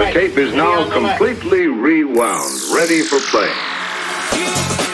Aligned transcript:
The 0.00 0.10
tape 0.12 0.36
is 0.36 0.52
now 0.52 0.90
completely 0.90 1.68
rewound, 1.68 2.52
ready 2.74 3.02
for 3.02 3.20
play. 3.30 4.89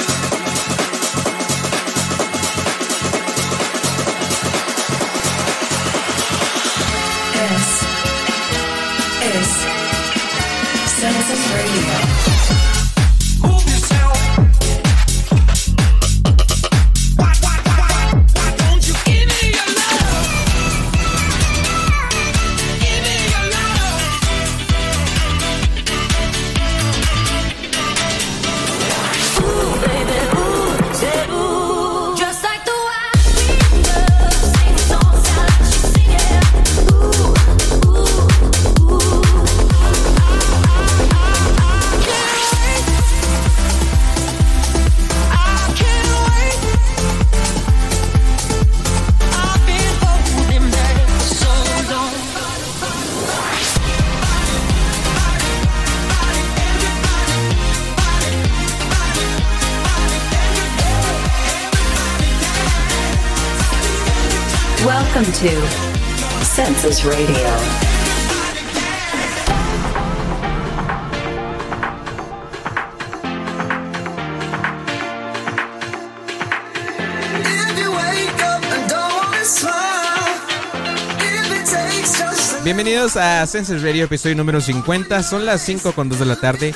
Bienvenidos 82.64 83.16
a 83.16 83.46
Senses 83.46 83.82
Radio, 83.82 84.04
episodio 84.04 84.34
número 84.34 84.60
50. 84.60 85.22
Son 85.22 85.44
las 85.44 85.60
5 85.62 85.92
con 85.92 86.08
2 86.08 86.18
de 86.18 86.26
la 86.26 86.36
tarde. 86.36 86.74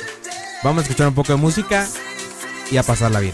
Vamos 0.63 0.81
a 0.81 0.83
escuchar 0.83 1.07
un 1.07 1.15
poco 1.15 1.33
de 1.33 1.39
música 1.39 1.87
y 2.69 2.77
a 2.77 2.83
pasarla 2.83 3.19
bien. 3.19 3.33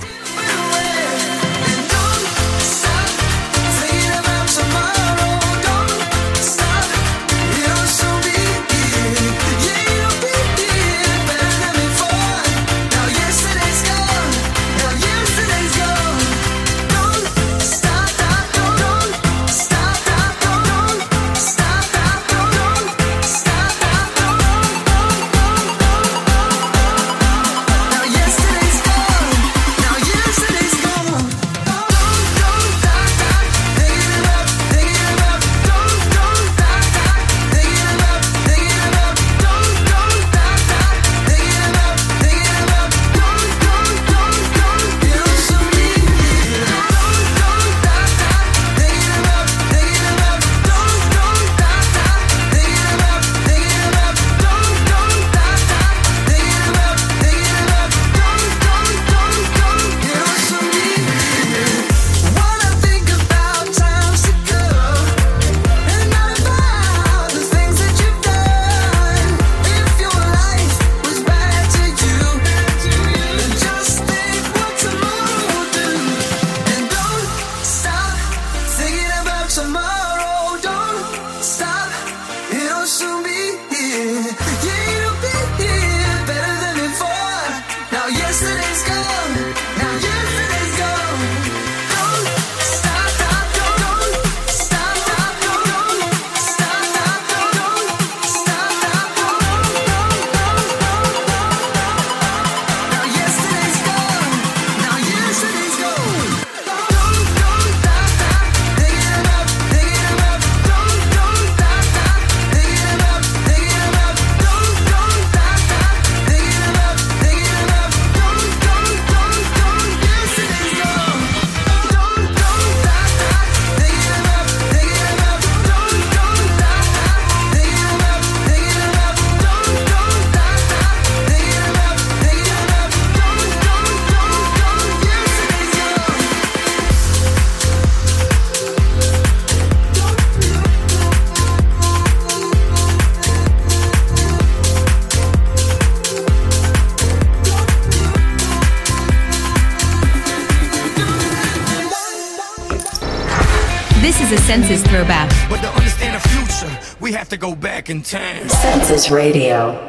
In. 158.04 158.50
Census 158.50 159.10
Radio. 159.10 159.87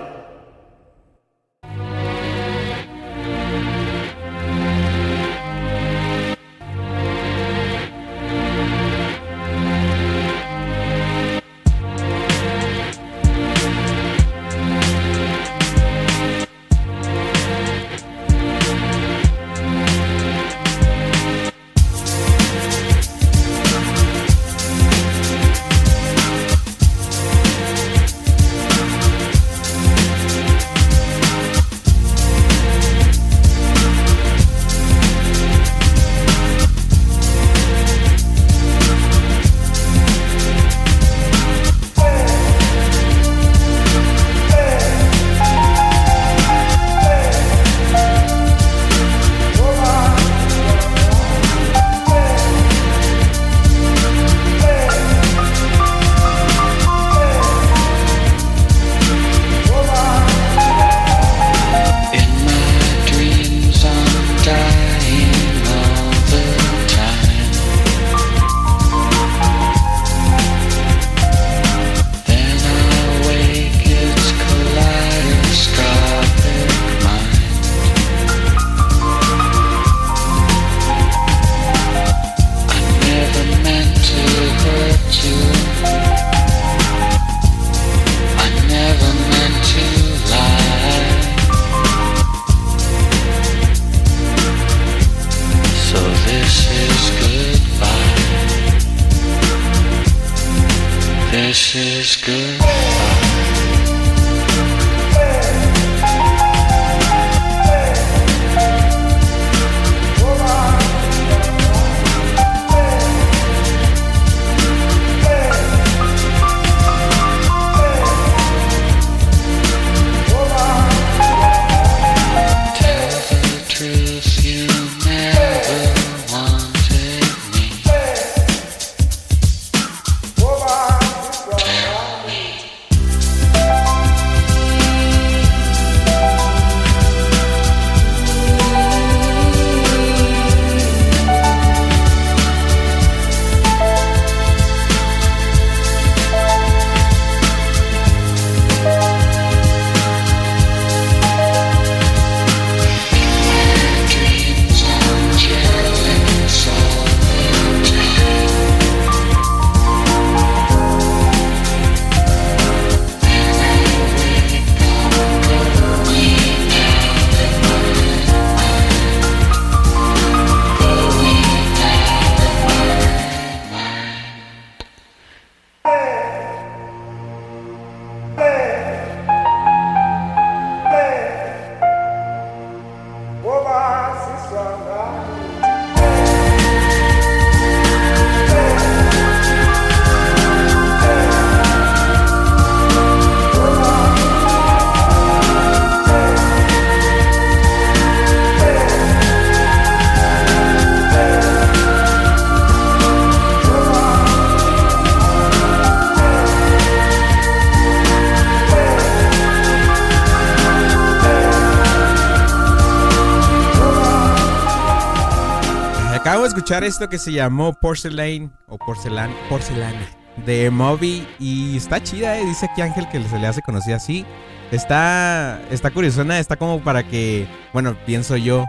Escuchar 216.68 216.84
esto 216.84 217.08
que 217.08 217.16
se 217.16 217.32
llamó 217.32 217.72
Porcelain 217.72 218.52
o 218.66 218.76
Porcelan, 218.76 219.34
Porcelana 219.48 220.06
de 220.44 220.70
Moby 220.70 221.26
y 221.38 221.78
está 221.78 222.02
chida, 222.02 222.38
eh. 222.38 222.44
dice 222.44 222.66
aquí 222.66 222.82
Ángel 222.82 223.08
que 223.08 223.26
se 223.26 223.38
le 223.38 223.46
hace 223.46 223.62
conocida 223.62 223.96
así. 223.96 224.26
Está 224.70 225.62
está 225.70 225.90
curiosona, 225.90 226.38
está 226.38 226.56
como 226.56 226.84
para 226.84 227.08
que, 227.08 227.48
bueno, 227.72 227.96
pienso 228.04 228.36
yo 228.36 228.66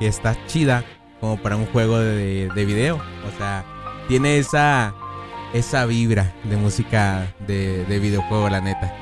que 0.00 0.08
está 0.08 0.36
chida 0.48 0.82
como 1.20 1.40
para 1.40 1.56
un 1.56 1.66
juego 1.66 2.00
de, 2.00 2.50
de 2.52 2.64
video, 2.64 2.96
o 2.96 3.38
sea, 3.38 3.64
tiene 4.08 4.38
esa 4.38 4.92
esa 5.54 5.86
vibra 5.86 6.34
de 6.42 6.56
música 6.56 7.32
de, 7.46 7.84
de 7.84 7.98
videojuego, 8.00 8.50
la 8.50 8.60
neta. 8.60 8.92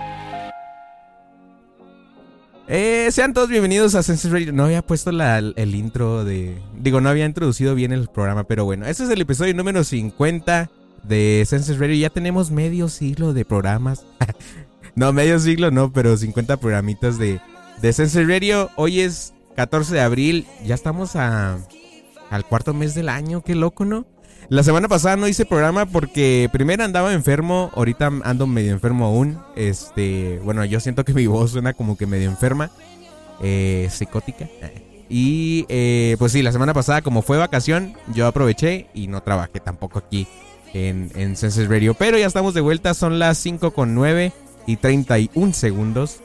Eh, 2.67 3.09
sean 3.11 3.35
todos 3.35 3.51
bienvenidos 3.51 3.95
a 3.95 4.03
Senses 4.03 4.31
Radio. 4.31 4.53
No 4.53 4.65
había 4.65 4.81
puesto 4.81 5.11
el 5.11 5.75
intro 5.75 6.25
de. 6.25 6.59
Digo, 6.85 7.01
no 7.01 7.09
había 7.09 7.25
introducido 7.25 7.75
bien 7.75 7.93
el 7.93 8.09
programa, 8.09 8.45
pero 8.45 8.67
bueno, 8.67 8.85
este 8.85 9.05
es 9.05 9.09
el 9.09 9.23
episodio 9.23 9.55
número 9.55 9.85
50 9.85 10.71
de 11.03 11.43
Senses 11.47 11.79
Radio. 11.79 11.95
Ya 11.95 12.11
tenemos 12.11 12.51
medio 12.51 12.91
siglo 12.91 13.33
de 13.33 13.47
programas. 13.47 14.05
no, 14.95 15.11
medio 15.15 15.39
siglo 15.39 15.71
no, 15.71 15.95
pero 15.95 16.15
50 16.15 16.59
programitas 16.59 17.19
de, 17.19 17.41
de 17.81 17.93
Senses 17.95 18.29
Radio. 18.29 18.69
Hoy 18.77 19.01
es 19.01 19.33
14 19.57 19.95
de 19.95 20.01
abril. 20.03 20.47
Ya 20.63 20.75
estamos 20.75 21.17
a, 21.17 21.57
al 22.29 22.45
cuarto 22.45 22.75
mes 22.75 22.95
del 22.95 23.09
año. 23.09 23.41
Qué 23.41 23.55
loco, 23.55 23.87
¿no? 23.87 24.05
La 24.51 24.63
semana 24.63 24.87
pasada 24.87 25.17
no 25.17 25.27
hice 25.27 25.47
programa 25.47 25.87
porque 25.87 26.51
primero 26.53 26.85
andaba 26.85 27.15
enfermo, 27.15 27.71
ahorita 27.75 28.13
ando 28.25 28.47
medio 28.47 28.73
enfermo 28.73 29.07
aún. 29.07 29.39
Este, 29.57 30.39
bueno, 30.45 30.63
yo 30.67 30.81
siento 30.81 31.03
que 31.07 31.15
mi 31.15 31.27
voz 31.27 31.53
suena 31.53 31.73
como 31.73 31.97
que 31.97 32.07
medio 32.07 32.29
enferma, 32.29 32.71
eh, 33.43 33.89
psicótica. 33.91 34.51
Y 35.09 35.67
eh, 35.69 36.17
pues 36.19 36.33
sí, 36.33 36.43
la 36.43 36.53
semana 36.53 36.73
pasada 36.73 37.03
como 37.03 37.23
fue 37.23 37.37
vacación, 37.37 37.95
yo 38.15 38.27
aproveché 38.27 38.87
y 38.95 39.07
no 39.07 39.23
trabajé 39.23 39.61
tampoco 39.61 39.99
aquí 39.99 40.27
en, 40.73 41.11
en 41.15 41.37
Senses 41.37 41.69
Radio. 41.69 41.95
Pero 41.95 42.19
ya 42.19 42.27
estamos 42.27 42.55
de 42.55 42.61
vuelta, 42.61 42.95
son 42.95 43.19
las 43.19 43.39
5 43.39 43.73
con 43.73 43.95
9 43.95 44.33
y 44.67 44.77
31 44.77 45.53
segundos. 45.53 46.21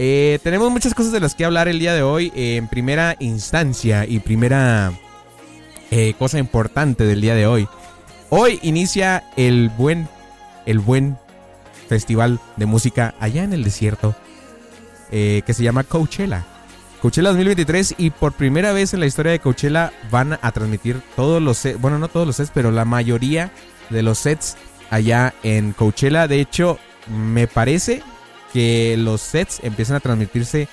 Eh, 0.00 0.38
tenemos 0.44 0.70
muchas 0.70 0.94
cosas 0.94 1.10
de 1.10 1.18
las 1.18 1.34
que 1.34 1.44
hablar 1.44 1.66
el 1.66 1.80
día 1.80 1.92
de 1.92 2.02
hoy. 2.02 2.32
en 2.36 2.68
primera 2.68 3.16
instancia 3.18 4.06
y 4.06 4.20
primera 4.20 4.92
eh, 5.90 6.14
cosa 6.18 6.38
importante 6.38 7.04
del 7.04 7.20
día 7.20 7.34
de 7.34 7.46
hoy. 7.46 7.68
Hoy 8.30 8.60
inicia 8.62 9.24
el 9.36 9.70
buen, 9.70 10.08
el 10.66 10.78
buen 10.78 11.18
festival 11.88 12.38
de 12.56 12.66
música 12.66 13.14
allá 13.18 13.42
en 13.42 13.52
el 13.52 13.64
desierto 13.64 14.14
eh, 15.10 15.42
que 15.44 15.54
se 15.54 15.64
llama 15.64 15.82
Coachella. 15.82 16.46
Coachella 17.00 17.28
2023 17.28 17.94
y 17.98 18.10
por 18.10 18.32
primera 18.32 18.72
vez 18.72 18.92
en 18.92 19.00
la 19.00 19.06
historia 19.06 19.32
de 19.32 19.38
Coachella 19.38 19.92
van 20.10 20.38
a 20.42 20.52
transmitir 20.52 21.00
todos 21.14 21.40
los 21.40 21.58
sets, 21.58 21.80
bueno 21.80 21.98
no 21.98 22.08
todos 22.08 22.26
los 22.26 22.36
sets, 22.36 22.50
pero 22.52 22.70
la 22.70 22.84
mayoría 22.84 23.52
de 23.90 24.02
los 24.02 24.18
sets 24.18 24.56
allá 24.90 25.34
en 25.42 25.72
Coachella. 25.72 26.26
De 26.26 26.40
hecho, 26.40 26.78
me 27.06 27.46
parece 27.46 28.02
que 28.52 28.96
los 28.98 29.20
sets 29.20 29.60
empiezan 29.62 29.96
a 29.96 30.00
transmitirse 30.00 30.68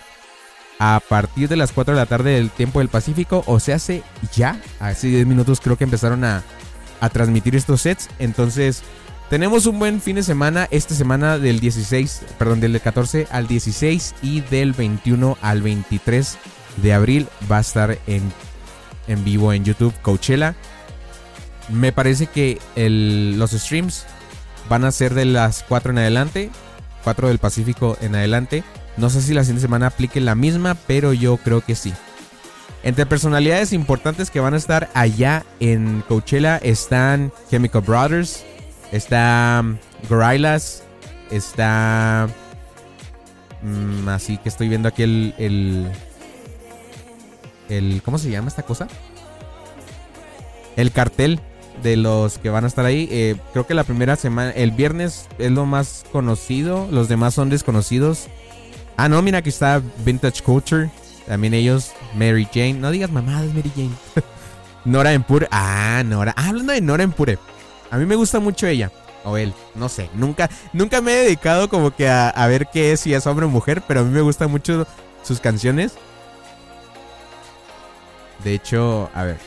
a 0.79 0.99
partir 1.07 1.47
de 1.47 1.55
las 1.55 1.71
4 1.71 1.93
de 1.93 1.99
la 1.99 2.05
tarde 2.05 2.31
del 2.31 2.49
tiempo 2.49 2.79
del 2.79 2.89
Pacífico. 2.89 3.43
O 3.45 3.59
se 3.59 3.73
hace 3.73 4.03
ya, 4.33 4.59
hace 4.79 5.07
10 5.07 5.27
minutos 5.27 5.61
creo 5.61 5.77
que 5.77 5.83
empezaron 5.83 6.23
a, 6.23 6.43
a 7.01 7.09
transmitir 7.09 7.55
estos 7.55 7.81
sets. 7.81 8.09
Entonces, 8.19 8.83
tenemos 9.29 9.65
un 9.65 9.79
buen 9.79 10.01
fin 10.01 10.15
de 10.15 10.23
semana. 10.23 10.67
Esta 10.71 10.95
semana 10.95 11.37
del 11.37 11.59
16, 11.59 12.21
perdón, 12.37 12.59
del 12.59 12.79
14 12.79 13.27
al 13.31 13.47
16 13.47 14.15
y 14.21 14.41
del 14.41 14.73
21 14.73 15.37
al 15.41 15.61
23 15.61 16.37
de 16.77 16.93
abril 16.93 17.27
va 17.51 17.57
a 17.57 17.61
estar 17.61 17.97
en, 18.07 18.21
en 19.07 19.23
vivo 19.23 19.53
en 19.53 19.63
YouTube 19.63 19.93
Coachella. 20.01 20.55
Me 21.69 21.91
parece 21.91 22.27
que 22.27 22.59
los 22.75 23.51
streams 23.51 24.05
van 24.69 24.83
a 24.83 24.91
ser 24.91 25.13
de 25.13 25.25
las 25.25 25.63
4 25.63 25.91
en 25.91 25.97
adelante, 25.97 26.51
4 27.03 27.27
del 27.27 27.39
Pacífico 27.39 27.97
en 28.01 28.15
adelante. 28.15 28.63
No 28.97 29.09
sé 29.09 29.21
si 29.21 29.33
la 29.33 29.43
siguiente 29.43 29.61
semana 29.61 29.87
aplique 29.87 30.21
la 30.21 30.35
misma, 30.35 30.75
pero 30.87 31.13
yo 31.13 31.37
creo 31.37 31.61
que 31.61 31.75
sí. 31.75 31.93
Entre 32.83 33.07
personalidades 33.07 33.73
importantes 33.73 34.29
que 34.29 34.39
van 34.39 34.53
a 34.53 34.57
estar 34.57 34.89
allá 34.93 35.43
en 35.59 36.03
Coachella 36.07 36.57
están 36.57 37.31
Chemical 37.49 37.81
Brothers, 37.81 38.45
está 38.91 39.61
um, 39.63 39.77
Gorillaz, 40.09 40.83
está... 41.31 42.27
Mm, 43.61 44.09
así 44.09 44.37
que 44.37 44.49
estoy 44.49 44.69
viendo 44.69 44.87
aquí 44.87 45.03
el, 45.03 45.33
el, 45.37 45.91
el... 47.69 48.01
¿Cómo 48.03 48.17
se 48.17 48.29
llama 48.29 48.47
esta 48.47 48.63
cosa? 48.63 48.87
El 50.75 50.91
cartel 50.91 51.39
de 51.81 51.97
los 51.97 52.37
que 52.37 52.49
van 52.49 52.63
a 52.63 52.67
estar 52.67 52.85
ahí. 52.85 53.07
Eh, 53.11 53.35
creo 53.53 53.65
que 53.65 53.73
la 53.73 53.83
primera 53.83 54.15
semana, 54.15 54.51
el 54.51 54.71
viernes 54.71 55.27
es 55.37 55.51
lo 55.51 55.65
más 55.65 56.05
conocido, 56.11 56.87
los 56.91 57.07
demás 57.07 57.33
son 57.33 57.49
desconocidos. 57.49 58.27
Ah, 58.97 59.09
no, 59.09 59.21
mira, 59.21 59.39
aquí 59.39 59.49
está 59.49 59.81
Vintage 60.05 60.41
Culture. 60.41 60.89
También 61.27 61.53
ellos, 61.53 61.91
Mary 62.13 62.47
Jane. 62.51 62.75
No 62.75 62.91
digas 62.91 63.11
mamadas, 63.11 63.53
Mary 63.53 63.71
Jane. 63.75 63.91
Nora 64.85 65.13
Empure. 65.13 65.47
Ah, 65.51 66.03
Nora. 66.05 66.33
Ah, 66.37 66.49
hablando 66.49 66.73
de 66.73 66.81
Nora 66.81 67.03
Empure. 67.03 67.39
A 67.91 67.97
mí 67.97 68.05
me 68.05 68.15
gusta 68.15 68.39
mucho 68.39 68.67
ella. 68.67 68.91
O 69.23 69.37
él. 69.37 69.53
No 69.73 69.89
sé. 69.89 70.09
Nunca, 70.13 70.49
nunca 70.73 71.01
me 71.01 71.13
he 71.13 71.23
dedicado 71.23 71.69
como 71.69 71.95
que 71.95 72.07
a, 72.07 72.29
a 72.29 72.47
ver 72.47 72.67
qué 72.71 72.91
es, 72.91 72.99
si 72.99 73.13
es 73.13 73.25
hombre 73.25 73.45
o 73.45 73.49
mujer. 73.49 73.81
Pero 73.87 74.01
a 74.01 74.03
mí 74.03 74.11
me 74.11 74.21
gustan 74.21 74.51
mucho 74.51 74.85
sus 75.23 75.39
canciones. 75.39 75.93
De 78.43 78.53
hecho, 78.53 79.09
a 79.13 79.23
ver. 79.23 79.37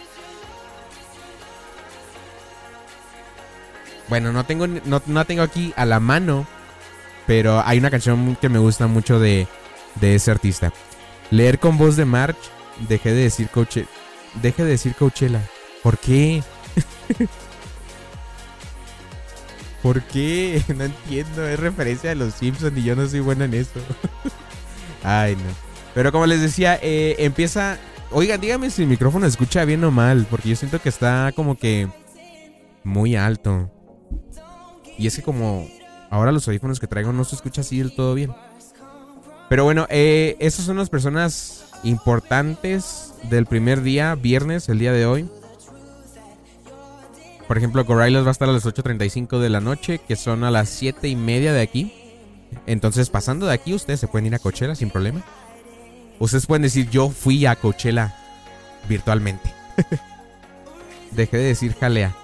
Bueno, 4.09 4.33
no 4.33 4.45
tengo, 4.45 4.67
no, 4.67 5.03
no 5.07 5.25
tengo 5.25 5.43
aquí 5.43 5.73
a 5.77 5.85
la 5.85 6.01
mano, 6.01 6.47
pero 7.27 7.63
hay 7.65 7.79
una 7.79 7.91
canción 7.91 8.37
que 8.37 8.49
me 8.49 8.59
gusta 8.59 8.87
mucho 8.87 9.21
de, 9.21 9.47
de 9.97 10.15
ese 10.15 10.31
artista. 10.31 10.73
Leer 11.31 11.59
con 11.59 11.77
voz 11.77 11.97
de 11.97 12.07
March, 12.07 12.39
dejé 12.89 13.13
de 13.13 13.25
decir 13.25 13.49
coche, 13.51 13.87
deje 14.43 14.65
de 14.65 14.71
decir 14.71 14.95
Coachella. 14.95 15.43
¿Por 15.83 15.99
qué? 15.99 16.43
¿Por 19.83 20.03
qué? 20.03 20.63
No 20.77 20.85
entiendo, 20.85 21.47
es 21.47 21.59
referencia 21.59 22.13
a 22.13 22.15
los 22.15 22.35
Simpsons 22.35 22.77
y 22.77 22.83
yo 22.83 22.97
no 22.97 23.07
soy 23.09 23.21
bueno 23.21 23.45
en 23.45 23.55
eso. 23.55 23.81
Ay, 25.03 25.37
no. 25.37 25.69
Pero 25.95 26.13
como 26.13 26.27
les 26.27 26.41
decía, 26.41 26.79
eh, 26.83 27.17
empieza... 27.19 27.79
Oigan, 28.11 28.41
dígame 28.41 28.71
si 28.71 28.83
el 28.83 28.89
micrófono 28.89 29.27
escucha 29.27 29.65
bien 29.65 29.85
o 29.85 29.91
mal, 29.91 30.27
porque 30.31 30.49
yo 30.49 30.57
siento 30.57 30.81
que 30.81 30.89
está 30.89 31.33
como 31.35 31.59
que 31.59 31.89
muy 32.83 33.17
alto. 33.17 33.71
Y 34.97 35.07
es 35.07 35.17
que 35.17 35.23
como 35.23 35.69
ahora 36.11 36.33
los 36.33 36.49
audífonos 36.49 36.81
que 36.81 36.87
traigo 36.87 37.13
no 37.13 37.25
se 37.25 37.37
escucha 37.37 37.61
así 37.61 37.79
del 37.79 37.95
todo 37.95 38.15
bien. 38.15 38.33
Pero 39.49 39.65
bueno, 39.65 39.87
eh, 39.91 40.37
esas 40.41 40.65
son 40.65 40.77
las 40.77 40.91
personas 40.91 41.67
importantes 41.83 43.13
del 43.31 43.47
primer 43.47 43.83
día, 43.83 44.15
viernes, 44.15 44.69
el 44.69 44.79
día 44.79 44.93
de 44.93 45.07
hoy. 45.07 45.29
Por 47.49 47.57
ejemplo, 47.57 47.83
Gorillaz 47.83 48.25
va 48.25 48.29
a 48.29 48.33
estar 48.33 48.49
a 48.49 48.53
las 48.53 48.67
8.35 48.67 49.39
de 49.39 49.49
la 49.49 49.61
noche, 49.61 50.01
que 50.07 50.17
son 50.17 50.45
a 50.45 50.51
las 50.51 50.69
7 50.69 51.09
y 51.09 51.17
media 51.17 51.55
de 51.55 51.63
aquí. 51.63 51.95
Entonces, 52.67 53.09
pasando 53.09 53.47
de 53.47 53.55
aquí, 53.55 53.73
ustedes 53.73 54.01
se 54.01 54.07
pueden 54.07 54.27
ir 54.27 54.35
a 54.35 54.39
Coachella 54.39 54.75
sin 54.75 54.91
problema. 54.91 55.23
Ustedes 56.19 56.47
pueden 56.47 56.63
decir, 56.63 56.91
yo 56.91 57.09
fui 57.09 57.47
a 57.47 57.57
Coachella 57.57 58.15
virtualmente. 58.87 59.51
Dejé 61.13 61.39
de 61.39 61.45
decir 61.45 61.75
jalea. 61.75 62.15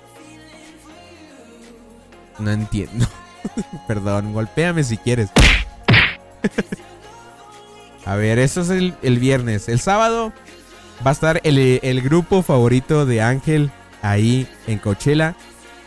No 2.38 2.50
entiendo. 2.50 3.06
Perdón, 3.88 4.34
golpéame 4.34 4.84
si 4.84 4.98
quieres. 4.98 5.30
a 8.04 8.14
ver, 8.16 8.38
eso 8.38 8.60
es 8.60 8.68
el, 8.68 8.94
el, 9.00 9.18
viernes. 9.18 9.70
El 9.70 9.80
sábado 9.80 10.34
va 11.04 11.10
a 11.10 11.14
estar 11.14 11.40
el, 11.44 11.80
el, 11.82 12.02
grupo 12.02 12.42
favorito 12.42 13.06
de 13.06 13.22
Ángel 13.22 13.70
ahí 14.04 14.46
en 14.66 14.78
Coachella. 14.78 15.34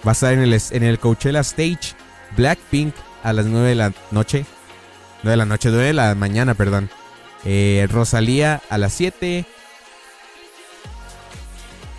Va 0.05 0.11
a 0.11 0.13
estar 0.13 0.33
en 0.33 0.41
el, 0.41 0.61
en 0.71 0.83
el 0.83 0.99
Coachella 0.99 1.39
Stage 1.41 1.95
Blackpink 2.35 2.93
a 3.23 3.31
las 3.33 3.45
9 3.45 3.69
de 3.69 3.75
la 3.75 3.93
noche. 4.11 4.45
9 5.23 5.31
de 5.31 5.37
la 5.37 5.45
noche, 5.45 5.69
9 5.69 5.85
de 5.85 5.93
la 5.93 6.15
mañana, 6.15 6.53
perdón. 6.53 6.89
Eh, 7.45 7.87
Rosalía 7.89 8.61
a 8.69 8.77
las 8.77 8.93
7. 8.93 9.45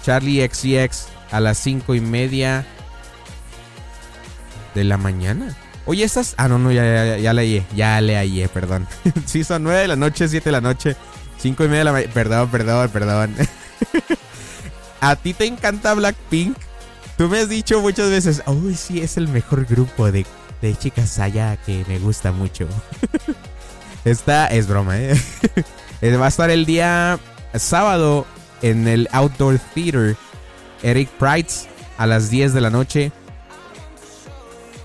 Charlie 0.04 0.46
XCX 0.48 1.06
a 1.30 1.40
las 1.40 1.58
5 1.58 1.94
y 1.94 2.00
media 2.00 2.66
de 4.74 4.84
la 4.84 4.96
mañana. 4.96 5.56
Oye, 5.86 6.04
estas. 6.04 6.34
Ah, 6.36 6.48
no, 6.48 6.58
no, 6.58 6.70
ya, 6.70 6.82
ya, 6.84 7.18
ya 7.18 7.32
leí. 7.32 7.64
Ya 7.74 8.00
leí, 8.00 8.46
perdón. 8.48 8.86
sí, 9.26 9.44
son 9.44 9.62
9 9.62 9.80
de 9.80 9.88
la 9.88 9.96
noche, 9.96 10.28
7 10.28 10.44
de 10.44 10.52
la 10.52 10.60
noche, 10.60 10.96
5 11.38 11.64
y 11.64 11.68
media 11.68 11.78
de 11.78 11.84
la 11.84 11.92
mañana. 11.92 12.12
Perdón, 12.12 12.50
perdón, 12.50 12.90
perdón. 12.90 13.34
¿A 15.00 15.16
ti 15.16 15.34
te 15.34 15.46
encanta 15.46 15.94
Blackpink? 15.94 16.56
Tú 17.16 17.28
me 17.28 17.40
has 17.40 17.48
dicho 17.48 17.80
muchas 17.80 18.10
veces, 18.10 18.42
uy, 18.46 18.74
sí, 18.74 19.00
es 19.00 19.16
el 19.16 19.28
mejor 19.28 19.64
grupo 19.64 20.10
de, 20.10 20.24
de 20.62 20.76
chicas 20.76 21.18
allá 21.18 21.56
que 21.56 21.84
me 21.88 21.98
gusta 21.98 22.32
mucho. 22.32 22.68
Esta 24.04 24.46
es 24.46 24.68
broma, 24.68 24.98
¿eh? 25.00 25.16
Va 26.02 26.26
a 26.26 26.28
estar 26.28 26.50
el 26.50 26.64
día 26.64 27.18
sábado 27.54 28.26
en 28.62 28.86
el 28.86 29.08
Outdoor 29.12 29.58
Theater. 29.74 30.16
Eric 30.82 31.08
Price 31.18 31.68
a 31.96 32.06
las 32.06 32.30
10 32.30 32.54
de 32.54 32.60
la 32.60 32.70
noche. 32.70 33.12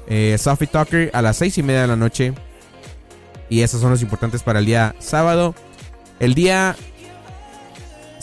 Eh, 0.07 0.35
Sophie 0.39 0.67
Tucker 0.67 1.11
a 1.13 1.21
las 1.21 1.37
6 1.37 1.59
y 1.59 1.63
media 1.63 1.81
de 1.81 1.87
la 1.87 1.95
noche. 1.95 2.33
Y 3.49 3.61
esos 3.61 3.81
son 3.81 3.91
los 3.91 4.01
importantes 4.01 4.41
para 4.43 4.59
el 4.59 4.65
día 4.65 4.95
sábado. 4.99 5.53
El 6.19 6.33
día 6.33 6.75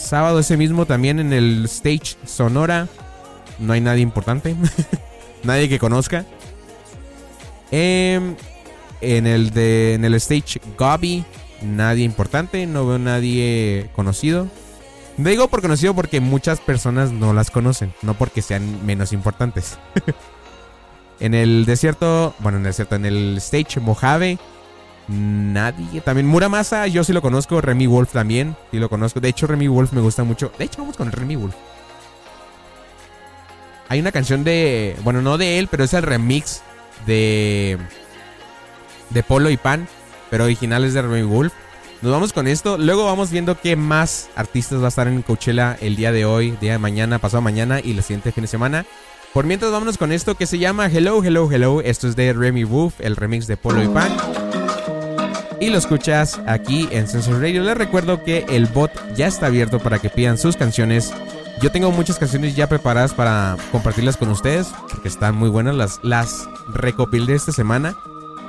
sábado 0.01 0.39
ese 0.39 0.57
mismo 0.57 0.85
también 0.85 1.19
en 1.19 1.33
el 1.33 1.65
Stage 1.65 2.17
Sonora. 2.25 2.87
No 3.59 3.73
hay 3.73 3.81
nadie 3.81 4.01
importante. 4.01 4.55
nadie 5.43 5.69
que 5.69 5.79
conozca. 5.79 6.25
Eh, 7.71 8.35
en 9.01 9.27
el 9.27 9.51
de 9.51 9.95
en 9.95 10.05
el 10.05 10.13
stage 10.15 10.61
Gobi, 10.77 11.25
nadie 11.61 12.03
importante, 12.03 12.67
no 12.67 12.85
veo 12.85 12.99
nadie 12.99 13.89
conocido. 13.95 14.47
Digo 15.17 15.47
por 15.47 15.61
conocido 15.61 15.93
porque 15.93 16.19
muchas 16.19 16.59
personas 16.59 17.11
no 17.11 17.33
las 17.33 17.51
conocen, 17.51 17.93
no 18.01 18.13
porque 18.13 18.41
sean 18.41 18.85
menos 18.85 19.13
importantes. 19.13 19.77
en 21.19 21.33
el 21.33 21.65
desierto, 21.65 22.33
bueno, 22.39 22.57
en 22.57 22.65
el 22.65 22.69
desierto, 22.69 22.95
en 22.95 23.05
el 23.05 23.37
stage 23.37 23.79
Mojave, 23.79 24.39
nadie. 25.11 26.01
También 26.01 26.27
Muramasa, 26.27 26.87
yo 26.87 27.03
sí 27.03 27.13
lo 27.13 27.21
conozco, 27.21 27.61
Remy 27.61 27.87
Wolf 27.87 28.11
también, 28.11 28.55
sí 28.71 28.79
lo 28.79 28.89
conozco. 28.89 29.19
De 29.19 29.29
hecho, 29.29 29.47
Remy 29.47 29.67
Wolf 29.67 29.93
me 29.93 30.01
gusta 30.01 30.23
mucho. 30.23 30.51
De 30.57 30.65
hecho, 30.65 30.81
vamos 30.81 30.97
con 30.97 31.11
Remy 31.11 31.35
Wolf. 31.35 31.55
Hay 33.89 33.99
una 33.99 34.11
canción 34.11 34.43
de, 34.43 34.95
bueno, 35.03 35.21
no 35.21 35.37
de 35.37 35.59
él, 35.59 35.67
pero 35.69 35.83
es 35.83 35.93
el 35.93 36.03
remix 36.03 36.61
de 37.05 37.77
de 39.13 39.23
Polo 39.23 39.49
y 39.49 39.57
Pan, 39.57 39.87
pero 40.29 40.45
originales 40.45 40.93
de 40.93 41.01
Remy 41.01 41.23
Wolf. 41.23 41.53
Nos 42.01 42.11
vamos 42.11 42.33
con 42.33 42.47
esto. 42.47 42.77
Luego 42.77 43.05
vamos 43.05 43.29
viendo 43.29 43.59
qué 43.59 43.75
más 43.75 44.29
artistas 44.35 44.81
va 44.81 44.85
a 44.85 44.89
estar 44.89 45.07
en 45.07 45.21
Coachella 45.21 45.77
el 45.81 45.95
día 45.95 46.11
de 46.11 46.25
hoy, 46.25 46.51
día 46.59 46.73
de 46.73 46.77
mañana, 46.79 47.19
pasado 47.19 47.41
mañana 47.41 47.79
y 47.79 47.93
la 47.93 48.01
siguiente 48.01 48.31
fin 48.31 48.43
de 48.43 48.47
semana. 48.47 48.85
Por 49.33 49.45
mientras 49.45 49.71
vámonos 49.71 49.97
con 49.97 50.11
esto 50.11 50.35
que 50.35 50.47
se 50.47 50.57
llama 50.57 50.87
Hello, 50.87 51.23
Hello, 51.23 51.49
Hello. 51.51 51.81
Esto 51.81 52.07
es 52.07 52.15
de 52.15 52.33
Remy 52.33 52.63
Wolf, 52.63 52.95
el 52.99 53.15
remix 53.15 53.45
de 53.47 53.55
Polo 53.55 53.83
y 53.83 53.87
Pan. 53.87 54.60
Y 55.61 55.69
lo 55.69 55.77
escuchas 55.77 56.41
aquí 56.47 56.89
en 56.89 57.07
Sensor 57.07 57.39
Radio. 57.39 57.63
Les 57.63 57.77
recuerdo 57.77 58.23
que 58.23 58.45
el 58.49 58.65
bot 58.65 58.91
ya 59.15 59.27
está 59.27 59.45
abierto 59.45 59.77
para 59.77 59.99
que 59.99 60.09
pidan 60.09 60.39
sus 60.39 60.57
canciones. 60.57 61.13
Yo 61.61 61.71
tengo 61.71 61.91
muchas 61.91 62.17
canciones 62.17 62.55
ya 62.55 62.67
preparadas 62.67 63.13
para 63.13 63.55
compartirlas 63.71 64.17
con 64.17 64.29
ustedes, 64.29 64.73
porque 64.89 65.07
están 65.07 65.35
muy 65.35 65.49
buenas. 65.49 65.75
Las, 65.75 65.99
las 66.01 66.49
recopilé 66.73 67.35
esta 67.35 67.51
semana 67.51 67.95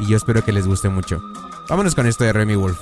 y 0.01 0.07
yo 0.07 0.17
espero 0.17 0.43
que 0.43 0.53
les 0.53 0.67
guste 0.67 0.89
mucho. 0.89 1.23
Vámonos 1.69 1.95
con 1.95 2.07
esto 2.07 2.25
de 2.25 2.33
Remy 2.33 2.55
Wolf. 2.55 2.81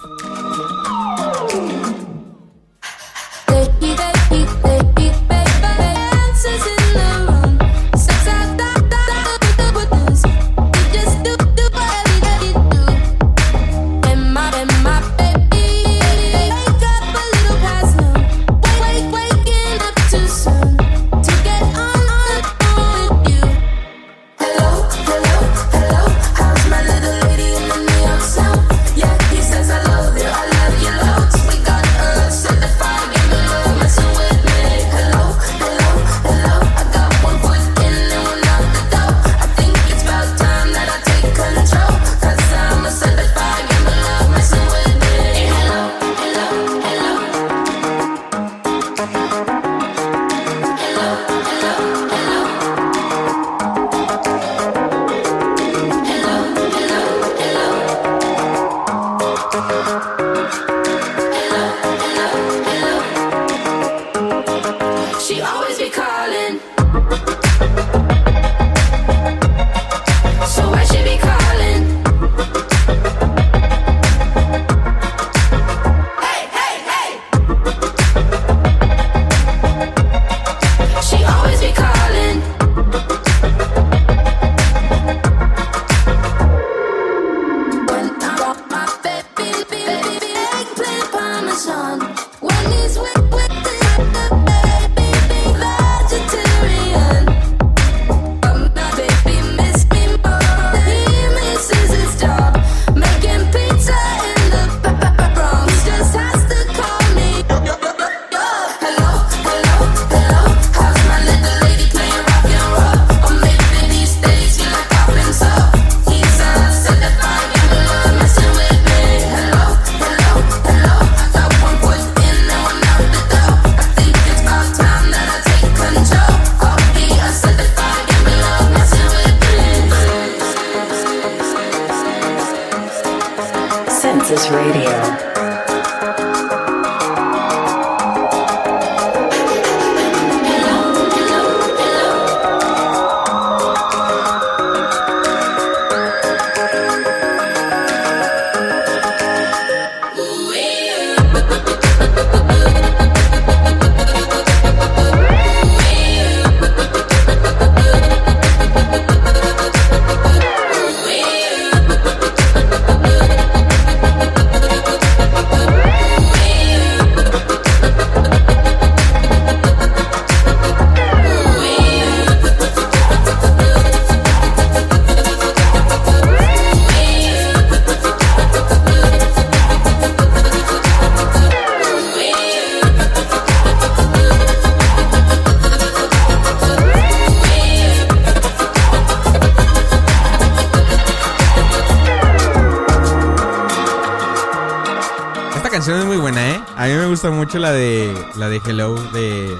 La 197.58 197.73
de 197.73 198.15
la 198.36 198.49
de 198.49 198.60
Hello 198.65 198.95
de, 199.13 199.56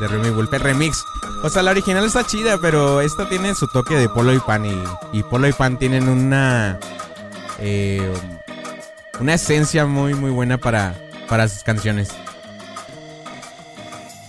de 0.00 0.08
Remy 0.08 0.30
Wolf, 0.30 0.50
remix. 0.52 1.04
O 1.42 1.50
sea, 1.50 1.62
la 1.62 1.72
original 1.72 2.04
está 2.04 2.24
chida, 2.24 2.58
pero 2.58 3.00
esta 3.00 3.28
tiene 3.28 3.54
su 3.54 3.66
toque 3.68 3.94
de 3.96 4.08
Polo 4.08 4.32
y 4.32 4.38
Pan. 4.38 4.64
Y, 5.12 5.22
Polo 5.24 5.48
y 5.48 5.52
Pan 5.52 5.78
tienen 5.78 6.08
una. 6.08 6.78
Eh, 7.58 8.12
una 9.20 9.34
esencia 9.34 9.86
muy, 9.86 10.14
muy 10.14 10.30
buena 10.30 10.58
para, 10.58 10.94
para 11.28 11.48
sus 11.48 11.62
canciones. 11.62 12.08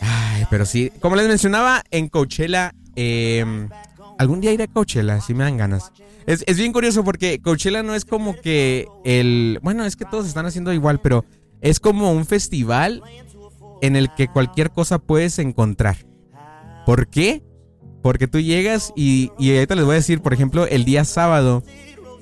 Ay, 0.01 0.45
pero 0.49 0.65
sí. 0.65 0.91
Como 0.99 1.15
les 1.15 1.27
mencionaba, 1.27 1.83
en 1.91 2.09
Coachella. 2.09 2.73
Em, 2.95 3.69
algún 4.17 4.41
día 4.41 4.51
iré 4.51 4.65
a 4.65 4.67
Coachella, 4.67 5.21
si 5.21 5.33
me 5.33 5.43
dan 5.43 5.57
ganas. 5.57 5.91
Es, 6.25 6.43
es 6.47 6.57
bien 6.57 6.73
curioso 6.73 7.03
porque 7.03 7.39
Coachella 7.41 7.81
no 7.81 7.95
es 7.95 8.03
como 8.03 8.35
que 8.35 8.87
el. 9.05 9.59
Bueno, 9.61 9.85
es 9.85 9.95
que 9.95 10.05
todos 10.05 10.27
están 10.27 10.45
haciendo 10.45 10.73
igual, 10.73 10.99
pero 10.99 11.23
es 11.65 11.79
como 11.79 12.11
un 12.11 12.27
festival 12.27 13.01
en 13.81 13.95
el 13.95 14.13
que 14.13 14.27
cualquier 14.27 14.69
cosa 14.69 14.99
puedes 14.99 15.39
encontrar. 15.39 15.97
¿Por 16.85 17.07
qué? 17.07 17.43
Porque 18.03 18.27
tú 18.27 18.39
llegas 18.39 18.93
y, 18.95 19.31
ahorita 19.39 19.73
les 19.73 19.83
voy 19.83 19.93
a 19.93 19.95
decir, 19.95 20.21
por 20.21 20.31
ejemplo, 20.31 20.67
el 20.67 20.85
día 20.85 21.03
sábado, 21.05 21.63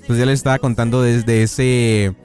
pues 0.07 0.17
ya 0.17 0.25
les 0.25 0.35
estaba 0.35 0.59
contando 0.59 1.01
desde 1.01 1.43
ese, 1.43 2.15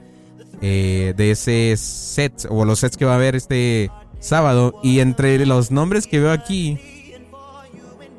eh, 0.61 1.13
de 1.17 1.31
ese 1.31 1.75
set 1.75 2.47
o 2.49 2.63
los 2.63 2.79
sets 2.79 2.95
que 2.95 3.03
va 3.03 3.11
a 3.11 3.15
haber 3.15 3.35
este 3.35 3.91
sábado. 4.21 4.79
Y 4.81 5.01
entre 5.01 5.45
los 5.45 5.71
nombres 5.71 6.07
que 6.07 6.21
veo 6.21 6.31
aquí, 6.31 6.79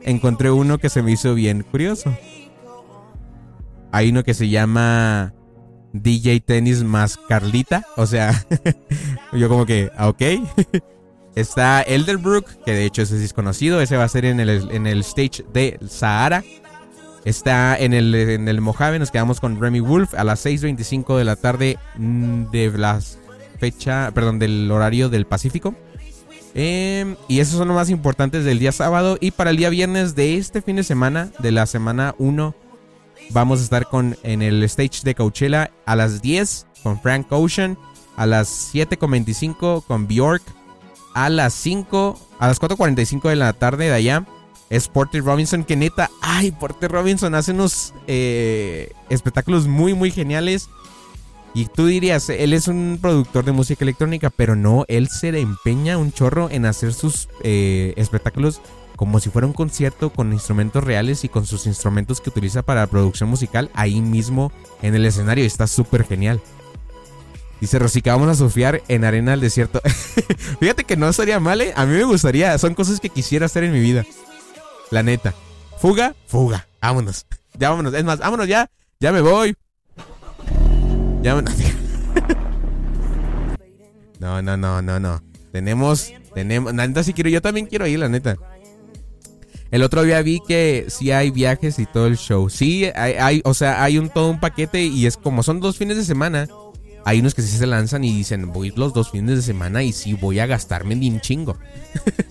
encontré 0.02 0.50
uno 0.50 0.76
que 0.76 0.90
se 0.90 1.02
me 1.02 1.12
hizo 1.12 1.34
bien 1.34 1.62
curioso. 1.62 2.14
Hay 3.92 4.10
uno 4.10 4.24
que 4.24 4.34
se 4.34 4.50
llama 4.50 5.32
DJ 5.92 6.40
Tennis 6.40 6.82
más 6.82 7.18
Carlita. 7.28 7.84
O 7.96 8.06
sea, 8.06 8.44
yo 9.32 9.48
como 9.48 9.66
que, 9.66 9.90
ah, 9.96 10.08
ok. 10.08 10.22
Está 11.36 11.82
Elderbrook, 11.82 12.46
que 12.64 12.72
de 12.72 12.84
hecho 12.84 13.02
ese 13.02 13.24
es 13.24 13.32
conocido. 13.32 13.80
Ese 13.80 13.96
va 13.96 14.04
a 14.04 14.08
ser 14.08 14.24
en 14.24 14.40
el, 14.40 14.70
en 14.70 14.86
el 14.86 15.00
stage 15.00 15.44
de 15.52 15.78
Sahara. 15.88 16.42
Está 17.24 17.76
en 17.78 17.92
el, 17.92 18.14
en 18.14 18.48
el 18.48 18.60
Mojave. 18.60 18.98
Nos 18.98 19.10
quedamos 19.10 19.40
con 19.40 19.60
Remy 19.60 19.80
Wolf 19.80 20.14
a 20.14 20.24
las 20.24 20.44
6.25 20.44 21.16
de 21.16 21.24
la 21.24 21.36
tarde 21.36 21.78
mm, 21.96 22.50
de 22.50 22.72
la 22.76 23.00
fecha, 23.58 24.10
perdón, 24.12 24.38
del 24.38 24.70
horario 24.70 25.08
del 25.08 25.26
Pacífico. 25.26 25.74
Em, 26.54 27.14
y 27.28 27.38
esos 27.38 27.58
son 27.58 27.68
los 27.68 27.76
más 27.76 27.90
importantes 27.90 28.44
del 28.44 28.58
día 28.58 28.72
sábado. 28.72 29.16
Y 29.20 29.30
para 29.30 29.50
el 29.50 29.56
día 29.56 29.70
viernes 29.70 30.14
de 30.14 30.36
este 30.36 30.62
fin 30.62 30.76
de 30.76 30.82
semana, 30.82 31.30
de 31.38 31.52
la 31.52 31.66
semana 31.66 32.14
1 32.18 32.54
Vamos 33.32 33.60
a 33.60 33.62
estar 33.64 33.86
con, 33.86 34.16
en 34.22 34.42
el 34.42 34.62
stage 34.64 35.02
de 35.04 35.14
Coachella 35.14 35.70
a 35.86 35.96
las 35.96 36.20
10 36.20 36.66
con 36.82 37.00
Frank 37.00 37.26
Ocean, 37.30 37.78
a 38.16 38.26
las 38.26 38.74
7.25 38.74 39.84
con 39.84 40.08
Bjork, 40.08 40.42
a 41.14 41.28
las 41.28 41.54
5, 41.54 42.18
a 42.38 42.46
las 42.48 42.60
4.45 42.60 43.28
de 43.28 43.36
la 43.36 43.52
tarde 43.52 43.86
de 43.86 43.94
allá 43.94 44.26
es 44.70 44.86
Porter 44.86 45.24
Robinson, 45.24 45.64
que 45.64 45.74
neta, 45.74 46.10
ay, 46.22 46.52
Porter 46.52 46.90
Robinson 46.92 47.34
hace 47.34 47.50
unos 47.50 47.92
eh, 48.06 48.92
espectáculos 49.08 49.66
muy, 49.66 49.94
muy 49.94 50.12
geniales. 50.12 50.68
Y 51.52 51.64
tú 51.66 51.86
dirías, 51.86 52.28
él 52.30 52.52
es 52.52 52.68
un 52.68 53.00
productor 53.02 53.44
de 53.44 53.50
música 53.50 53.84
electrónica, 53.84 54.30
pero 54.30 54.54
no, 54.54 54.84
él 54.86 55.08
se 55.08 55.36
empeña 55.40 55.98
un 55.98 56.12
chorro 56.12 56.48
en 56.48 56.64
hacer 56.64 56.94
sus 56.94 57.28
eh, 57.42 57.92
espectáculos 57.96 58.60
como 59.00 59.18
si 59.18 59.30
fuera 59.30 59.46
un 59.46 59.54
concierto 59.54 60.10
con 60.10 60.30
instrumentos 60.30 60.84
reales 60.84 61.24
y 61.24 61.30
con 61.30 61.46
sus 61.46 61.64
instrumentos 61.64 62.20
que 62.20 62.28
utiliza 62.28 62.60
para 62.60 62.82
la 62.82 62.86
producción 62.86 63.30
musical 63.30 63.70
ahí 63.72 64.02
mismo 64.02 64.52
en 64.82 64.94
el 64.94 65.06
escenario. 65.06 65.42
Está 65.42 65.66
súper 65.66 66.04
genial. 66.04 66.38
Dice 67.62 67.78
Rosica, 67.78 68.12
vamos 68.12 68.28
a 68.28 68.34
surfear 68.34 68.82
en 68.88 69.06
arena 69.06 69.30
del 69.30 69.40
desierto. 69.40 69.80
Fíjate 70.60 70.84
que 70.84 70.98
no 70.98 71.08
estaría 71.08 71.40
mal, 71.40 71.62
¿eh? 71.62 71.72
A 71.76 71.86
mí 71.86 71.94
me 71.94 72.04
gustaría. 72.04 72.58
Son 72.58 72.74
cosas 72.74 73.00
que 73.00 73.08
quisiera 73.08 73.46
hacer 73.46 73.64
en 73.64 73.72
mi 73.72 73.80
vida. 73.80 74.04
La 74.90 75.02
neta. 75.02 75.32
Fuga, 75.78 76.14
fuga. 76.26 76.68
Vámonos. 76.82 77.24
Ya 77.58 77.70
vámonos. 77.70 77.94
Es 77.94 78.04
más, 78.04 78.18
vámonos 78.18 78.48
ya. 78.48 78.70
Ya 79.00 79.12
me 79.12 79.22
voy. 79.22 79.56
Ya 81.22 81.32
vámonos. 81.32 81.54
No, 84.18 84.42
no, 84.42 84.58
no, 84.58 84.82
no, 84.82 85.00
no. 85.00 85.22
Tenemos, 85.52 86.12
tenemos. 86.34 86.74
La 86.74 86.86
neta 86.86 87.02
sí 87.02 87.14
quiero. 87.14 87.30
Yo 87.30 87.40
también 87.40 87.64
quiero 87.64 87.86
ir, 87.86 87.98
la 87.98 88.10
neta. 88.10 88.36
El 89.70 89.84
otro 89.84 90.02
día 90.02 90.20
vi 90.22 90.40
que 90.46 90.86
sí 90.88 91.12
hay 91.12 91.30
viajes 91.30 91.78
y 91.78 91.86
todo 91.86 92.08
el 92.08 92.16
show. 92.16 92.50
Sí, 92.50 92.86
hay, 92.94 93.40
o 93.44 93.54
sea, 93.54 93.82
hay 93.82 93.98
un 93.98 94.08
todo 94.08 94.28
un 94.28 94.40
paquete 94.40 94.82
y 94.84 95.06
es 95.06 95.16
como 95.16 95.42
son 95.42 95.60
dos 95.60 95.76
fines 95.76 95.96
de 95.96 96.04
semana. 96.04 96.48
Hay 97.04 97.20
unos 97.20 97.34
que 97.34 97.42
sí 97.42 97.56
se 97.56 97.66
lanzan 97.66 98.04
y 98.04 98.14
dicen, 98.14 98.52
voy 98.52 98.72
los 98.74 98.92
dos 98.92 99.10
fines 99.10 99.36
de 99.36 99.42
semana 99.42 99.82
y 99.82 99.92
sí 99.92 100.14
voy 100.14 100.38
a 100.40 100.46
gastarme 100.46 100.94
un 100.94 101.20
chingo. 101.20 101.56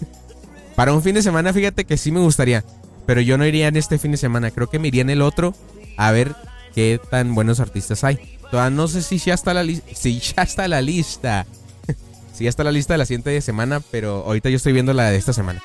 Para 0.76 0.94
un 0.94 1.02
fin 1.02 1.16
de 1.16 1.22
semana, 1.22 1.54
fíjate 1.54 1.86
que 1.86 1.98
sí 1.98 2.12
me 2.12 2.20
gustaría. 2.20 2.64
Pero 3.06 3.22
yo 3.22 3.38
no 3.38 3.46
iría 3.46 3.68
en 3.68 3.78
este 3.78 3.98
fin 3.98 4.12
de 4.12 4.18
semana. 4.18 4.52
Creo 4.52 4.70
que 4.70 4.78
me 4.78 4.90
iría 4.90 5.02
en 5.02 5.10
el 5.10 5.22
otro 5.22 5.56
a 5.98 6.12
ver 6.12 6.36
qué 6.76 7.00
tan 7.10 7.34
buenos 7.36 7.60
artistas 7.60 8.04
hay. 8.04 8.38
Todavía 8.52 8.76
no 8.76 8.88
sé 8.88 9.02
si 9.02 9.18
ya 9.18 9.34
está 9.34 9.54
la 9.54 9.64
lista. 9.64 9.88
Si 9.96 10.20
ya 10.20 10.44
está 10.44 10.68
la 10.68 10.82
lista. 10.82 11.46
si 12.34 12.44
ya 12.44 12.50
está 12.50 12.64
la 12.64 12.72
lista 12.72 12.94
de 12.94 13.00
la 13.00 13.06
siguiente 13.06 13.42
semana. 13.42 13.82
Pero 13.92 14.24
ahorita 14.26 14.50
yo 14.50 14.58
estoy 14.58 14.74
viendo 14.74 14.94
la 14.94 15.10
de 15.10 15.18
esta 15.18 15.34
semana. 15.34 15.64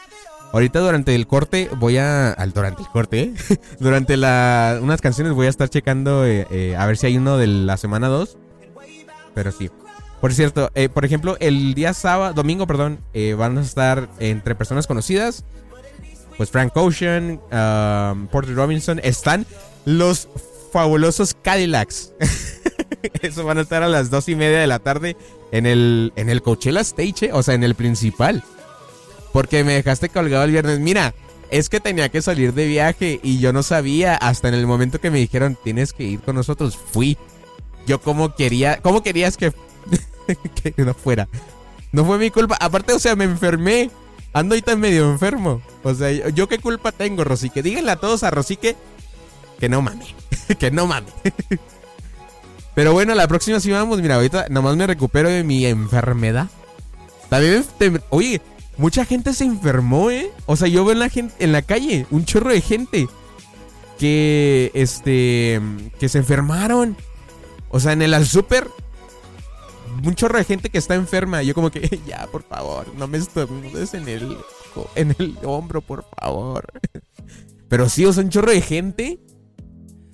Ahorita 0.54 0.78
durante 0.78 1.16
el 1.16 1.26
corte 1.26 1.68
voy 1.78 1.96
a... 1.96 2.30
Al, 2.30 2.52
durante 2.52 2.82
el 2.82 2.88
corte, 2.88 3.20
¿eh? 3.22 3.34
durante 3.80 4.16
la, 4.16 4.78
unas 4.80 5.00
canciones 5.00 5.32
voy 5.32 5.48
a 5.48 5.50
estar 5.50 5.68
checando 5.68 6.24
eh, 6.24 6.46
eh, 6.48 6.76
a 6.78 6.86
ver 6.86 6.96
si 6.96 7.08
hay 7.08 7.16
uno 7.16 7.38
de 7.38 7.48
la 7.48 7.76
semana 7.76 8.06
2. 8.06 8.38
Pero 9.34 9.50
sí. 9.50 9.68
Por 10.20 10.32
cierto, 10.32 10.70
por 10.94 11.04
ejemplo, 11.04 11.36
el 11.40 11.74
día 11.74 11.92
sábado, 11.92 12.34
domingo, 12.34 12.68
perdón, 12.68 13.00
van 13.36 13.58
a 13.58 13.62
estar 13.62 14.08
entre 14.20 14.54
personas 14.54 14.86
conocidas. 14.86 15.44
Pues 16.36 16.50
Frank 16.50 16.74
Ocean, 16.76 17.40
um, 17.52 18.28
Porter 18.28 18.54
Robinson. 18.54 19.00
Están 19.02 19.46
los 19.84 20.28
fabulosos 20.72 21.34
Cadillacs. 21.34 22.12
Eso 23.22 23.44
van 23.44 23.58
a 23.58 23.62
estar 23.62 23.82
a 23.82 23.88
las 23.88 24.08
dos 24.08 24.28
y 24.28 24.36
media 24.36 24.60
de 24.60 24.68
la 24.68 24.78
tarde 24.78 25.16
en 25.50 25.66
el, 25.66 26.12
en 26.14 26.30
el 26.30 26.42
Coachella 26.42 26.80
Stage, 26.80 27.32
o 27.32 27.42
sea, 27.42 27.54
en 27.54 27.64
el 27.64 27.74
principal. 27.74 28.44
Porque 29.34 29.64
me 29.64 29.72
dejaste 29.72 30.10
colgado 30.10 30.44
el 30.44 30.52
viernes. 30.52 30.78
Mira, 30.78 31.12
es 31.50 31.68
que 31.68 31.80
tenía 31.80 32.08
que 32.08 32.22
salir 32.22 32.54
de 32.54 32.68
viaje 32.68 33.18
y 33.20 33.40
yo 33.40 33.52
no 33.52 33.64
sabía 33.64 34.14
hasta 34.14 34.46
en 34.46 34.54
el 34.54 34.64
momento 34.64 35.00
que 35.00 35.10
me 35.10 35.18
dijeron 35.18 35.58
tienes 35.60 35.92
que 35.92 36.04
ir 36.04 36.20
con 36.20 36.36
nosotros. 36.36 36.76
Fui. 36.76 37.18
Yo 37.84 38.00
como 38.00 38.36
quería, 38.36 38.80
¿cómo 38.80 39.02
querías 39.02 39.36
que, 39.36 39.52
que 40.54 40.84
no 40.84 40.94
fuera? 40.94 41.28
No 41.90 42.04
fue 42.04 42.16
mi 42.18 42.30
culpa. 42.30 42.56
Aparte, 42.60 42.92
o 42.92 43.00
sea, 43.00 43.16
me 43.16 43.24
enfermé. 43.24 43.90
Ando 44.32 44.54
ahorita 44.54 44.76
medio 44.76 45.10
enfermo. 45.10 45.60
O 45.82 45.92
sea, 45.92 46.12
yo, 46.12 46.48
qué 46.48 46.60
culpa 46.60 46.92
tengo, 46.92 47.24
Rosique. 47.24 47.60
Díganle 47.60 47.90
a 47.90 47.96
todos 47.96 48.22
a 48.22 48.30
Rosique 48.30 48.76
que 49.58 49.68
no 49.68 49.82
mame. 49.82 50.14
que 50.60 50.70
no 50.70 50.86
mame. 50.86 51.08
Pero 52.76 52.92
bueno, 52.92 53.16
la 53.16 53.26
próxima 53.26 53.58
sí 53.58 53.72
vamos. 53.72 54.00
Mira, 54.00 54.14
ahorita 54.14 54.46
nomás 54.48 54.76
me 54.76 54.86
recupero 54.86 55.28
de 55.28 55.42
mi 55.42 55.66
enfermedad. 55.66 56.46
También, 57.28 57.64
oye, 58.10 58.40
Mucha 58.76 59.04
gente 59.04 59.32
se 59.34 59.44
enfermó, 59.44 60.10
¿eh? 60.10 60.30
O 60.46 60.56
sea, 60.56 60.68
yo 60.68 60.84
veo 60.84 60.92
en 60.92 60.98
la, 60.98 61.08
gente, 61.08 61.34
en 61.38 61.52
la 61.52 61.62
calle 61.62 62.06
un 62.10 62.24
chorro 62.24 62.50
de 62.50 62.60
gente 62.60 63.08
que, 63.98 64.70
este, 64.74 65.60
que 65.98 66.08
se 66.08 66.18
enfermaron. 66.18 66.96
O 67.70 67.80
sea, 67.80 67.92
en 67.92 68.02
el 68.02 68.26
super 68.26 68.68
un 70.02 70.14
chorro 70.14 70.38
de 70.38 70.44
gente 70.44 70.70
que 70.70 70.78
está 70.78 70.94
enferma. 70.94 71.42
Yo 71.42 71.54
como 71.54 71.70
que, 71.70 72.00
ya, 72.06 72.26
por 72.30 72.42
favor, 72.42 72.86
no 72.96 73.06
me 73.06 73.18
estornudes 73.18 73.94
en 73.94 74.08
el, 74.08 74.36
en 74.94 75.14
el 75.18 75.38
hombro, 75.44 75.80
por 75.80 76.04
favor. 76.18 76.66
Pero 77.68 77.88
sí, 77.88 78.04
o 78.04 78.12
sea, 78.12 78.24
un 78.24 78.30
chorro 78.30 78.50
de 78.50 78.60
gente 78.60 79.20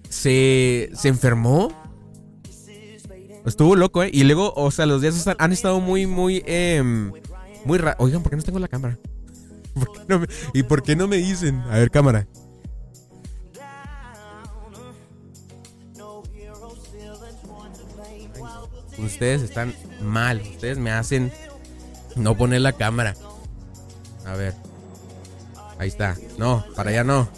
se, 0.08 0.90
se 0.94 1.08
enfermó. 1.08 1.72
Estuvo 3.46 3.74
loco, 3.74 4.02
¿eh? 4.02 4.10
Y 4.12 4.24
luego, 4.24 4.52
o 4.54 4.70
sea, 4.70 4.84
los 4.84 5.00
días 5.00 5.26
han 5.38 5.52
estado 5.52 5.80
muy, 5.80 6.06
muy, 6.06 6.42
eh, 6.46 6.82
muy 7.64 7.78
raros. 7.78 7.96
Oigan, 8.00 8.22
¿por 8.22 8.30
qué 8.30 8.36
no 8.36 8.42
tengo 8.42 8.58
la 8.58 8.68
cámara? 8.68 8.98
¿Y 10.54 10.62
por 10.62 10.82
qué 10.82 10.96
no 10.96 11.06
me 11.08 11.16
dicen? 11.16 11.60
A 11.70 11.78
ver, 11.78 11.90
cámara. 11.90 12.26
Ustedes 18.98 19.42
están 19.42 19.74
mal. 20.02 20.42
Ustedes 20.42 20.78
me 20.78 20.90
hacen 20.90 21.32
no 22.16 22.36
poner 22.36 22.60
la 22.60 22.72
cámara. 22.72 23.14
A 24.26 24.34
ver. 24.34 24.54
Ahí 25.78 25.88
está. 25.88 26.16
No, 26.38 26.64
para 26.76 26.90
allá 26.90 27.04
no. 27.04 27.28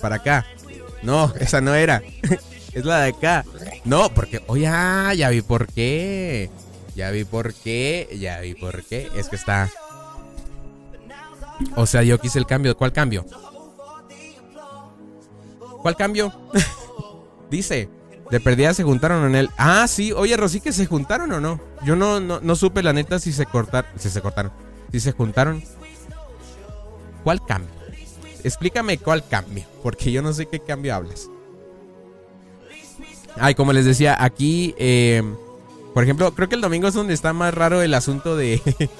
Para 0.00 0.16
acá. 0.16 0.46
No, 1.02 1.32
esa 1.38 1.60
no 1.60 1.74
era. 1.74 2.02
es 2.72 2.84
la 2.84 3.02
de 3.02 3.10
acá. 3.10 3.44
No, 3.84 4.12
porque. 4.14 4.42
Oye, 4.46 4.68
oh, 4.70 5.12
ya 5.12 5.28
vi 5.28 5.42
por 5.42 5.66
qué. 5.66 6.50
Ya 6.94 7.10
vi 7.10 7.24
por 7.24 7.54
qué. 7.54 8.16
Ya 8.20 8.40
vi 8.40 8.54
por 8.54 8.82
qué. 8.84 9.10
Es 9.16 9.28
que 9.28 9.36
está. 9.36 9.70
O 11.76 11.86
sea, 11.86 12.02
yo 12.02 12.18
quise 12.18 12.38
el 12.38 12.46
cambio. 12.46 12.76
¿Cuál 12.76 12.92
cambio? 12.92 13.24
¿Cuál 15.82 15.96
cambio? 15.96 16.32
Dice. 17.50 17.88
De 18.30 18.40
perdida 18.40 18.72
se 18.72 18.82
juntaron 18.82 19.26
en 19.26 19.34
él. 19.34 19.50
Ah, 19.58 19.86
sí. 19.86 20.12
Oye, 20.12 20.36
Rosy, 20.36 20.60
que 20.60 20.72
se 20.72 20.86
juntaron 20.86 21.30
o 21.32 21.40
no. 21.40 21.60
Yo 21.84 21.94
no, 21.94 22.20
no, 22.20 22.40
no 22.40 22.56
supe 22.56 22.82
la 22.82 22.92
neta 22.92 23.18
si 23.18 23.32
se 23.32 23.46
cortaron. 23.46 23.90
Si 23.98 24.08
se 24.10 24.20
cortaron. 24.20 24.52
Si 24.90 25.00
se 25.00 25.12
juntaron. 25.12 25.62
¿Cuál 27.22 27.44
cambio? 27.44 27.70
Explícame 28.42 28.98
cuál 28.98 29.26
cambio. 29.26 29.64
Porque 29.82 30.10
yo 30.10 30.22
no 30.22 30.32
sé 30.32 30.46
qué 30.46 30.60
cambio 30.60 30.94
hablas. 30.94 31.28
Ay, 33.36 33.54
como 33.54 33.72
les 33.72 33.84
decía, 33.84 34.16
aquí. 34.18 34.74
Eh, 34.78 35.22
por 35.94 36.02
ejemplo, 36.02 36.34
creo 36.34 36.48
que 36.48 36.56
el 36.56 36.60
domingo 36.60 36.88
es 36.88 36.94
donde 36.94 37.14
está 37.14 37.32
más 37.32 37.54
raro 37.54 37.80
el 37.80 37.94
asunto 37.94 38.36
de. 38.36 38.60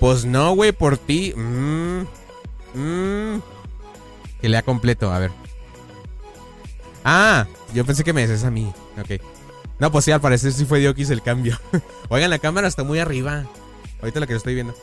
pues 0.00 0.24
no, 0.24 0.52
güey, 0.54 0.72
por 0.72 0.98
ti. 0.98 1.32
Mmm, 1.36 2.00
mmm. 2.74 3.40
Que 4.40 4.48
lea 4.48 4.62
completo, 4.62 5.12
a 5.12 5.20
ver. 5.20 5.30
Ah, 7.04 7.46
yo 7.72 7.84
pensé 7.86 8.02
que 8.02 8.12
me 8.12 8.22
decías 8.22 8.44
a 8.44 8.50
mí. 8.50 8.72
Ok. 9.00 9.22
No, 9.78 9.92
pues 9.92 10.04
sí, 10.04 10.10
al 10.10 10.20
parecer 10.20 10.52
sí 10.52 10.64
fue 10.64 10.80
Diokis 10.80 11.10
el 11.10 11.22
cambio. 11.22 11.58
Oigan, 12.08 12.30
la 12.30 12.40
cámara 12.40 12.66
está 12.66 12.82
muy 12.82 12.98
arriba. 12.98 13.44
Ahorita 14.00 14.18
la 14.18 14.26
que 14.26 14.34
estoy 14.34 14.54
viendo. 14.54 14.74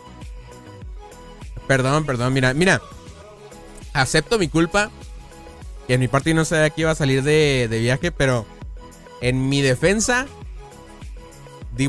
Perdón, 1.67 2.05
perdón, 2.05 2.31
mira, 2.33 2.53
mira. 2.53 2.81
Acepto 3.93 4.39
mi 4.39 4.47
culpa. 4.47 4.91
Y 5.89 5.93
en 5.93 5.99
mi 5.99 6.07
parte 6.07 6.33
no 6.33 6.45
sabía 6.45 6.69
que 6.69 6.81
iba 6.81 6.91
a 6.91 6.95
salir 6.95 7.23
de 7.23 7.67
viaje, 7.69 8.11
pero 8.11 8.45
en 9.21 9.49
mi 9.49 9.61
defensa, 9.61 10.27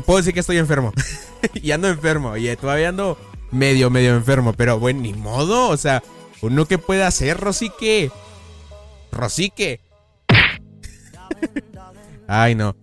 puedo 0.01 0.17
decir 0.17 0.33
que 0.33 0.39
estoy 0.39 0.57
enfermo. 0.57 0.93
y 1.53 1.71
ando 1.71 1.87
enfermo. 1.87 2.37
Y 2.37 2.55
todavía 2.55 2.89
ando 2.89 3.17
medio, 3.51 3.89
medio 3.89 4.15
enfermo. 4.15 4.53
Pero 4.53 4.79
bueno, 4.79 5.01
ni 5.01 5.13
modo. 5.13 5.69
O 5.69 5.77
sea, 5.77 6.03
uno 6.41 6.65
que 6.65 6.77
puede 6.77 7.03
hacer, 7.03 7.37
Rosique. 7.37 8.11
Rosique. 9.11 9.81
Ay, 12.27 12.55
no. 12.55 12.75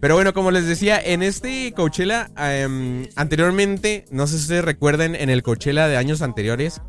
Pero 0.00 0.16
bueno, 0.16 0.34
como 0.34 0.50
les 0.50 0.66
decía, 0.66 1.00
en 1.00 1.22
este 1.22 1.72
Coachella, 1.74 2.28
em, 2.36 3.06
anteriormente, 3.14 4.04
no 4.10 4.26
sé 4.26 4.38
si 4.38 4.48
se 4.48 4.60
recuerden, 4.60 5.14
en 5.14 5.30
el 5.30 5.44
Coachella 5.44 5.86
de 5.86 5.96
años 5.96 6.22
anteriores, 6.22 6.82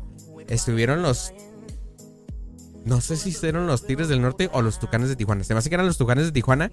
estuvieron 0.48 1.00
los. 1.02 1.32
No 2.84 3.00
sé 3.00 3.16
si 3.16 3.32
fueron 3.32 3.66
los 3.66 3.86
Tigres 3.86 4.08
del 4.08 4.20
Norte 4.20 4.50
o 4.52 4.62
los 4.62 4.78
Tucanes 4.78 5.08
de 5.08 5.16
Tijuana. 5.16 5.44
Se 5.44 5.54
me 5.54 5.58
hace 5.58 5.68
que 5.70 5.76
eran 5.76 5.86
los 5.86 5.96
Tucanes 5.96 6.26
de 6.26 6.32
Tijuana. 6.32 6.72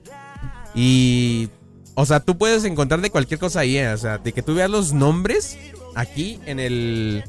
Y. 0.73 1.49
O 1.93 2.06
sea, 2.06 2.19
tú 2.19 2.38
puedes 2.38 2.63
encontrar 2.63 3.01
de 3.01 3.10
cualquier 3.10 3.39
cosa 3.39 3.62
ahí, 3.62 3.77
¿eh? 3.77 3.93
O 3.93 3.97
sea, 3.97 4.17
de 4.17 4.32
que 4.32 4.41
tú 4.41 4.56
veas 4.56 4.69
los 4.69 4.93
nombres 4.93 5.58
aquí 5.95 6.39
en 6.45 6.60
el. 6.60 7.23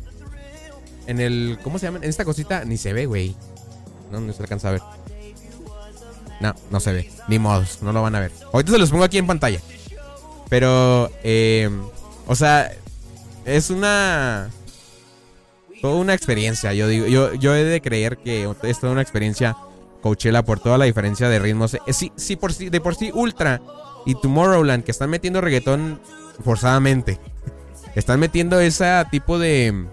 En 1.07 1.21
el. 1.21 1.59
¿Cómo 1.63 1.79
se 1.79 1.87
llama? 1.87 1.99
En 1.99 2.09
esta 2.09 2.25
cosita 2.25 2.65
ni 2.65 2.77
se 2.77 2.93
ve, 2.93 3.07
güey. 3.07 3.35
No, 4.11 4.21
no 4.21 4.33
se 4.33 4.43
alcanza 4.43 4.69
a 4.69 4.73
ver. 4.73 4.83
No, 6.41 6.55
no 6.71 6.81
se 6.81 6.93
ve. 6.93 7.11
Ni 7.29 7.39
modos, 7.39 7.79
no 7.83 7.93
lo 7.93 8.03
van 8.03 8.15
a 8.15 8.21
ver. 8.21 8.33
Ahorita 8.53 8.73
se 8.73 8.79
los 8.79 8.91
pongo 8.91 9.05
aquí 9.05 9.19
en 9.19 9.27
pantalla. 9.27 9.61
Pero, 10.49 11.11
eh, 11.25 11.71
o 12.27 12.35
sea, 12.37 12.73
es 13.45 13.71
una. 13.71 14.51
Toda 15.81 15.97
una 15.97 16.15
experiencia, 16.15 16.73
yo 16.73 16.87
digo. 16.87 17.07
Yo, 17.07 17.35
yo 17.35 17.55
he 17.55 17.65
de 17.65 17.81
creer 17.81 18.19
que 18.19 18.49
es 18.63 18.79
toda 18.79 18.93
una 18.93 19.03
experiencia 19.03 19.57
Coachella 20.03 20.45
por 20.45 20.61
toda 20.61 20.79
la 20.79 20.85
diferencia 20.85 21.29
de 21.29 21.39
ritmos. 21.41 21.75
Eh, 21.75 21.93
sí, 21.93 22.13
sí, 22.17 22.37
por 22.37 22.53
sí, 22.53 22.69
de 22.71 22.81
por 22.81 22.95
sí, 22.95 23.11
Ultra 23.13 23.61
y 24.05 24.15
Tomorrowland, 24.15 24.85
que 24.85 24.91
están 24.91 25.11
metiendo 25.11 25.41
reggaetón 25.41 26.01
forzadamente. 26.45 27.19
Están 27.95 28.21
metiendo 28.21 28.61
ese 28.61 28.87
tipo 29.11 29.39
de. 29.39 29.87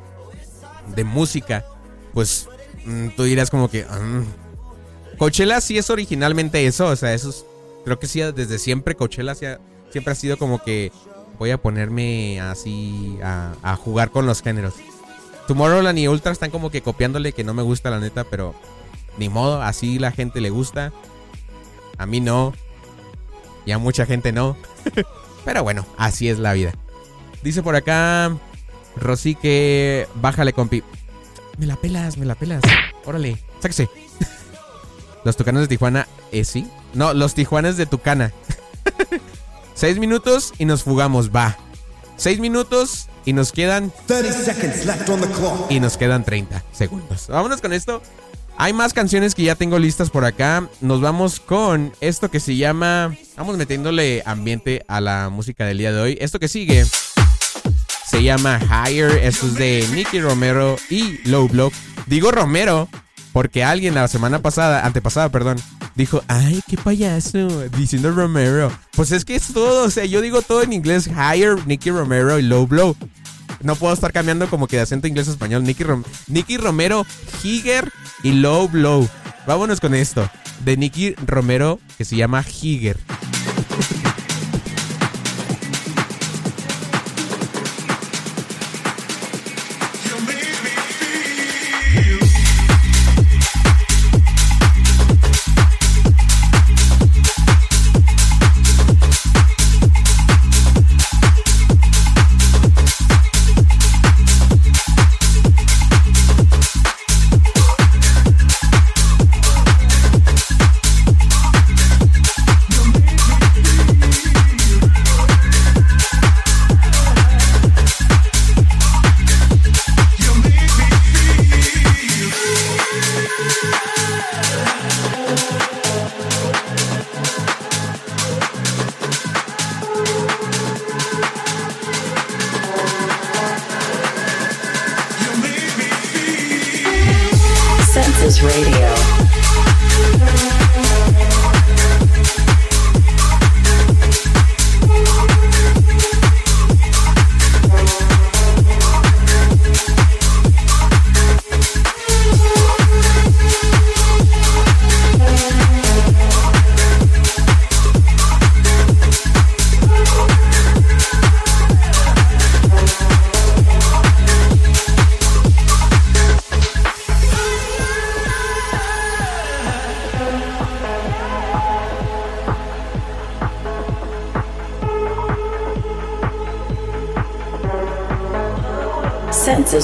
de 0.95 1.03
música. 1.03 1.65
Pues 2.13 2.47
mm, 2.85 3.09
tú 3.15 3.23
dirás 3.23 3.49
como 3.49 3.69
que. 3.69 3.83
Mm, 3.83 5.17
Coachella 5.17 5.59
sí 5.59 5.77
es 5.77 5.89
originalmente 5.89 6.65
eso, 6.65 6.87
o 6.87 6.95
sea, 6.95 7.13
eso 7.13 7.29
es, 7.29 7.45
creo 7.83 7.99
que 7.99 8.07
sí, 8.07 8.21
desde 8.21 8.57
siempre 8.57 8.95
Coachella 8.95 9.35
siempre 9.35 10.13
ha 10.13 10.15
sido 10.15 10.37
como 10.37 10.63
que 10.63 10.93
voy 11.37 11.51
a 11.51 11.57
ponerme 11.57 12.39
así 12.39 13.17
a, 13.21 13.75
jugar 13.75 14.11
con 14.11 14.25
los 14.25 14.41
géneros. 14.41 14.75
Tomorrowland 15.45 15.99
y 15.99 16.07
Ultra 16.07 16.31
están 16.31 16.51
como 16.51 16.69
que 16.69 16.81
copiándole 16.81 17.33
que 17.33 17.43
no 17.43 17.53
me 17.53 17.63
gusta 17.63 17.89
la 17.89 17.99
neta, 17.99 18.23
pero 18.23 18.55
ni 19.17 19.27
modo, 19.27 19.61
así 19.61 19.99
la 19.99 20.11
gente 20.11 20.39
le 20.39 20.51
gusta. 20.51 20.93
A 21.97 22.05
mí 22.05 22.21
no. 22.21 22.53
Y 23.69 23.71
a 23.71 23.77
mucha 23.77 24.07
gente 24.07 24.31
no. 24.31 24.57
pero 25.45 25.61
bueno, 25.61 25.85
así 25.95 26.27
es 26.27 26.39
la 26.39 26.53
vida. 26.53 26.71
Dice 27.43 27.61
por 27.61 27.75
acá 27.75 28.35
Rosy 28.95 29.35
que 29.35 30.07
bájale 30.15 30.53
compi. 30.53 30.83
Me 31.59 31.67
la 31.67 31.75
pelas, 31.75 32.17
me 32.17 32.25
la 32.25 32.33
pelas. 32.33 32.63
Órale, 33.05 33.37
sáquese. 33.59 33.87
Los 35.23 35.37
Tucanes 35.37 35.61
de 35.61 35.67
Tijuana, 35.67 36.07
¿eh, 36.31 36.45
sí? 36.45 36.67
No, 36.95 37.13
los 37.13 37.35
Tijuanes 37.35 37.77
de 37.77 37.85
Tucana. 37.85 38.33
Seis 39.75 39.99
minutos 39.99 40.51
y 40.57 40.65
nos 40.65 40.81
fugamos, 40.81 41.29
va. 41.29 41.55
Seis 42.15 42.39
minutos 42.39 43.07
y 43.23 43.33
nos 43.33 43.51
quedan... 43.51 43.93
30 44.07 44.33
seconds 44.33 44.85
left 44.87 45.07
on 45.09 45.21
the 45.21 45.27
clock. 45.27 45.69
Y 45.69 45.79
nos 45.79 45.95
quedan 45.95 46.23
30 46.23 46.63
segundos. 46.71 47.27
Vámonos 47.27 47.61
con 47.61 47.73
esto. 47.73 48.01
Hay 48.61 48.73
más 48.73 48.91
canciones 48.91 49.35
que 49.35 49.43
ya 49.43 49.55
tengo 49.55 49.79
listas 49.79 50.09
por 50.09 50.25
acá. 50.25 50.67
Nos 50.81 50.99
vamos 50.99 51.39
con 51.39 51.93
esto 52.01 52.29
que 52.29 52.41
se 52.41 52.57
llama... 52.57 53.15
Vamos 53.37 53.55
metiéndole 53.55 54.21
ambiente 54.25 54.83
a 54.89 54.99
la 54.99 55.29
música 55.29 55.65
del 55.65 55.77
día 55.77 55.93
de 55.93 56.01
hoy. 56.01 56.17
Esto 56.19 56.39
que 56.39 56.49
sigue 56.49 56.85
se 58.05 58.21
llama 58.21 58.59
Higher. 58.59 59.11
Esto 59.11 59.45
es 59.45 59.53
de 59.55 59.87
Nicky 59.93 60.19
Romero 60.19 60.75
y 60.89 61.25
Low 61.29 61.47
Block. 61.47 61.73
Digo 62.07 62.31
Romero 62.31 62.89
porque 63.31 63.63
alguien 63.63 63.95
la 63.95 64.09
semana 64.09 64.41
pasada, 64.41 64.85
antepasada, 64.85 65.29
perdón, 65.29 65.55
dijo, 65.95 66.21
ay, 66.27 66.61
qué 66.67 66.75
payaso, 66.75 67.47
diciendo 67.77 68.11
Romero. 68.11 68.73
Pues 68.91 69.13
es 69.13 69.23
que 69.23 69.35
es 69.35 69.53
todo, 69.53 69.85
o 69.85 69.89
sea, 69.89 70.03
yo 70.03 70.19
digo 70.19 70.41
todo 70.41 70.63
en 70.63 70.73
inglés, 70.73 71.07
higher, 71.07 71.65
Nicky 71.65 71.91
Romero 71.91 72.37
y 72.37 72.41
low 72.41 72.67
blow. 72.67 72.97
No 73.61 73.75
puedo 73.75 73.93
estar 73.93 74.11
cambiando 74.13 74.49
como 74.49 74.67
que 74.67 74.77
de 74.77 74.83
acento 74.83 75.07
inglés 75.07 75.27
a 75.27 75.31
español. 75.31 75.63
Nicky, 75.63 75.83
Nicky 76.27 76.57
Romero, 76.57 77.05
Higger 77.43 77.91
y 78.23 78.33
Low 78.33 78.67
Blow. 78.69 79.07
Vámonos 79.47 79.79
con 79.79 79.93
esto. 79.93 80.29
De 80.63 80.77
Nicky 80.77 81.15
Romero, 81.25 81.79
que 81.97 82.05
se 82.05 82.15
llama 82.15 82.43
Higger. 82.43 82.97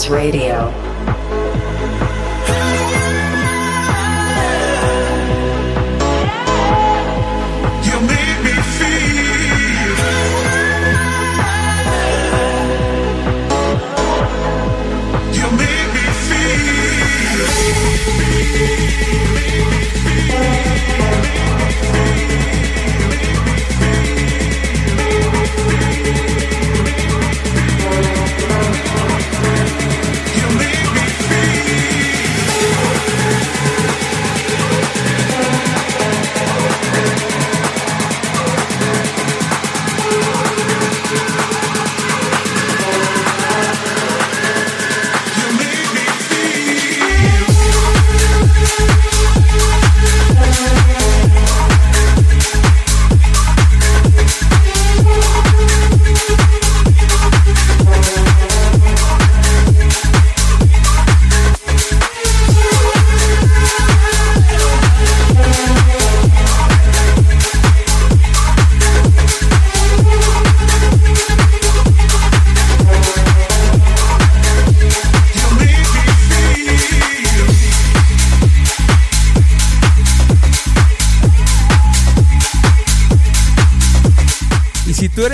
Census 0.08 0.55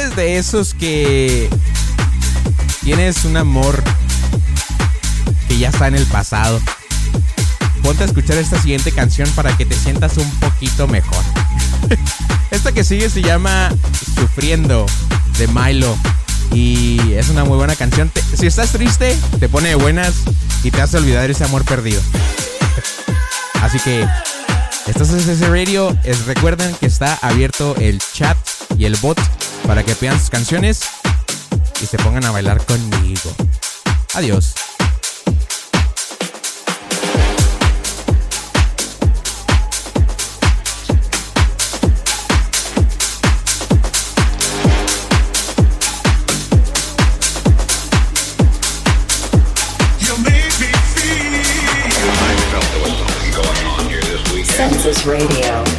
De 0.10 0.38
esos 0.40 0.74
que 0.74 1.48
tienes 2.84 3.24
un 3.24 3.38
amor 3.38 3.84
que 5.48 5.60
ya 5.60 5.70
está 5.70 5.88
en 5.88 5.96
el 5.96 6.08
pasado, 6.08 6.60
ponte 7.84 8.02
a 8.04 8.08
escuchar 8.08 8.38
esta 8.38 8.60
siguiente 8.60 8.92
canción 8.92 9.30
para 9.36 9.56
que 9.56 9.64
te 9.64 9.76
sientas 9.76 10.18
un 10.18 10.30
poquito 10.40 10.88
mejor. 10.88 11.24
esta 12.52 12.72
que 12.72 12.84
sigue 12.84 13.12
se 13.12 13.22
llama 13.22 13.70
Sufriendo 14.16 14.88
de 15.38 15.48
Milo 15.48 15.96
y 16.52 17.14
es 17.14 17.30
una 17.30 17.44
muy 17.44 17.58
buena 17.58 17.76
canción. 17.76 18.12
si 18.34 18.48
estás 18.48 18.72
triste, 18.72 19.16
te 19.40 19.50
pone 19.50 19.70
de 19.70 19.76
buenas 19.76 20.16
y 20.64 20.72
te 20.72 20.82
hace 20.82 20.98
olvidar 20.98 21.30
ese 21.30 21.44
amor 21.44 21.64
perdido. 21.64 22.02
Así 23.62 23.80
que 23.80 24.08
estás 24.88 25.12
en 25.12 25.20
ese 25.20 25.48
radio. 25.48 25.96
Recuerden 26.26 26.76
que 26.80 26.88
está 26.88 27.20
abierto 27.22 27.76
el 27.78 28.00
chat 28.14 28.36
y 28.80 28.86
el 28.86 28.96
bot 28.98 29.20
para 29.72 29.84
que 29.84 29.96
pidan 29.96 30.20
sus 30.20 30.30
canciones 30.30 30.82
y 31.82 31.86
se 31.86 31.98
pongan 32.00 32.26
a 32.26 32.32
bailar 32.32 32.62
conmigo. 32.66 33.34
Adiós. 34.16 34.54
Radio. 55.06 55.71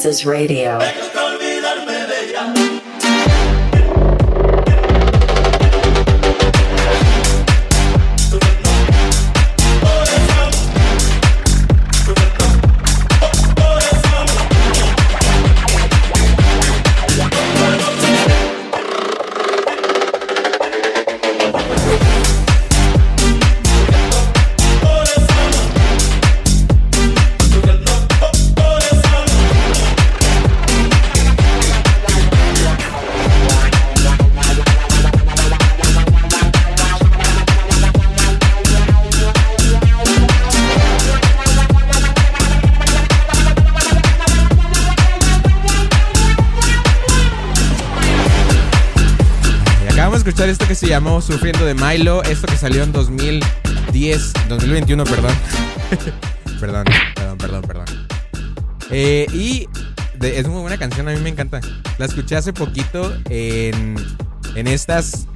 Census 0.00 0.24
Radio. 0.24 0.78
Llamó 50.90 51.22
Sufriendo 51.22 51.64
de 51.64 51.74
Milo. 51.74 52.20
Esto 52.24 52.48
que 52.48 52.56
salió 52.56 52.82
en 52.82 52.90
2010, 52.90 54.32
2021, 54.48 55.04
perdón. 55.04 55.32
perdón, 56.60 56.84
perdón, 57.14 57.38
perdón, 57.38 57.62
perdón. 57.62 57.84
Eh, 58.90 59.28
y 59.32 59.68
es 60.20 60.48
muy 60.48 60.60
buena 60.62 60.78
canción, 60.78 61.08
a 61.08 61.12
mí 61.12 61.20
me 61.20 61.28
encanta. 61.28 61.60
La 61.98 62.06
escuché 62.06 62.34
hace 62.34 62.52
poquito 62.52 63.16
en, 63.28 63.94
en 64.56 64.66
estas 64.66 65.28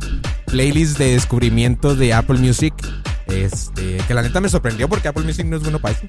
playlists 0.46 0.98
de 0.98 1.12
descubrimiento 1.12 1.94
de 1.94 2.14
Apple 2.14 2.40
Music. 2.40 2.74
Este, 3.28 3.98
que 4.08 4.14
la 4.14 4.22
neta 4.22 4.40
me 4.40 4.48
sorprendió 4.48 4.88
porque 4.88 5.06
Apple 5.06 5.22
Music 5.22 5.46
no 5.46 5.56
es 5.56 5.62
bueno 5.62 5.78
para 5.78 5.94
eso. 5.94 6.04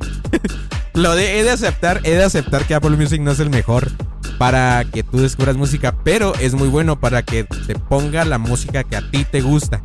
Lo 0.96 1.14
de, 1.14 1.40
he 1.40 1.44
de 1.44 1.52
aceptar, 1.52 2.02
he 2.04 2.16
de 2.16 2.24
aceptar 2.24 2.66
que 2.66 2.74
Apple 2.74 2.98
Music 2.98 3.22
no 3.22 3.30
es 3.30 3.40
el 3.40 3.52
mejor 3.52 3.92
para 4.38 4.84
que 4.86 5.04
tú 5.04 5.20
descubras 5.20 5.56
música, 5.56 5.96
pero 6.04 6.34
es 6.36 6.54
muy 6.54 6.68
bueno 6.68 7.00
para 7.00 7.24
que 7.24 7.44
te 7.44 7.76
ponga 7.76 8.26
la 8.26 8.38
música 8.38 8.84
que 8.84 8.96
a 8.96 9.10
ti 9.10 9.26
te 9.26 9.42
gusta. 9.42 9.82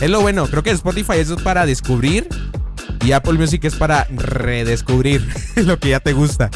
Es 0.00 0.10
lo 0.10 0.20
bueno, 0.20 0.46
creo 0.46 0.62
que 0.62 0.70
Spotify 0.70 1.18
es 1.18 1.30
para 1.42 1.66
descubrir 1.66 2.28
y 3.04 3.12
Apple 3.12 3.34
Music 3.34 3.64
es 3.64 3.76
para 3.76 4.04
redescubrir 4.10 5.26
lo 5.56 5.78
que 5.78 5.90
ya 5.90 6.00
te 6.00 6.12
gusta. 6.12 6.50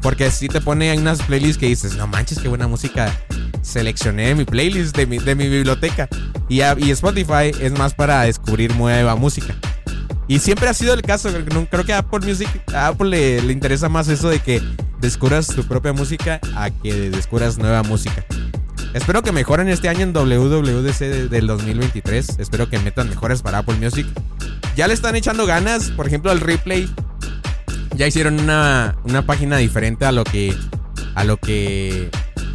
Porque 0.00 0.30
si 0.30 0.48
te 0.48 0.60
pone 0.60 0.92
en 0.92 1.00
unas 1.00 1.22
playlists 1.22 1.58
que 1.58 1.66
dices, 1.66 1.96
no 1.96 2.06
manches, 2.06 2.38
qué 2.38 2.48
buena 2.48 2.68
música 2.68 3.12
seleccioné 3.62 4.34
mi 4.34 4.44
playlist, 4.44 4.96
de 4.96 5.06
mi, 5.06 5.18
de 5.18 5.34
mi 5.34 5.48
biblioteca. 5.48 6.08
Y, 6.48 6.62
y 6.62 6.90
Spotify 6.90 7.52
es 7.60 7.72
más 7.72 7.94
para 7.94 8.22
descubrir 8.22 8.74
nueva 8.76 9.16
música. 9.16 9.54
Y 10.28 10.38
siempre 10.38 10.68
ha 10.68 10.74
sido 10.74 10.94
el 10.94 11.02
caso. 11.02 11.30
creo 11.70 11.84
que 11.84 11.92
a 11.92 11.98
Apple 11.98 12.26
Music, 12.26 12.48
Apple 12.74 13.08
le, 13.08 13.42
le 13.42 13.52
interesa 13.52 13.88
más 13.88 14.08
eso 14.08 14.28
de 14.28 14.38
que 14.38 14.62
descubras 15.00 15.46
tu 15.48 15.64
propia 15.64 15.92
música 15.92 16.40
a 16.56 16.70
que 16.70 17.10
descubras 17.10 17.58
nueva 17.58 17.82
música. 17.82 18.24
Espero 18.94 19.22
que 19.22 19.32
mejoren 19.32 19.68
este 19.68 19.88
año 19.88 20.00
en 20.00 20.12
WWDC 20.12 20.98
de- 21.08 21.28
del 21.28 21.46
2023. 21.46 22.38
Espero 22.38 22.68
que 22.70 22.78
metan 22.78 23.08
mejores 23.08 23.42
para 23.42 23.58
Apple 23.58 23.76
Music. 23.76 24.06
Ya 24.76 24.88
le 24.88 24.94
están 24.94 25.14
echando 25.14 25.46
ganas. 25.46 25.90
Por 25.90 26.06
ejemplo, 26.06 26.30
al 26.30 26.40
replay. 26.40 26.88
Ya 27.94 28.06
hicieron 28.06 28.40
una, 28.40 28.96
una 29.04 29.22
página 29.26 29.56
diferente 29.58 30.04
a 30.06 30.12
lo 30.12 30.24
que. 30.24 30.56
A 31.14 31.24
lo 31.24 31.36
que 31.36 32.10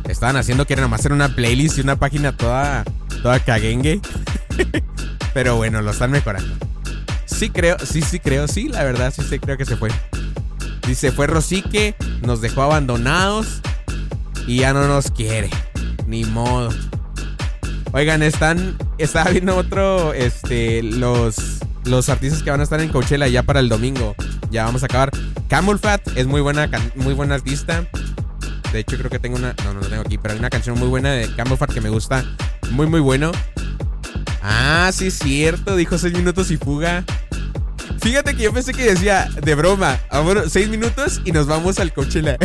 estaban 0.10 0.36
haciendo. 0.38 0.66
Que 0.66 0.74
era 0.74 0.82
nomás 0.82 1.02
hacer 1.02 1.14
una 1.14 1.36
playlist 1.36 1.78
y 1.78 1.82
una 1.82 1.98
página 1.98 2.36
toda. 2.36 2.84
Toda 3.22 3.40
caguengue. 3.40 4.02
Pero 5.34 5.56
bueno, 5.58 5.82
lo 5.82 5.92
están 5.92 6.12
mejorando. 6.12 6.50
Sí 7.26 7.50
creo, 7.50 7.78
sí, 7.80 8.02
sí 8.02 8.20
creo, 8.20 8.48
sí, 8.48 8.70
la 8.70 8.84
verdad, 8.84 9.12
sí, 9.16 9.22
sí 9.28 9.40
creo 9.40 9.58
que 9.58 9.66
se 9.66 9.76
fue. 9.76 9.90
Dice, 10.88 11.12
fue 11.12 11.28
Rosique, 11.28 11.96
nos 12.22 12.42
dejó 12.42 12.64
abandonados 12.64 13.62
y 14.48 14.58
ya 14.58 14.74
no 14.74 14.88
nos 14.88 15.12
quiere. 15.12 15.50
Ni 16.08 16.26
modo. 16.26 16.70
Oigan, 17.94 18.24
están, 18.24 18.76
estaba 18.98 19.30
viendo 19.32 19.56
otro, 19.56 20.14
este, 20.14 20.84
los, 20.84 21.60
los 21.86 22.10
artistas 22.10 22.44
que 22.44 22.50
van 22.50 22.60
a 22.60 22.64
estar 22.64 22.82
en 22.82 22.90
Coachella 22.90 23.28
ya 23.28 23.44
para 23.44 23.60
el 23.60 23.70
domingo. 23.70 24.16
Ya 24.52 24.66
vamos 24.66 24.84
a 24.84 24.88
acabar. 24.88 25.12
Camel 25.48 25.80
Fat 25.80 26.02
es 26.16 26.28
muy 26.28 26.42
buena, 26.42 26.70
muy 26.96 27.14
buena 27.14 27.36
artista. 27.36 27.88
De 28.72 28.80
hecho, 28.80 28.98
creo 28.98 29.10
que 29.10 29.20
tengo 29.20 29.38
una, 29.38 29.56
no, 29.64 29.76
no 29.76 29.82
lo 29.82 29.88
tengo 29.88 30.02
aquí, 30.02 30.18
pero 30.18 30.34
hay 30.34 30.40
una 30.40 30.50
canción 30.50 30.78
muy 30.80 30.88
buena 30.88 31.12
de 31.12 31.34
Camel 31.36 31.58
Fat 31.58 31.72
que 31.72 31.82
me 31.82 31.90
gusta. 31.90 32.26
Muy, 32.72 32.88
muy 32.88 33.00
bueno. 33.00 33.32
Ah, 34.42 34.90
sí 34.92 35.08
es 35.08 35.20
cierto, 35.20 35.76
dijo 35.76 35.98
6 35.98 36.14
minutos 36.14 36.52
y 36.52 36.58
fuga. 36.58 37.06
Fíjate 38.02 38.36
que 38.36 38.44
yo 38.44 38.54
pensé 38.54 38.74
que 38.74 38.84
decía 38.84 39.30
de 39.42 39.56
broma, 39.56 40.00
vámonos, 40.12 40.52
6 40.52 40.70
minutos 40.70 41.22
y 41.26 41.32
nos 41.32 41.48
vamos 41.48 41.80
al 41.80 41.94
Coachella. 41.94 42.38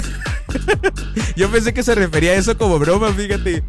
yo 1.36 1.51
pensé 1.51 1.74
que 1.74 1.82
se 1.82 1.95
refería 1.95 2.32
a 2.32 2.34
eso 2.34 2.57
como 2.57 2.78
broma, 2.78 3.12
fíjate. 3.12 3.62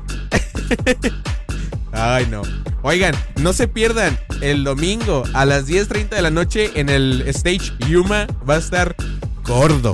Ay, 1.92 2.28
no. 2.30 2.44
Oigan, 2.82 3.14
no 3.42 3.54
se 3.54 3.68
pierdan 3.68 4.18
el 4.42 4.64
domingo 4.64 5.24
a 5.34 5.46
las 5.46 5.68
10.30 5.68 6.10
de 6.10 6.22
la 6.22 6.30
noche 6.30 6.72
en 6.76 6.90
el 6.90 7.24
stage 7.28 7.74
Yuma 7.90 8.28
va 8.48 8.56
a 8.56 8.60
estar 8.60 8.96
gordo. 9.44 9.94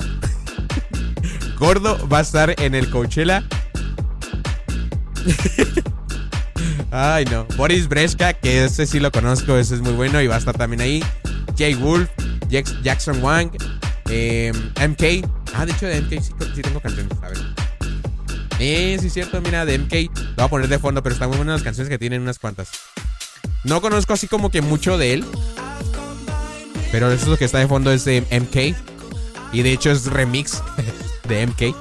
gordo 1.58 2.06
va 2.08 2.18
a 2.18 2.22
estar 2.22 2.54
en 2.60 2.74
el 2.74 2.90
Coachella. 2.90 3.42
Ay, 6.90 7.24
no. 7.26 7.44
Boris 7.56 7.88
Breska, 7.88 8.34
que 8.34 8.64
ese 8.64 8.86
sí 8.86 9.00
lo 9.00 9.10
conozco, 9.10 9.56
ese 9.56 9.74
es 9.74 9.80
muy 9.80 9.92
bueno 9.92 10.20
y 10.22 10.26
va 10.26 10.36
a 10.36 10.38
estar 10.38 10.56
también 10.56 10.80
ahí. 10.80 11.02
Jay 11.58 11.74
Wolf, 11.74 12.08
Jackson 12.82 13.22
Wang, 13.22 13.50
eh, 14.08 14.52
MK. 14.76 15.28
Ah, 15.54 15.64
de 15.66 15.72
hecho, 15.72 15.86
de 15.86 16.00
MK 16.00 16.20
sí, 16.54 16.62
tengo 16.62 16.80
canciones. 16.80 17.12
A 17.22 17.28
ver. 17.28 17.38
Eh, 18.58 18.96
sí, 19.00 19.06
es 19.08 19.12
cierto, 19.12 19.40
mira, 19.40 19.64
de 19.64 19.78
MK. 19.78 19.92
Lo 20.14 20.34
voy 20.36 20.44
a 20.44 20.48
poner 20.48 20.68
de 20.68 20.78
fondo, 20.78 21.02
pero 21.02 21.14
están 21.14 21.28
muy 21.28 21.36
buenas 21.38 21.54
las 21.56 21.62
canciones 21.62 21.88
que 21.90 21.98
tienen 21.98 22.22
unas 22.22 22.38
cuantas. 22.38 22.68
No 23.64 23.80
conozco 23.80 24.12
así 24.12 24.28
como 24.28 24.50
que 24.50 24.60
mucho 24.62 24.96
de 24.98 25.14
él. 25.14 25.24
Pero 26.92 27.10
eso 27.10 27.24
es 27.24 27.28
lo 27.28 27.36
que 27.36 27.44
está 27.46 27.58
de 27.58 27.66
fondo 27.66 27.90
es 27.92 28.04
de 28.04 28.20
MK. 28.30 28.76
Y 29.52 29.62
de 29.62 29.72
hecho 29.72 29.90
es 29.90 30.06
remix 30.06 30.62
de 31.28 31.46
MK. 31.46 31.74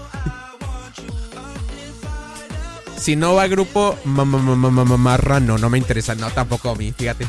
Si 2.98 3.16
no 3.16 3.36
va 3.36 3.48
grupo 3.48 3.98
ma- 4.06 4.26
ma- 4.26 4.40
ma- 4.40 4.56
ma- 4.56 4.72
ma- 4.72 4.86
ma- 4.86 4.98
marrano, 4.98 5.58
no 5.58 5.70
me 5.70 5.78
interesa. 5.78 6.16
No, 6.16 6.30
tampoco 6.32 6.72
a 6.72 6.76
mí, 6.76 6.92
fíjate. 6.98 7.28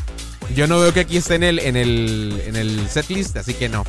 Yo 0.55 0.67
no 0.67 0.79
veo 0.79 0.93
que 0.93 1.01
aquí 1.01 1.17
esté 1.17 1.35
en 1.35 1.43
el, 1.43 1.59
en 1.59 1.75
el, 1.75 2.41
en 2.45 2.55
el 2.55 2.89
setlist, 2.89 3.37
así 3.37 3.53
que 3.53 3.69
no. 3.69 3.83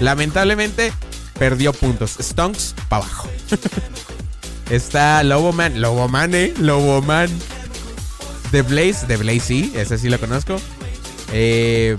Lamentablemente, 0.00 0.92
perdió 1.38 1.72
puntos. 1.72 2.16
Stonks, 2.20 2.74
para 2.88 3.04
abajo. 3.04 3.28
Está 4.70 5.22
Loboman. 5.22 5.80
Loboman, 5.80 6.34
eh. 6.34 6.54
Loboman. 6.58 7.28
The 8.50 8.62
Blaze. 8.62 9.06
The 9.06 9.16
Blaze, 9.16 9.40
sí. 9.40 9.72
Ese 9.74 9.98
sí 9.98 10.08
lo 10.08 10.18
conozco. 10.18 10.56
Eh... 11.32 11.96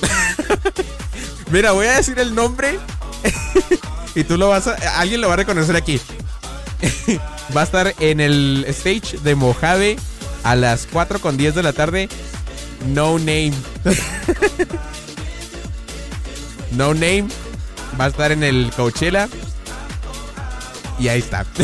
Mira, 1.50 1.72
voy 1.72 1.86
a 1.86 1.96
decir 1.96 2.18
el 2.18 2.34
nombre. 2.34 2.78
y 4.14 4.24
tú 4.24 4.38
lo 4.38 4.48
vas 4.48 4.66
a. 4.66 4.74
Alguien 5.00 5.20
lo 5.20 5.28
va 5.28 5.34
a 5.34 5.38
reconocer 5.38 5.76
aquí. 5.76 6.00
va 7.54 7.60
a 7.60 7.64
estar 7.64 7.94
en 8.00 8.20
el 8.20 8.64
stage 8.68 9.18
de 9.22 9.34
Mojave 9.34 9.96
a 10.44 10.56
las 10.56 10.88
4 10.90 11.20
con 11.20 11.36
10 11.36 11.54
de 11.54 11.62
la 11.62 11.72
tarde. 11.72 12.08
No 12.86 13.18
name. 13.18 13.52
no 16.72 16.94
name. 16.94 17.28
Va 18.00 18.06
a 18.06 18.08
estar 18.08 18.32
en 18.32 18.42
el 18.42 18.70
Coachella. 18.76 19.28
Y 20.98 21.08
ahí 21.08 21.20
está. 21.20 21.44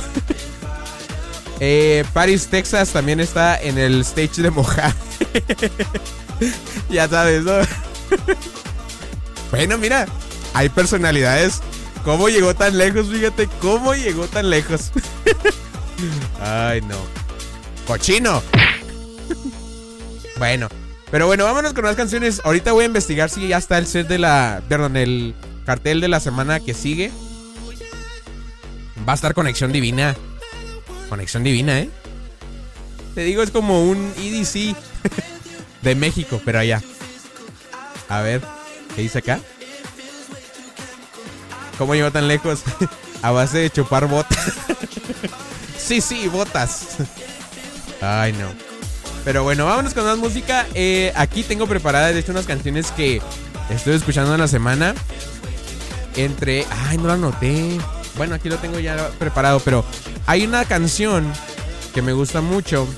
Eh, 1.61 2.05
Paris, 2.13 2.47
Texas 2.47 2.91
también 2.91 3.19
está 3.19 3.61
en 3.61 3.79
el 3.79 4.03
stage 4.03 4.43
de 4.43 4.51
Mojave. 4.53 4.95
ya 6.89 7.09
sabes, 7.09 7.43
¿no? 7.43 7.53
bueno, 9.51 9.77
mira, 9.77 10.07
hay 10.55 10.69
personalidades. 10.69 11.61
¿Cómo 12.05 12.29
llegó 12.29 12.55
tan 12.55 12.79
lejos? 12.79 13.09
Fíjate, 13.09 13.49
¿cómo 13.61 13.95
llegó 13.95 14.29
tan 14.29 14.51
lejos? 14.51 14.93
Ay, 16.41 16.81
no. 16.83 16.97
¡Cochino! 17.89 18.41
bueno, 20.39 20.69
pero 21.11 21.27
bueno, 21.27 21.45
vámonos 21.45 21.73
con 21.73 21.85
más 21.85 21.97
canciones. 21.97 22.41
Ahorita 22.45 22.73
voy 22.73 22.85
a 22.85 22.87
investigar 22.87 23.31
si 23.31 23.49
ya 23.49 23.59
está 23.59 23.79
el 23.79 23.87
set 23.87 24.09
de 24.09 24.19
la. 24.19 24.63
Perdón, 24.69 24.97
el 24.97 25.35
cartel 25.65 26.01
de 26.01 26.09
la 26.09 26.21
semana 26.21 26.61
que 26.61 26.75
sigue. 26.75 27.11
Va 29.09 29.13
a 29.13 29.15
estar 29.15 29.35
Conexión 29.35 29.73
Divina. 29.73 30.15
Conexión 31.09 31.43
Divina, 31.45 31.79
¿eh? 31.79 31.91
Te 33.15 33.23
digo, 33.23 33.43
es 33.43 33.51
como 33.51 33.85
un 33.85 34.13
EDC 34.19 34.77
de 35.83 35.95
México, 35.95 36.41
pero 36.45 36.59
allá. 36.59 36.83
A 38.09 38.21
ver, 38.21 38.43
¿qué 38.95 39.03
dice 39.03 39.19
acá? 39.19 39.41
¿Cómo 41.79 41.95
llegó 41.95 42.11
tan 42.11 42.29
lejos? 42.29 42.63
A 43.23 43.31
base 43.31 43.59
de 43.59 43.71
chupar 43.71 44.07
botas. 44.07 44.53
sí, 45.79 46.01
sí, 46.01 46.29
botas. 46.29 46.99
Ay, 48.01 48.33
no. 48.33 48.68
Pero 49.25 49.43
bueno, 49.43 49.67
vámonos 49.67 49.95
con 49.95 50.05
más 50.05 50.19
música. 50.19 50.67
Eh, 50.75 51.13
aquí 51.15 51.43
tengo 51.43 51.67
preparadas, 51.67 52.15
de 52.15 52.21
hecho, 52.21 52.33
unas 52.33 52.47
canciones 52.47 52.91
que 52.93 53.21
estoy 53.71 53.95
escuchando 53.95 54.35
en 54.35 54.41
la 54.41 54.49
semana. 54.49 54.95
Entre. 56.17 56.67
Ay, 56.71 56.97
no 56.99 57.05
lo 57.05 57.13
anoté. 57.13 57.79
Bueno, 58.17 58.35
aquí 58.35 58.49
lo 58.49 58.57
tengo 58.57 58.79
ya 58.79 59.11
preparado, 59.19 59.61
pero 59.61 59.85
hay 60.27 60.45
una 60.45 60.65
canción 60.65 61.31
que 61.95 62.03
me 62.03 62.13
gusta 62.13 62.41
mucho. 62.41 62.89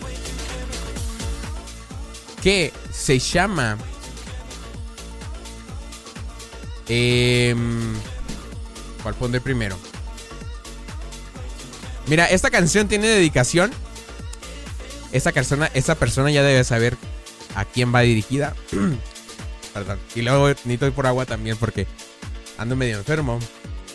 Que 2.43 2.73
se 2.93 3.19
llama. 3.19 3.77
Em, 6.89 7.95
¿Cuál 9.03 9.15
pondré 9.15 9.41
primero? 9.41 9.77
Mira, 12.07 12.27
esta 12.27 12.51
canción 12.51 12.89
tiene 12.89 13.07
dedicación. 13.07 13.71
Esa 15.13 15.33
persona, 15.33 15.71
esa 15.75 15.95
persona 15.97 16.31
ya 16.31 16.43
debe 16.43 16.63
saber 16.65 16.97
a 17.55 17.65
quién 17.65 17.95
va 17.95 18.01
dirigida. 18.01 18.55
Perdón. 19.75 19.99
Y 20.15 20.23
luego 20.23 20.49
necesito 20.49 20.87
ir 20.87 20.93
por 20.93 21.07
agua 21.07 21.27
también 21.27 21.57
porque 21.57 21.87
ando 22.59 22.77
medio 22.77 22.99
enfermo. 22.99 23.39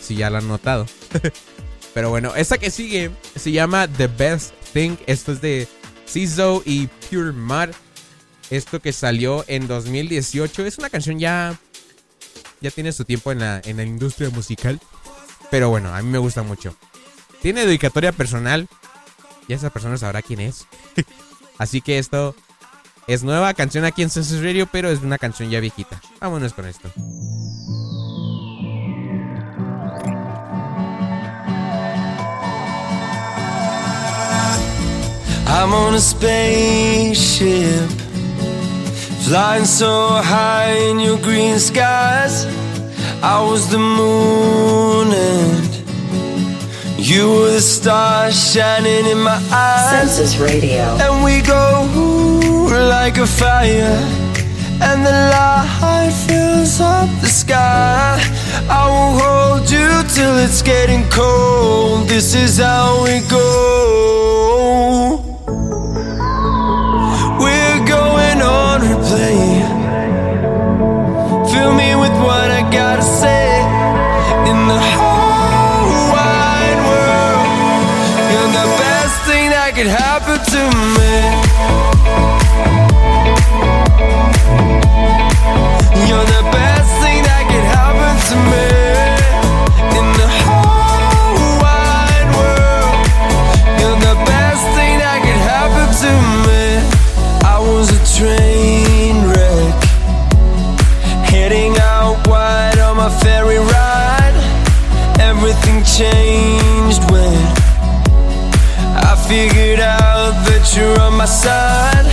Si 0.02 0.16
ya 0.16 0.30
lo 0.30 0.38
han 0.38 0.48
notado. 0.48 0.86
Pero 1.94 2.10
bueno, 2.10 2.36
esta 2.36 2.58
que 2.58 2.70
sigue 2.72 3.12
se 3.36 3.52
llama 3.52 3.88
The 3.88 4.08
Best 4.08 4.54
Thing. 4.74 4.98
Esto 5.08 5.32
es 5.32 5.42
de 5.42 5.68
Cizo 6.08 6.62
y 6.66 6.88
Pure 7.10 7.32
Mud. 7.32 7.74
Esto 8.50 8.82
que 8.82 8.94
salió 8.94 9.44
en 9.48 9.68
2018. 9.68 10.66
Es 10.66 10.78
una 10.78 10.90
canción 10.90 11.20
ya. 11.20 11.58
Ya 12.62 12.72
tiene 12.72 12.92
su 12.92 13.06
tiempo 13.06 13.32
en 13.32 13.40
la, 13.40 13.62
en 13.64 13.78
la 13.78 13.84
industria 13.84 14.30
musical. 14.30 14.80
Pero 15.50 15.70
bueno, 15.70 15.94
a 15.94 16.02
mí 16.02 16.10
me 16.10 16.18
gusta 16.18 16.44
mucho. 16.44 16.76
Tiene 17.42 17.66
dedicatoria 17.66 18.12
personal. 18.12 18.68
Y 19.48 19.54
esa 19.54 19.70
persona 19.70 19.98
sabrá 19.98 20.22
quién 20.22 20.40
es. 20.40 20.68
Así 21.58 21.82
que 21.82 21.98
esto 22.00 22.36
es 23.08 23.24
nueva 23.24 23.54
canción 23.54 23.86
aquí 23.86 24.02
en 24.02 24.10
Census 24.10 24.42
Radio, 24.42 24.68
pero 24.72 24.90
es 24.90 25.02
una 25.02 25.18
canción 25.18 25.50
ya 25.50 25.60
viejita. 25.60 26.02
Vámonos 26.20 26.54
con 26.54 26.66
esto. 26.66 26.90
I'm 35.48 35.74
on 35.74 35.94
a 35.94 36.00
spaceship, 36.00 37.90
flying 39.26 39.66
so 39.66 40.22
high 40.22 40.74
in 40.90 41.00
your 41.00 41.18
green 41.18 41.60
skies. 41.60 42.46
I 43.24 43.42
was 43.42 43.70
the 43.70 43.78
moon 43.78 45.14
and 45.14 45.75
you 47.08 47.30
were 47.30 47.52
the 47.52 47.62
stars 47.62 48.36
shining 48.54 49.06
in 49.06 49.20
my 49.20 49.40
eyes. 49.52 50.16
Census 50.16 50.38
Radio. 50.38 50.98
And 51.00 51.24
we 51.24 51.42
go 51.42 51.86
like 52.90 53.18
a 53.18 53.28
fire, 53.28 54.00
and 54.82 55.06
the 55.06 55.12
light 55.34 56.12
fills 56.28 56.82
up 56.82 57.10
the 57.22 57.28
sky. 57.28 58.20
I 58.70 58.84
will 58.94 59.20
hold 59.22 59.70
you 59.70 59.90
till 60.16 60.38
it's 60.40 60.62
getting 60.62 61.04
cold. 61.10 62.08
This 62.08 62.34
is 62.34 62.58
how 62.58 63.04
we 63.04 63.20
go. 63.30 65.22
We're 67.40 67.86
going 67.86 68.42
on 68.42 68.82
replay. 68.82 69.62
Fill 71.52 71.74
me 71.76 71.96
with 71.96 72.16
what 72.26 72.50
I 72.50 72.62
gotta 72.72 73.04
say. 73.04 73.65
That 80.18 80.24
could 80.26 80.40
happen 80.40 80.40
to 80.54 80.62
me. 80.96 81.12
You're 86.08 86.26
the 86.26 86.44
best 86.52 86.92
thing 87.04 87.20
that 87.24 87.44
could 87.52 87.68
happen 87.76 88.16
to 88.30 88.36
me. 88.52 88.68
In 90.00 90.08
the 90.20 90.30
whole 90.40 91.60
wide 91.60 92.30
world, 92.38 92.96
you're 93.80 94.00
the 94.00 94.16
best 94.26 94.64
thing 94.76 95.00
that 95.04 95.20
could 95.26 95.42
happen 95.54 95.88
to 96.04 96.12
me. 96.48 96.64
I 97.44 97.60
was 97.60 97.92
a 97.92 98.00
train 98.16 99.16
wreck, 99.28 99.76
heading 101.28 101.76
out 101.80 102.26
wide 102.28 102.80
on 102.80 102.96
my 102.98 103.10
ferry 103.20 103.58
ride. 103.58 104.38
Everything 105.20 105.84
changed 105.84 107.04
when 107.12 107.36
I 108.96 109.16
figured 109.28 109.80
out 109.82 110.05
you're 110.76 111.00
on 111.00 111.14
my 111.16 111.26
side. 111.26 112.06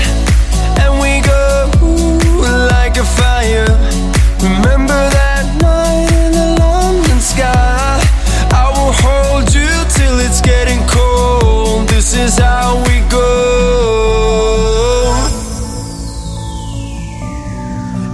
And 0.82 1.00
we 1.00 1.20
go 1.20 1.68
like 2.70 2.96
a 2.96 3.04
fire. 3.04 3.66
Remember 4.40 5.00
that 5.18 5.44
night 5.60 6.12
in 6.22 6.32
the 6.32 6.56
London 6.60 7.20
sky? 7.20 8.00
I 8.52 8.64
will 8.74 8.92
hold 9.04 9.52
you 9.54 9.70
till 9.96 10.20
it's 10.20 10.40
getting 10.40 10.80
cold. 10.86 11.88
This 11.88 12.14
is 12.14 12.38
how 12.38 12.76
we 12.86 13.00
go. 13.10 13.28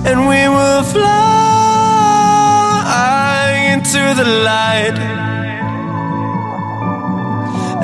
And 0.09 0.29
we 0.33 0.49
will 0.49 0.83
fly 0.83 1.09
into 3.75 4.15
the 4.21 4.25
light. 4.49 4.99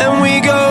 And 0.00 0.22
we 0.22 0.40
go 0.40 0.63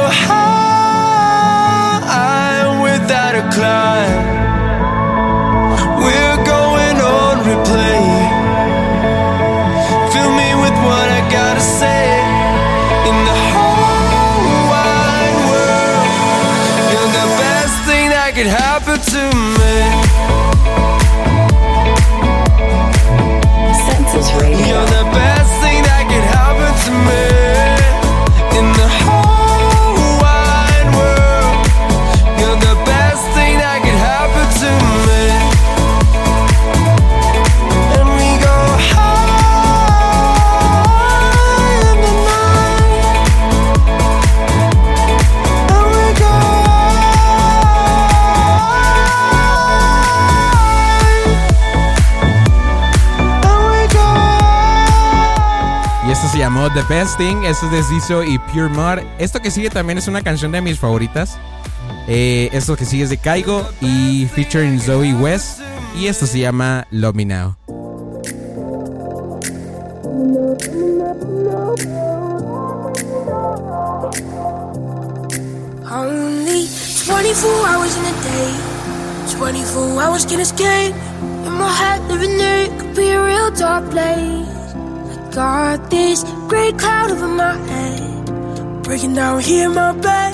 The 56.73 56.81
Best 56.89 57.17
Thing. 57.17 57.43
Esto 57.43 57.67
es 57.67 57.71
de 57.71 57.83
Zizo 57.83 58.23
y 58.23 58.39
Pure 58.39 58.69
Mud. 58.69 59.03
Esto 59.19 59.39
que 59.39 59.51
sigue 59.51 59.69
también 59.69 59.99
es 59.99 60.07
una 60.07 60.23
canción 60.23 60.51
de 60.51 60.59
mis 60.59 60.79
favoritas. 60.79 61.37
Eh, 62.07 62.49
esto 62.51 62.75
que 62.75 62.85
sigue 62.85 63.03
es 63.03 63.09
de 63.11 63.17
Kaigo 63.17 63.63
y 63.79 64.27
featuring 64.33 64.79
Zoe 64.79 65.13
West. 65.13 65.59
Y 65.95 66.07
esto 66.07 66.25
se 66.25 66.39
llama 66.39 66.87
Love 66.89 67.15
Me 67.15 67.25
Now. 67.25 67.55
Only 75.91 76.67
24 77.05 77.67
hours 77.67 77.95
in 77.97 78.05
a 78.05 78.23
day. 78.23 78.73
24 79.37 80.01
hours 80.01 80.25
can 80.25 80.39
escape. 80.39 80.95
In 81.45 81.53
my 81.53 81.69
head, 81.71 82.01
living 82.09 82.35
there, 82.37 82.63
it 82.65 82.79
could 82.79 82.95
be 82.95 83.09
a 83.09 83.23
real 83.23 83.51
dark 83.51 83.89
place. 83.91 84.47
I 85.11 85.29
got 85.31 85.91
this 85.91 86.23
gray 86.53 86.71
cloud 86.73 87.09
over 87.09 87.27
my 87.27 87.55
head. 87.69 88.83
Breaking 88.83 89.15
down 89.15 89.41
here 89.41 89.65
in 89.69 89.73
my 89.73 89.91
bed. 90.07 90.33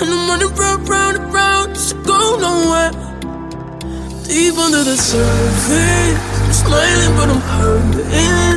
And 0.00 0.08
I'm 0.14 0.22
running 0.30 0.52
round, 0.56 0.88
round, 0.88 1.16
and 1.18 1.34
round, 1.34 1.74
just 1.74 1.90
to 1.90 1.96
go 2.12 2.20
nowhere. 2.46 2.92
Deep 4.24 4.56
under 4.64 4.82
the 4.90 4.96
surface. 4.96 6.16
I'm 6.44 6.52
smiling, 6.62 7.12
but 7.18 7.28
I'm 7.34 7.42
hurting. 7.56 8.56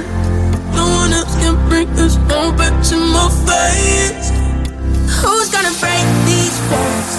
No 0.78 0.86
one 1.02 1.12
else 1.20 1.36
can 1.42 1.56
bring 1.68 1.90
this 2.00 2.16
all 2.36 2.52
back 2.62 2.74
to 2.90 2.96
my 3.16 3.28
face. 3.48 4.30
Who's 5.20 5.50
gonna 5.56 5.76
break 5.84 6.06
these 6.30 6.58
walls? 6.70 7.12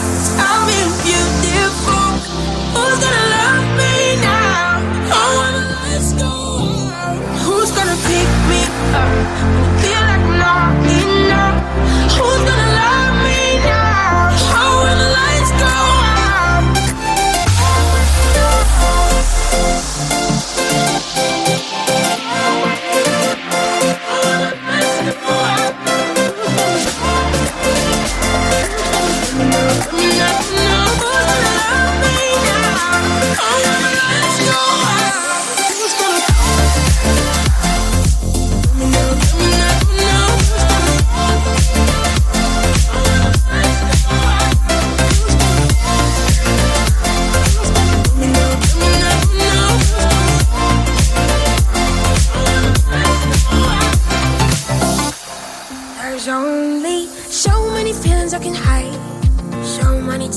Me 0.66 0.76
I'm 0.88 0.94
beautiful. 1.04 2.08
Who's 2.74 2.98
gonna 3.04 3.26
love 3.36 3.66
me 3.80 3.94
now? 4.24 4.80
I 5.20 5.24
wanna 5.38 5.64
let's 5.84 6.10
go. 6.22 6.32
Who's 7.44 7.70
gonna 7.76 7.98
pick 8.08 8.28
me 8.50 8.60
up? 9.02 9.73
Not 10.44 10.76
enough. 10.76 11.58
who's 12.16 12.42
gonna 12.48 12.63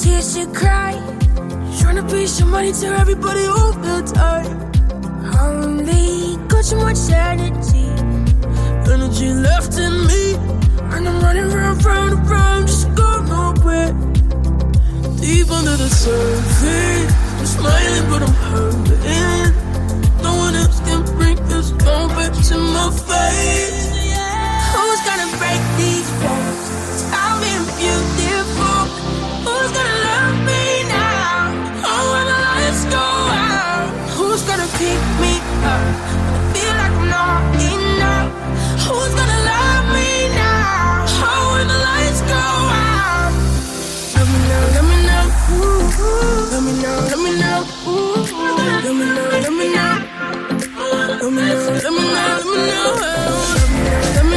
tears 0.04 0.36
to 0.36 0.46
cry. 0.54 0.94
Trying 1.80 1.96
to 1.96 2.04
be 2.04 2.28
somebody 2.28 2.72
to 2.74 2.88
everybody 2.88 3.46
all 3.46 3.74
the 3.74 4.02
time. 4.14 4.52
Only 5.40 6.38
got 6.48 6.64
so 6.66 6.78
much 6.78 6.98
energy. 7.10 7.88
Energy 8.92 9.30
left 9.34 9.78
in 9.78 9.94
me. 10.08 10.36
And 10.94 11.08
I'm 11.08 11.22
running 11.22 11.50
round, 11.50 11.84
round, 11.84 12.30
round, 12.30 12.68
just 12.68 12.94
go 12.96 13.10
nowhere. 13.24 13.92
Deep 15.20 15.50
under 15.52 15.78
the 15.78 15.90
surface. 15.90 17.14
I'm 17.40 17.46
smiling, 17.46 18.06
but 18.12 18.22
I'm 18.28 18.38
hurting. 18.52 19.54
No 20.22 20.36
one 20.36 20.56
else 20.56 20.80
can 20.82 21.04
bring 21.18 21.38
this 21.48 21.72
moment 21.72 22.34
to 22.50 22.58
my 22.58 22.90
face. 23.08 23.88
Who's 24.74 25.02
gonna 25.08 25.30
break 25.38 25.62
these 25.78 26.10
walls? 26.24 26.67
Let 46.58 46.66
me 46.66 46.74
know, 46.82 46.98
let 47.06 47.20
me 47.20 47.32
know. 47.40 47.66
Ooh, 47.86 48.18
ooh. 48.18 48.58
Let 48.84 48.96
me 48.96 49.06
know, 49.14 49.30
let 49.30 49.54
me 49.54 49.66
know. 49.76 49.94
Let 51.22 51.32
me 51.32 51.42
know, 51.46 51.70
let 51.70 51.94
me 51.94 52.02
know, 52.02 52.34
let 52.34 52.46
me 52.50 52.58
know. 52.66 52.98
Let 54.16 54.26
me 54.26 54.32
know, 54.32 54.37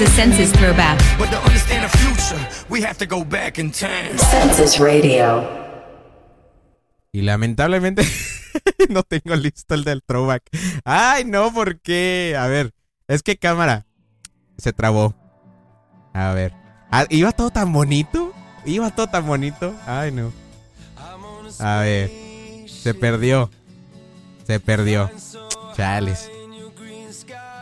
is 0.00 0.08
a 0.08 0.12
census 0.14 0.52
throwback. 0.52 0.98
But 1.18 1.30
to 1.30 1.38
understand 1.38 1.84
the 1.84 1.98
future, 1.98 2.40
we 2.68 2.80
have 2.82 2.98
to 2.98 3.06
go 3.06 3.24
back 3.24 3.58
in 3.58 3.70
time. 3.70 4.16
Census 4.18 4.78
Radio. 4.78 5.44
Y 7.12 7.22
lamentablemente 7.22 8.02
no 8.88 9.02
tengo 9.02 9.34
listo 9.36 9.74
el 9.74 9.84
del 9.84 10.02
throwback. 10.02 10.44
Ay, 10.84 11.24
no, 11.24 11.52
¿por 11.52 11.80
qué? 11.80 12.36
A 12.38 12.46
ver, 12.46 12.72
es 13.08 13.22
que 13.22 13.36
cámara 13.36 13.86
se 14.58 14.72
trabó. 14.72 15.14
A 16.14 16.32
ver. 16.32 16.52
Ah, 16.90 17.06
¿Iba 17.10 17.32
todo 17.32 17.50
tan 17.50 17.72
bonito? 17.72 18.32
¿Iba 18.64 18.90
todo 18.90 19.08
tan 19.08 19.26
bonito? 19.26 19.74
Ay, 19.86 20.12
no. 20.12 20.32
A 21.58 21.80
ver. 21.80 22.10
Se 22.68 22.94
perdió. 22.94 23.50
Se 24.46 24.60
perdió. 24.60 25.10
Chales. 25.76 26.30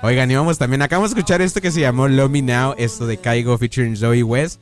Oigan, 0.03 0.31
y 0.31 0.37
vamos 0.37 0.59
también. 0.59 0.83
Acabamos 0.83 1.11
de 1.13 1.19
escuchar 1.19 1.43
esto 1.43 1.61
que 1.61 1.71
se 1.73 1.81
llamó 1.81 2.07
Love 2.09 2.31
Me 2.31 2.43
Now. 2.43 2.75
Esto 2.79 3.07
de 3.07 3.17
Kaigo 3.19 3.59
featuring 3.59 3.97
Zoe 3.97 4.23
West. 4.23 4.61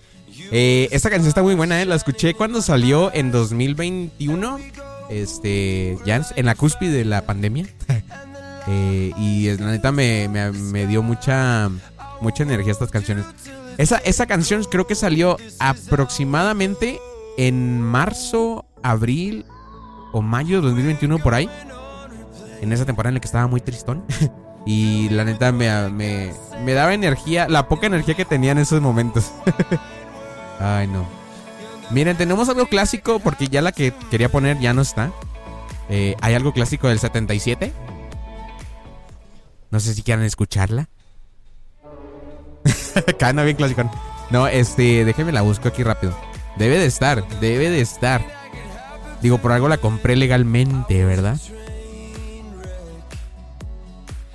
Eh, 0.50 0.88
esta 0.92 1.10
canción 1.10 1.28
está 1.28 1.42
muy 1.42 1.54
buena, 1.54 1.80
¿eh? 1.82 1.86
La 1.86 1.94
escuché 1.94 2.34
cuando 2.34 2.62
salió 2.62 3.12
en 3.14 3.30
2021. 3.32 4.58
Este. 5.10 5.98
Ya 6.06 6.22
en 6.36 6.46
la 6.46 6.54
cúspide 6.54 6.92
de 6.98 7.04
la 7.04 7.22
pandemia. 7.22 7.66
Eh, 8.68 9.12
y 9.16 9.48
la 9.58 9.70
neta 9.70 9.92
me, 9.92 10.28
me- 10.28 10.50
me 10.50 10.88
dio 10.88 11.00
mucha. 11.00 11.70
Mucha 12.20 12.42
energía 12.42 12.72
estas 12.72 12.90
canciones. 12.90 13.24
Esa, 13.78 13.98
esa 13.98 14.26
canción 14.26 14.64
creo 14.64 14.88
que 14.88 14.96
salió 14.96 15.36
aproximadamente 15.60 16.98
en 17.38 17.80
marzo, 17.80 18.64
abril 18.82 19.44
o 20.12 20.20
mayo 20.20 20.56
de 20.60 20.66
2021 20.66 21.18
por 21.20 21.34
ahí. 21.34 21.48
En 22.60 22.72
esa 22.72 22.84
temporada 22.84 23.10
en 23.10 23.14
la 23.14 23.20
que 23.20 23.26
estaba 23.26 23.46
muy 23.46 23.60
tristón. 23.60 24.02
y 24.66 25.08
la 25.10 25.24
neta 25.24 25.52
me, 25.52 25.88
me, 25.90 26.32
me 26.64 26.72
daba 26.74 26.92
energía, 26.92 27.48
la 27.48 27.68
poca 27.68 27.86
energía 27.86 28.14
que 28.14 28.24
tenía 28.24 28.50
en 28.50 28.58
esos 28.58 28.82
momentos. 28.82 29.32
Ay, 30.60 30.88
no. 30.88 31.06
Miren, 31.90 32.16
tenemos 32.16 32.48
algo 32.48 32.66
clásico 32.66 33.20
porque 33.20 33.46
ya 33.46 33.62
la 33.62 33.70
que 33.70 33.94
quería 34.10 34.28
poner 34.28 34.58
ya 34.58 34.74
no 34.74 34.82
está. 34.82 35.12
Eh, 35.88 36.16
hay 36.20 36.34
algo 36.34 36.52
clásico 36.52 36.88
del 36.88 36.98
77. 36.98 37.72
No 39.70 39.78
sé 39.78 39.94
si 39.94 40.02
quieran 40.02 40.24
escucharla. 40.24 40.88
No 43.34 43.44
bien 43.44 43.56
clásico. 43.56 43.88
No, 44.30 44.48
este, 44.48 45.04
déjenme 45.04 45.30
la 45.30 45.42
busco 45.42 45.68
aquí 45.68 45.82
rápido. 45.82 46.18
Debe 46.56 46.78
de 46.78 46.86
estar, 46.86 47.26
debe 47.40 47.70
de 47.70 47.80
estar. 47.80 48.24
Digo, 49.22 49.38
por 49.38 49.52
algo 49.52 49.68
la 49.68 49.76
compré 49.78 50.16
legalmente, 50.16 51.04
¿verdad? 51.04 51.38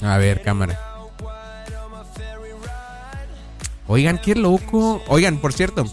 A 0.01 0.17
ver, 0.17 0.41
cámara. 0.41 0.79
Oigan, 3.87 4.17
qué 4.17 4.35
loco. 4.35 5.01
Oigan, 5.07 5.37
por 5.37 5.53
cierto, 5.53 5.85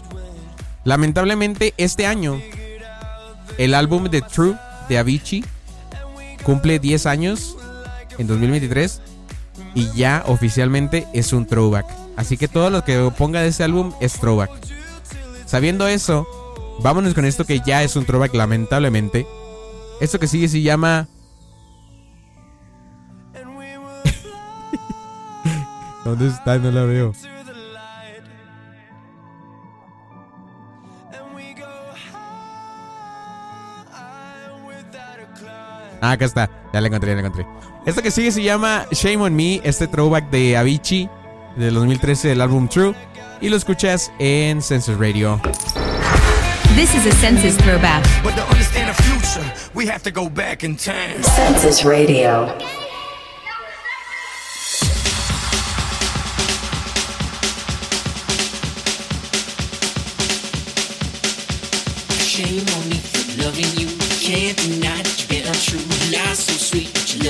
lamentablemente 0.83 1.73
este 1.77 2.05
año 2.05 2.39
el 3.57 3.73
álbum 3.73 4.05
de 4.05 4.21
True 4.21 4.55
de 4.87 4.97
Avicii 4.97 5.43
cumple 6.43 6.79
10 6.79 7.05
años 7.05 7.57
en 8.17 8.27
2023 8.27 9.01
y 9.75 9.91
ya 9.91 10.23
oficialmente 10.27 11.05
es 11.13 11.33
un 11.33 11.45
throwback. 11.45 11.85
Así 12.15 12.37
que 12.37 12.47
todo 12.47 12.69
lo 12.69 12.83
que 12.83 13.11
ponga 13.17 13.41
de 13.41 13.49
ese 13.49 13.63
álbum 13.63 13.93
es 13.99 14.13
throwback. 14.13 14.51
Sabiendo 15.45 15.87
eso, 15.87 16.25
vámonos 16.81 17.13
con 17.13 17.25
esto 17.25 17.45
que 17.45 17.59
ya 17.59 17.83
es 17.83 17.95
un 17.95 18.05
throwback 18.05 18.33
lamentablemente. 18.33 19.27
Esto 19.99 20.19
que 20.19 20.27
sigue 20.27 20.47
se 20.47 20.61
llama 20.61 21.07
¿Dónde 26.03 26.27
está? 26.27 26.57
No 26.57 26.71
la 26.71 26.83
veo. 26.83 27.13
Ah, 36.01 36.11
acá 36.11 36.25
está. 36.25 36.49
Ya 36.73 36.81
la 36.81 36.87
encontré, 36.87 37.09
ya 37.09 37.15
la 37.15 37.27
encontré. 37.27 37.45
Esto 37.85 38.01
que 38.01 38.11
sigue 38.11 38.31
se 38.31 38.41
llama 38.41 38.85
Shame 38.91 39.17
on 39.17 39.35
Me, 39.35 39.61
este 39.63 39.87
throwback 39.87 40.29
de 40.29 40.55
Avicii 40.57 41.09
del 41.57 41.73
2013 41.73 42.29
del 42.29 42.41
álbum 42.41 42.67
True. 42.67 42.93
Y 43.41 43.49
lo 43.49 43.57
escuchas 43.57 44.11
en 44.19 44.61
Census 44.61 44.97
Radio. 44.97 45.39
This 46.75 46.93
is 46.93 47.05
a 47.05 47.11
census 47.19 47.57
throwback. 47.57 48.03
But 48.23 48.35
to 48.35 48.43
understand 48.43 48.89
the 48.89 49.03
future, 49.03 49.43
we 49.73 49.85
have 49.87 50.03
to 50.03 50.11
go 50.11 50.29
back 50.29 50.63
in 50.63 50.75
time. 50.75 51.21
Census 51.23 51.83
Radio. 51.83 52.53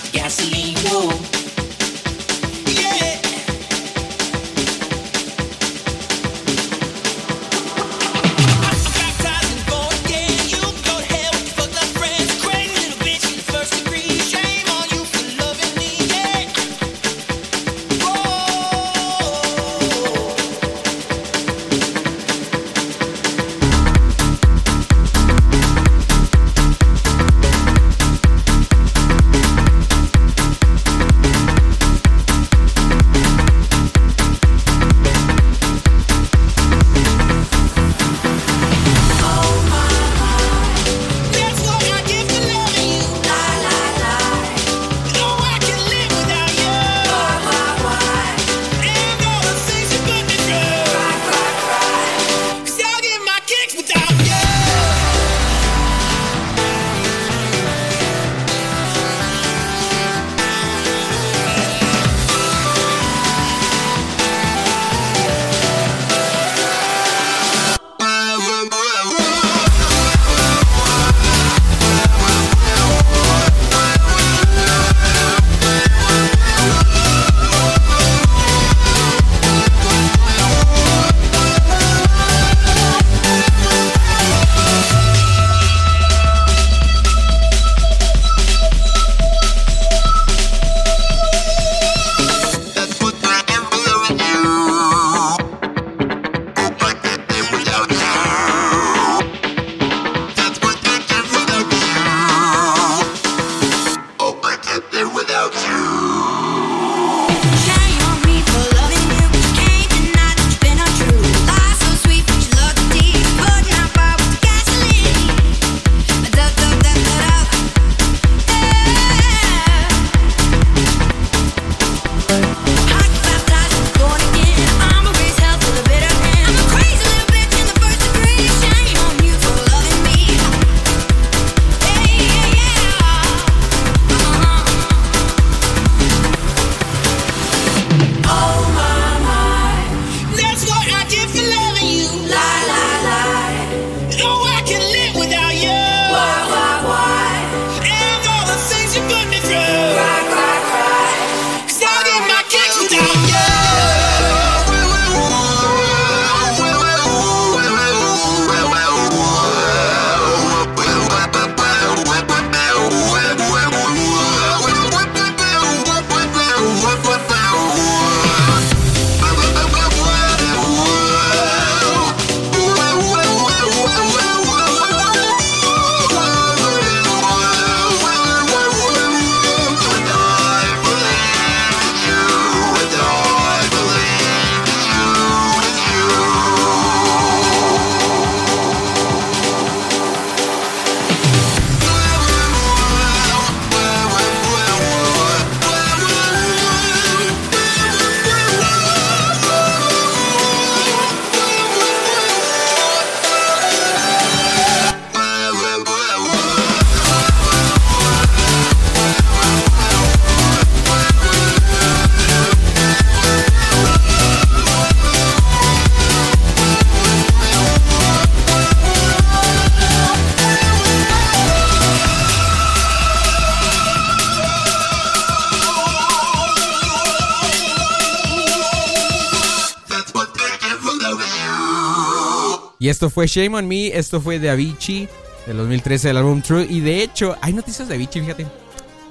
esto 233.03 233.15
fue 233.15 233.27
Shame 233.27 233.57
on 233.57 233.67
Me, 233.67 233.87
esto 233.87 234.21
fue 234.21 234.39
de 234.39 234.49
Avicii, 234.49 235.09
del 235.45 235.57
2013 235.57 236.07
del 236.07 236.15
álbum 236.15 236.41
True. 236.41 236.65
Y 236.69 236.79
de 236.79 237.03
hecho, 237.03 237.35
hay 237.41 237.51
noticias 237.51 237.89
de 237.89 237.95
Avicii, 237.95 238.21
fíjate. 238.21 238.47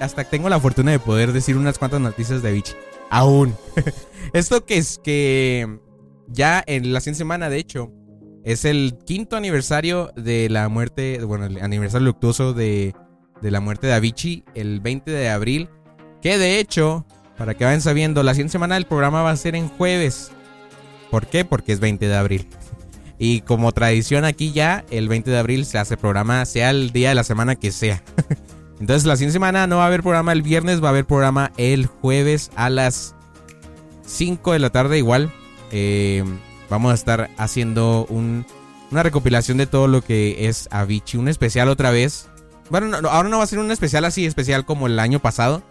Hasta 0.00 0.24
tengo 0.24 0.48
la 0.48 0.58
fortuna 0.58 0.92
de 0.92 0.98
poder 0.98 1.34
decir 1.34 1.58
unas 1.58 1.78
cuantas 1.78 2.00
noticias 2.00 2.40
de 2.40 2.48
Avicii. 2.48 2.74
Aún. 3.10 3.54
esto 4.32 4.64
que 4.64 4.78
es 4.78 4.98
que 5.04 5.78
ya 6.26 6.64
en 6.66 6.90
la 6.94 7.00
siguiente 7.00 7.18
semana, 7.18 7.50
de 7.50 7.58
hecho, 7.58 7.92
es 8.44 8.64
el 8.64 8.96
quinto 9.04 9.36
aniversario 9.36 10.10
de 10.16 10.48
la 10.48 10.70
muerte, 10.70 11.22
bueno, 11.22 11.44
el 11.44 11.60
aniversario 11.60 12.06
luctuoso 12.06 12.54
de, 12.54 12.94
de 13.42 13.50
la 13.50 13.60
muerte 13.60 13.88
de 13.88 13.92
Avicii, 13.92 14.42
el 14.54 14.80
20 14.80 15.10
de 15.10 15.28
abril. 15.28 15.68
Que 16.22 16.38
de 16.38 16.60
hecho, 16.60 17.04
para 17.36 17.52
que 17.52 17.66
vayan 17.66 17.82
sabiendo, 17.82 18.22
la 18.22 18.32
siguiente 18.32 18.52
semana 18.52 18.76
del 18.76 18.86
programa 18.86 19.20
va 19.20 19.32
a 19.32 19.36
ser 19.36 19.54
en 19.54 19.68
jueves. 19.68 20.32
¿Por 21.10 21.26
qué? 21.26 21.44
Porque 21.44 21.72
es 21.72 21.80
20 21.80 22.08
de 22.08 22.16
abril. 22.16 22.48
Y 23.24 23.42
como 23.42 23.70
tradición 23.70 24.24
aquí 24.24 24.50
ya, 24.50 24.84
el 24.90 25.06
20 25.08 25.30
de 25.30 25.38
abril 25.38 25.64
se 25.64 25.78
hace 25.78 25.96
programa, 25.96 26.44
sea 26.44 26.70
el 26.70 26.90
día 26.90 27.10
de 27.10 27.14
la 27.14 27.22
semana 27.22 27.54
que 27.54 27.70
sea. 27.70 28.02
Entonces 28.80 29.04
la 29.06 29.14
siguiente 29.14 29.34
semana 29.34 29.68
no 29.68 29.76
va 29.76 29.84
a 29.84 29.86
haber 29.86 30.02
programa 30.02 30.32
el 30.32 30.42
viernes, 30.42 30.82
va 30.82 30.88
a 30.88 30.90
haber 30.90 31.04
programa 31.04 31.52
el 31.56 31.86
jueves 31.86 32.50
a 32.56 32.68
las 32.68 33.14
5 34.04 34.54
de 34.54 34.58
la 34.58 34.70
tarde 34.70 34.98
igual. 34.98 35.32
Eh, 35.70 36.24
vamos 36.68 36.90
a 36.90 36.94
estar 36.94 37.30
haciendo 37.38 38.06
un- 38.08 38.44
una 38.90 39.04
recopilación 39.04 39.56
de 39.56 39.68
todo 39.68 39.86
lo 39.86 40.02
que 40.02 40.48
es 40.48 40.68
Avicii, 40.72 41.20
un 41.20 41.28
especial 41.28 41.68
otra 41.68 41.92
vez. 41.92 42.28
Bueno, 42.70 43.00
no, 43.00 43.08
ahora 43.08 43.28
no 43.28 43.38
va 43.38 43.44
a 43.44 43.46
ser 43.46 43.60
un 43.60 43.70
especial 43.70 44.04
así 44.04 44.26
especial 44.26 44.64
como 44.64 44.88
el 44.88 44.98
año 44.98 45.20
pasado, 45.20 45.62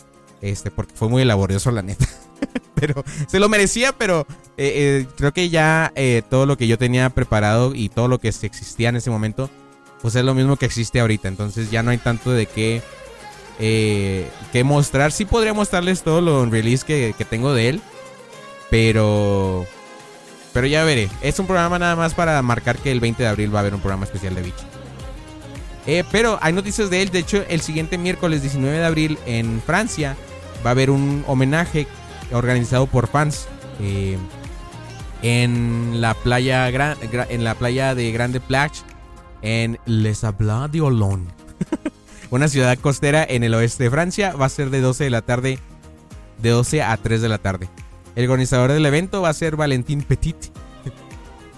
este, 0.42 0.72
porque 0.72 0.96
fue 0.96 1.10
muy 1.10 1.26
laborioso 1.26 1.70
la 1.72 1.82
neta. 1.82 2.08
pero 2.76 3.04
se 3.28 3.40
lo 3.40 3.50
merecía, 3.50 3.94
pero 3.94 4.26
eh, 4.58 5.06
eh, 5.06 5.08
creo 5.18 5.34
que 5.34 5.50
ya 5.50 5.92
eh, 5.96 6.22
todo 6.30 6.46
lo 6.46 6.58
que 6.58 6.68
yo 6.68 6.78
tenía 6.78 7.10
preparado 7.10 7.74
y 7.76 7.90
todo 7.90 8.08
lo 8.08 8.20
que 8.20 8.28
existía 8.30 8.90
en 8.90 8.96
ese 8.96 9.10
momento, 9.10 9.50
pues 10.02 10.16
es 10.16 10.24
lo 10.24 10.34
mismo 10.34 10.58
que 10.58 10.66
existe 10.66 11.00
ahorita. 11.00 11.28
Entonces 11.28 11.72
ya 11.72 11.84
no 11.84 11.92
hay 11.92 11.98
tanto 11.98 12.32
de 12.32 12.46
qué, 12.46 12.82
qué 13.60 14.64
mostrar. 14.64 15.12
Sí 15.12 15.26
podría 15.26 15.54
mostrarles 15.54 16.04
todo 16.04 16.22
lo 16.22 16.46
release 16.46 16.86
que, 16.86 17.14
que 17.18 17.26
tengo 17.26 17.54
de 17.54 17.70
él, 17.70 17.82
pero... 18.70 19.66
Pero 20.54 20.68
ya 20.68 20.84
veré. 20.84 21.10
Es 21.22 21.40
un 21.40 21.48
programa 21.48 21.80
nada 21.80 21.96
más 21.96 22.14
para 22.14 22.42
marcar 22.42 22.78
que 22.78 22.92
el 22.92 23.00
20 23.00 23.24
de 23.24 23.30
abril 23.30 23.56
va 23.56 23.60
a 23.60 23.62
haber 23.62 23.74
un 23.74 23.80
programa 23.80 24.04
especial 24.04 24.36
de 24.36 24.42
Vichy. 24.42 24.66
Eh, 25.88 26.04
pero 26.12 26.38
hay 26.42 26.54
noticias 26.54 26.90
de 26.90 27.02
él. 27.02 27.10
De 27.10 27.20
hecho, 27.20 27.44
el 27.50 27.62
siguiente 27.62 27.98
miércoles 27.98 28.42
19 28.42 28.78
de 28.78 28.86
abril 28.86 29.18
en 29.26 29.62
Francia 29.66 30.16
va 30.66 30.70
a 30.70 30.72
haber 30.72 30.90
un 30.90 31.24
homenaje 31.28 31.88
organizado 32.32 32.88
por 32.88 33.08
fans 33.08 33.48
eh, 33.80 34.18
en 35.22 36.02
la 36.02 36.14
playa 36.14 36.70
en 36.70 37.44
la 37.44 37.56
playa 37.56 37.96
de 37.96 38.12
Grande 38.12 38.40
Plage 38.40 38.82
en 39.42 39.80
Les 39.86 40.20
Sablés 40.20 40.72
d'Olonne. 40.72 41.28
Una 42.32 42.48
ciudad 42.48 42.78
costera 42.80 43.26
en 43.28 43.44
el 43.44 43.54
oeste 43.54 43.86
de 43.86 43.92
Francia. 43.92 44.34
Va 44.34 44.46
a 44.46 44.50
ser 44.50 44.70
de 44.70 44.82
12 44.82 45.04
de 45.04 45.10
la 45.10 45.22
tarde. 45.22 45.60
De 46.42 46.50
12 46.50 46.82
a 46.82 46.96
3 46.98 47.22
de 47.22 47.30
la 47.30 47.38
tarde. 47.38 47.70
El 48.16 48.26
organizador 48.26 48.72
del 48.72 48.86
evento 48.86 49.22
va 49.22 49.30
a 49.30 49.34
ser 49.34 49.56
Valentín 49.56 50.04
Petit. 50.04 50.38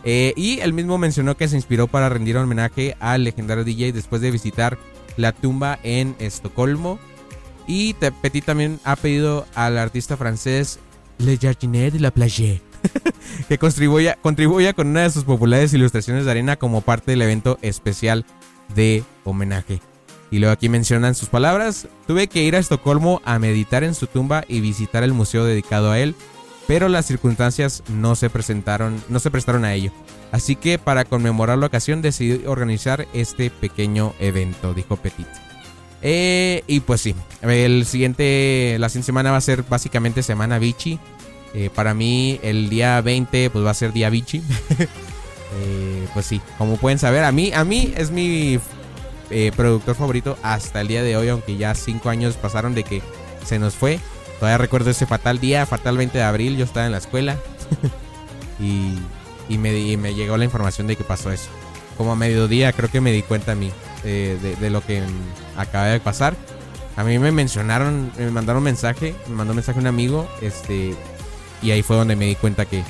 Eh, 0.05 0.33
y 0.35 0.59
él 0.59 0.73
mismo 0.73 0.97
mencionó 0.97 1.37
que 1.37 1.47
se 1.47 1.55
inspiró 1.55 1.87
para 1.87 2.09
rendir 2.09 2.35
homenaje 2.35 2.97
al 2.99 3.23
legendario 3.23 3.63
DJ 3.63 3.93
después 3.93 4.21
de 4.21 4.31
visitar 4.31 4.77
la 5.15 5.31
tumba 5.31 5.79
en 5.81 6.17
Estocolmo. 6.19 6.99
Y 7.67 7.93
Petit 7.93 8.45
también 8.45 8.79
ha 8.83 8.95
pedido 8.95 9.45
al 9.55 9.77
artista 9.77 10.17
francés 10.17 10.79
Le 11.17 11.37
Jardinier 11.37 11.93
de 11.93 11.99
la 11.99 12.11
Plage 12.11 12.61
que 13.47 13.57
contribuya, 13.57 14.17
contribuya 14.21 14.73
con 14.73 14.87
una 14.87 15.03
de 15.03 15.09
sus 15.09 15.23
populares 15.23 15.73
ilustraciones 15.73 16.25
de 16.25 16.31
arena 16.31 16.57
como 16.57 16.81
parte 16.81 17.11
del 17.11 17.21
evento 17.21 17.57
especial 17.61 18.25
de 18.75 19.03
homenaje. 19.23 19.79
Y 20.31 20.39
luego 20.39 20.53
aquí 20.53 20.67
mencionan 20.67 21.15
sus 21.15 21.29
palabras. 21.29 21.87
Tuve 22.07 22.27
que 22.27 22.43
ir 22.43 22.55
a 22.55 22.59
Estocolmo 22.59 23.21
a 23.23 23.37
meditar 23.39 23.83
en 23.83 23.93
su 23.93 24.07
tumba 24.07 24.43
y 24.47 24.61
visitar 24.61 25.03
el 25.03 25.13
museo 25.13 25.45
dedicado 25.45 25.91
a 25.91 25.99
él, 25.99 26.15
pero 26.67 26.89
las 26.89 27.05
circunstancias 27.05 27.83
no 27.87 28.15
se 28.15 28.29
presentaron, 28.29 29.01
no 29.09 29.19
se 29.19 29.29
prestaron 29.29 29.63
a 29.63 29.73
ello. 29.73 29.91
Así 30.31 30.55
que 30.55 30.79
para 30.79 31.05
conmemorar 31.05 31.59
la 31.59 31.67
ocasión 31.67 32.01
decidí 32.01 32.45
organizar 32.47 33.07
este 33.13 33.51
pequeño 33.51 34.13
evento, 34.19 34.73
dijo 34.73 34.97
Petit. 34.97 35.27
Eh, 36.05 36.63
y 36.67 36.81
pues 36.81 36.99
sí, 37.01 37.15
el 37.41 37.85
siguiente, 37.85 38.75
la 38.77 38.89
siguiente 38.89 39.05
semana 39.05 39.31
va 39.31 39.37
a 39.37 39.41
ser 39.41 39.63
básicamente 39.63 40.21
semana 40.21 40.59
Vichy. 40.59 40.99
Eh, 41.55 41.69
para 41.73 41.93
mí 41.93 42.39
el 42.43 42.69
día 42.69 42.99
20 43.01 43.49
pues 43.49 43.65
va 43.65 43.71
a 43.71 43.75
ser 43.75 43.93
día 43.93 44.09
Vichy. 44.09 44.43
Eh, 45.55 46.07
pues 46.15 46.25
sí, 46.25 46.41
como 46.57 46.77
pueden 46.77 46.97
saber, 46.97 47.23
a 47.23 47.31
mí, 47.31 47.51
a 47.53 47.63
mí 47.63 47.93
es 47.95 48.09
mi 48.09 48.59
eh, 49.29 49.51
productor 49.55 49.95
favorito 49.95 50.35
hasta 50.41 50.81
el 50.81 50.87
día 50.87 51.03
de 51.03 51.15
hoy, 51.15 51.29
aunque 51.29 51.57
ya 51.57 51.75
cinco 51.75 52.09
años 52.09 52.37
pasaron 52.37 52.73
de 52.73 52.83
que 52.83 53.03
se 53.45 53.59
nos 53.59 53.75
fue. 53.75 53.99
Todavía 54.39 54.57
recuerdo 54.57 54.89
ese 54.89 55.05
fatal 55.05 55.39
día, 55.39 55.67
fatal 55.67 55.97
20 55.97 56.17
de 56.17 56.23
abril, 56.23 56.57
yo 56.57 56.65
estaba 56.65 56.87
en 56.87 56.91
la 56.91 56.97
escuela 56.97 57.37
y, 58.59 58.95
y 59.47 59.59
me, 59.59 59.77
y 59.77 59.95
me 59.95 60.15
llegó 60.15 60.37
la 60.37 60.45
información 60.45 60.87
de 60.87 60.95
que 60.95 61.03
pasó 61.03 61.31
eso. 61.31 61.49
Como 61.97 62.11
a 62.11 62.15
mediodía 62.15 62.73
creo 62.73 62.89
que 62.89 63.01
me 63.01 63.11
di 63.11 63.21
cuenta 63.21 63.51
a 63.51 63.55
mí 63.55 63.71
eh, 64.03 64.55
de, 64.59 64.69
lo 64.69 64.85
que 64.85 65.03
acaba 65.57 65.85
de 65.87 65.99
pasar. 65.99 66.35
A 66.95 67.03
mí 67.03 67.17
me 67.19 67.31
mencionaron, 67.31 68.11
me 68.17 68.29
mandaron 68.31 68.59
un 68.59 68.65
mensaje, 68.65 69.15
me 69.27 69.35
mandó 69.35 69.51
un 69.51 69.57
mensaje 69.57 69.79
un 69.79 69.87
amigo, 69.87 70.29
este, 70.41 70.95
y 71.61 71.71
ahí 71.71 71.81
fue 71.81 71.95
donde 71.95 72.15
me 72.15 72.25
di 72.25 72.35
cuenta 72.35 72.65
que 72.65 72.83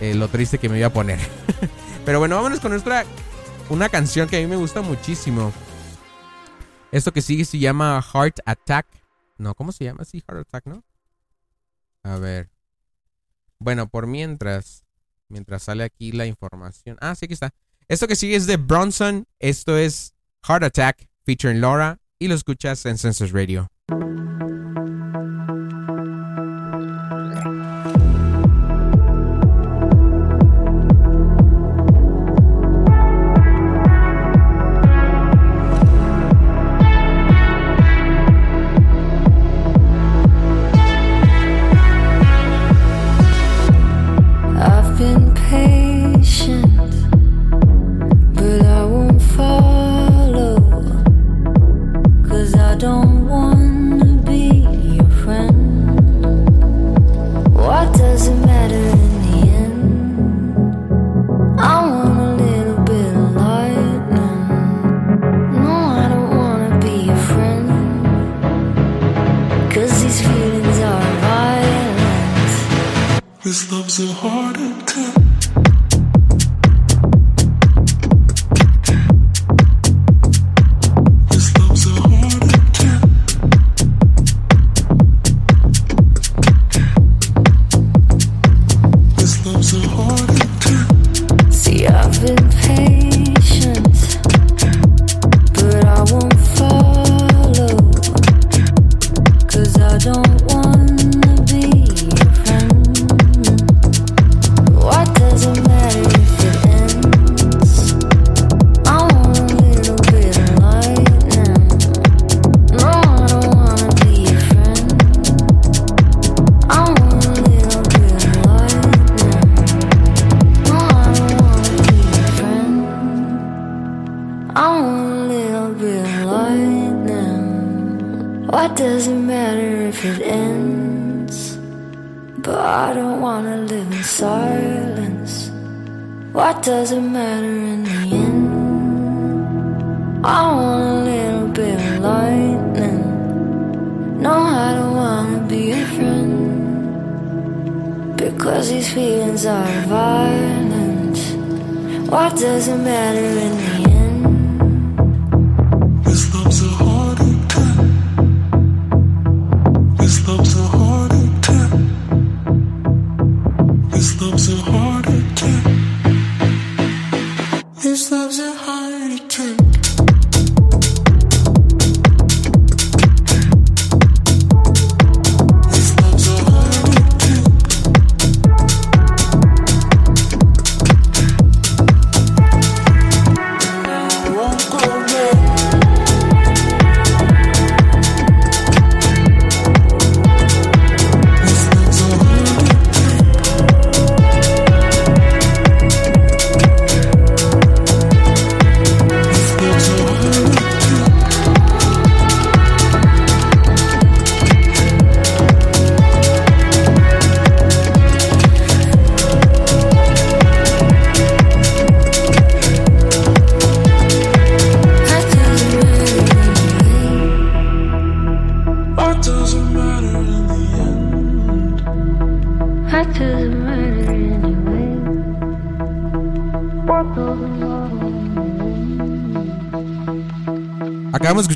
eh, 0.00 0.14
lo 0.14 0.28
triste 0.28 0.58
que 0.58 0.68
me 0.68 0.78
iba 0.78 0.86
a 0.86 0.92
poner. 0.92 1.18
Pero 2.04 2.18
bueno, 2.18 2.36
vámonos 2.36 2.60
con 2.60 2.70
nuestra 2.70 3.04
una 3.68 3.88
canción 3.88 4.28
que 4.28 4.36
a 4.36 4.40
mí 4.40 4.46
me 4.46 4.56
gusta 4.56 4.80
muchísimo. 4.80 5.52
Esto 6.90 7.12
que 7.12 7.22
sigue 7.22 7.44
se 7.44 7.58
llama 7.58 8.02
Heart 8.02 8.40
Attack. 8.44 8.86
No, 9.38 9.54
¿cómo 9.54 9.72
se 9.72 9.84
llama? 9.84 10.04
Sí, 10.04 10.22
Heart 10.26 10.40
Attack, 10.40 10.66
¿no? 10.66 10.82
A 12.02 12.16
ver. 12.16 12.50
Bueno, 13.58 13.88
por 13.88 14.06
mientras, 14.06 14.84
mientras 15.28 15.62
sale 15.62 15.84
aquí 15.84 16.12
la 16.12 16.26
información. 16.26 16.96
Ah, 17.00 17.14
sí, 17.14 17.26
aquí 17.26 17.34
está. 17.34 17.52
Esto 17.90 18.06
que 18.06 18.14
sigue 18.14 18.36
es 18.36 18.46
de 18.46 18.56
Bronson. 18.56 19.26
Esto 19.40 19.76
es 19.76 20.14
Heart 20.46 20.62
Attack 20.62 21.08
featuring 21.26 21.60
Laura 21.60 21.98
y 22.20 22.28
lo 22.28 22.36
escuchas 22.36 22.86
en 22.86 22.96
Census 22.96 23.32
Radio. 23.32 23.66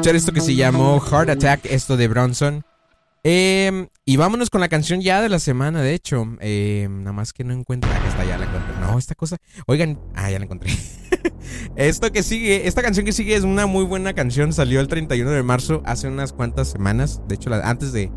Escuchar 0.04 0.16
esto 0.16 0.32
que 0.32 0.40
se 0.42 0.54
llamó 0.54 1.00
Heart 1.00 1.30
Attack, 1.30 1.64
esto 1.64 1.96
de 1.96 2.08
Bronson. 2.08 2.62
Em, 3.22 3.88
y 4.04 4.18
vámonos 4.18 4.50
con 4.50 4.60
la 4.60 4.68
canción 4.68 5.00
ya 5.00 5.22
de 5.22 5.30
la 5.30 5.38
semana, 5.38 5.80
de 5.80 5.94
hecho. 5.94 6.26
Em, 6.40 6.98
nada 6.98 7.12
más 7.12 7.32
que 7.32 7.42
no 7.42 7.54
encuentro. 7.54 7.90
Ah, 7.90 8.06
esta 8.06 8.22
ya 8.22 8.36
la 8.36 8.44
encontré. 8.44 8.74
No, 8.82 8.98
esta 8.98 9.14
cosa. 9.14 9.38
Oigan, 9.66 9.98
ah, 10.14 10.30
ya 10.30 10.38
la 10.38 10.44
encontré. 10.44 10.70
esto 11.76 12.12
que 12.12 12.22
sigue, 12.22 12.68
esta 12.68 12.82
canción 12.82 13.06
que 13.06 13.12
sigue 13.12 13.34
es 13.34 13.44
una 13.44 13.64
muy 13.64 13.84
buena 13.84 14.12
canción. 14.12 14.52
Salió 14.52 14.80
el 14.80 14.88
31 14.88 15.30
de 15.30 15.42
marzo, 15.42 15.80
hace 15.86 16.06
unas 16.06 16.34
cuantas 16.34 16.68
semanas. 16.68 17.22
De 17.26 17.36
hecho, 17.36 17.50
antes 17.54 17.94
de, 17.94 18.12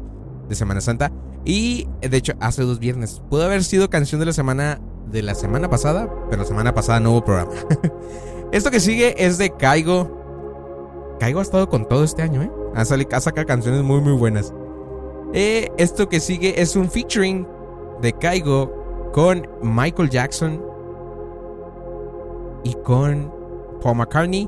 de 0.49 0.55
Semana 0.55 0.81
Santa. 0.81 1.13
Y 1.45 1.87
de 2.01 2.17
hecho, 2.17 2.33
hace 2.41 2.63
dos 2.63 2.79
viernes. 2.79 3.21
Pudo 3.29 3.45
haber 3.45 3.63
sido 3.63 3.89
canción 3.89 4.19
de 4.19 4.25
la 4.25 4.33
semana 4.33 4.81
de 5.09 5.21
la 5.21 5.35
semana 5.35 5.69
pasada, 5.69 6.09
pero 6.29 6.41
la 6.41 6.47
semana 6.49 6.73
pasada 6.73 6.99
no 6.99 7.11
hubo 7.11 7.23
programa. 7.23 7.53
esto 8.51 8.71
que 8.71 8.81
sigue 8.81 9.25
es 9.25 9.37
de 9.37 9.55
Caigo. 9.55 10.26
Caigo 11.19 11.39
ha 11.39 11.43
estado 11.43 11.69
con 11.69 11.87
todo 11.87 12.03
este 12.03 12.21
año, 12.21 12.43
¿eh? 12.43 12.51
Ha, 12.75 12.85
sali- 12.85 13.07
ha 13.11 13.19
sacado 13.19 13.47
canciones 13.47 13.83
muy, 13.83 14.01
muy 14.01 14.13
buenas. 14.13 14.53
Eh, 15.33 15.69
esto 15.77 16.07
que 16.09 16.19
sigue 16.19 16.61
es 16.61 16.75
un 16.75 16.89
featuring 16.89 17.47
de 18.01 18.13
Caigo 18.13 19.11
con 19.13 19.47
Michael 19.63 20.09
Jackson 20.09 20.61
y 22.63 22.73
con 22.83 23.31
Paul 23.81 23.97
McCartney. 23.97 24.47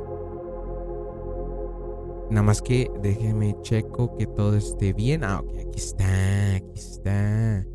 Nada 2.29 2.43
más 2.43 2.61
que 2.61 2.91
déjeme 3.01 3.55
checo 3.61 4.15
que 4.15 4.27
todo 4.27 4.55
esté 4.55 4.93
bien. 4.93 5.23
Ah, 5.23 5.39
ok, 5.39 5.49
aquí 5.67 5.77
está, 5.79 6.55
aquí 6.55 6.73
está. 6.79 7.65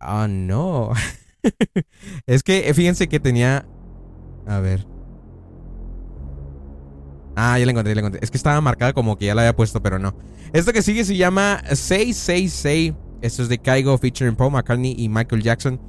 Ah, 0.00 0.26
no. 0.28 0.90
es 2.26 2.42
que 2.42 2.68
eh, 2.68 2.74
fíjense 2.74 3.08
que 3.08 3.20
tenía. 3.20 3.66
A 4.46 4.60
ver. 4.60 4.86
Ah, 7.36 7.58
ya 7.58 7.64
la 7.64 7.72
encontré, 7.72 7.90
ya 7.90 7.94
la 7.96 8.00
encontré. 8.00 8.20
Es 8.22 8.30
que 8.30 8.36
estaba 8.36 8.60
marcada 8.60 8.92
como 8.92 9.16
que 9.16 9.26
ya 9.26 9.34
la 9.34 9.42
había 9.42 9.56
puesto, 9.56 9.82
pero 9.82 9.98
no. 9.98 10.14
Esto 10.52 10.72
que 10.72 10.82
sigue 10.82 11.04
se 11.04 11.16
llama 11.16 11.62
666. 11.66 12.94
Esto 13.22 13.42
es 13.42 13.48
de 13.48 13.58
Kaigo 13.58 13.96
featuring 13.98 14.36
Paul 14.36 14.52
McCartney 14.52 14.94
y 14.96 15.08
Michael 15.08 15.42
Jackson. 15.42 15.80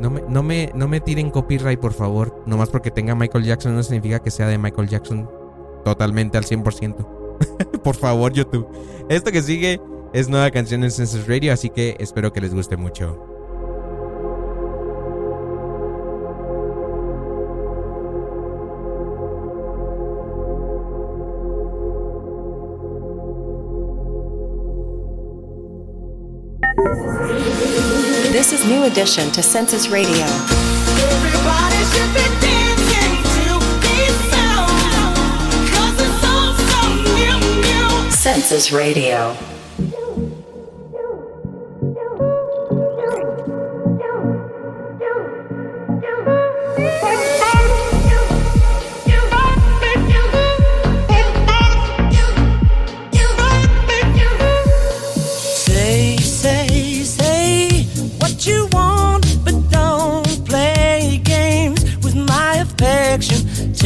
No 0.00 0.10
me, 0.10 0.22
no, 0.28 0.42
me, 0.42 0.72
no 0.74 0.88
me 0.88 1.00
tiren 1.00 1.30
copyright, 1.30 1.80
por 1.80 1.92
favor. 1.92 2.42
Nomás 2.46 2.68
porque 2.68 2.90
tenga 2.90 3.14
Michael 3.14 3.44
Jackson 3.44 3.74
no 3.74 3.82
significa 3.82 4.20
que 4.20 4.30
sea 4.30 4.46
de 4.46 4.58
Michael 4.58 4.88
Jackson 4.88 5.28
totalmente 5.84 6.38
al 6.38 6.44
100%. 6.44 7.06
por 7.84 7.96
favor, 7.96 8.32
YouTube. 8.32 8.66
Esto 9.08 9.32
que 9.32 9.42
sigue 9.42 9.80
es 10.12 10.28
nueva 10.28 10.50
canción 10.50 10.84
en 10.84 10.90
Census 10.90 11.26
Radio, 11.26 11.52
así 11.52 11.70
que 11.70 11.96
espero 11.98 12.32
que 12.32 12.40
les 12.40 12.54
guste 12.54 12.76
mucho. 12.76 13.35
This 26.86 28.52
is 28.52 28.64
New 28.64 28.84
Edition 28.84 29.32
to 29.32 29.42
Census 29.42 29.88
Radio. 29.88 30.24
Everybody 30.24 31.84
should 31.90 32.36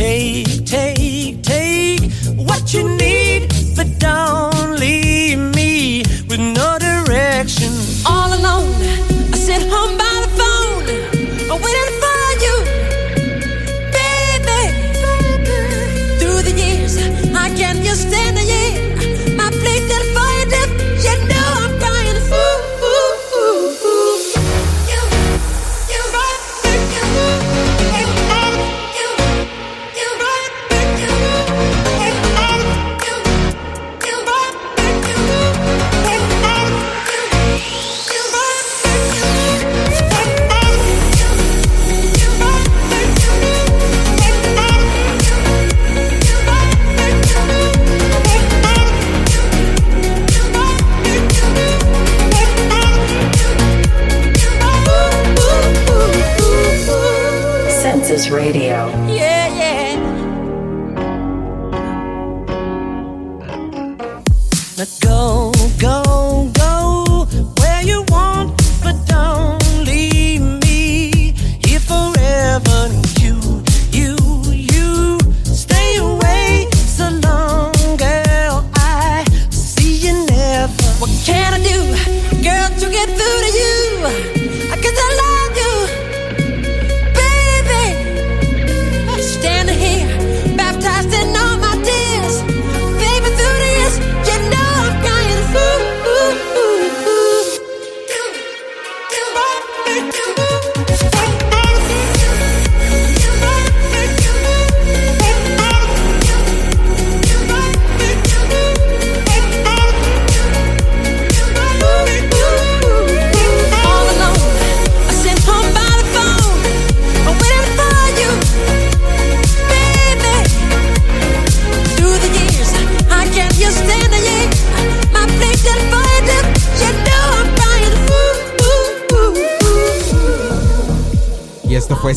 Take, 0.00 0.64
take, 0.64 1.42
take 1.42 2.10
what 2.34 2.72
you 2.72 2.88
need, 2.96 3.52
but 3.76 3.98
don't 3.98 4.29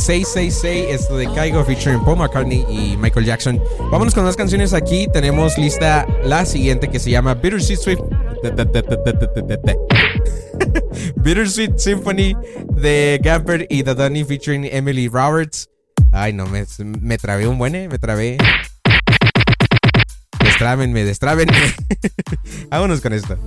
666 0.04 0.88
esto 0.90 1.16
de 1.16 1.32
Caigo 1.32 1.64
featuring 1.64 2.04
Paul 2.04 2.18
McCartney 2.18 2.66
y 2.68 2.98
Michael 2.98 3.26
Jackson. 3.26 3.64
Vámonos 3.90 4.14
con 4.14 4.26
las 4.26 4.36
canciones 4.36 4.74
aquí. 4.74 5.08
Tenemos 5.14 5.58
lista 5.58 6.06
la 6.26 6.46
siguiente 6.46 6.90
que 6.90 7.00
se 7.00 7.10
llama 7.10 7.36
Bittersweet 7.36 7.80
Swift. 7.80 8.02
Bittersweet 11.16 11.78
Symphony 11.78 12.36
de 12.72 13.18
Gamper 13.24 13.66
y 13.70 13.84
The 13.84 13.96
Dunny 13.96 14.26
featuring 14.26 14.66
Emily 14.66 15.08
Roberts. 15.08 15.70
Ay, 16.12 16.34
no, 16.34 16.48
me, 16.48 16.66
me 17.00 17.18
trabé 17.18 17.48
un 17.48 17.58
buen, 17.58 17.74
eh, 17.74 17.88
me 17.88 17.98
trabé. 17.98 18.38
Destrábenme, 20.44 21.06
destrábenme. 21.06 21.54
Vámonos 22.70 23.00
con 23.00 23.14
esto. 23.14 23.38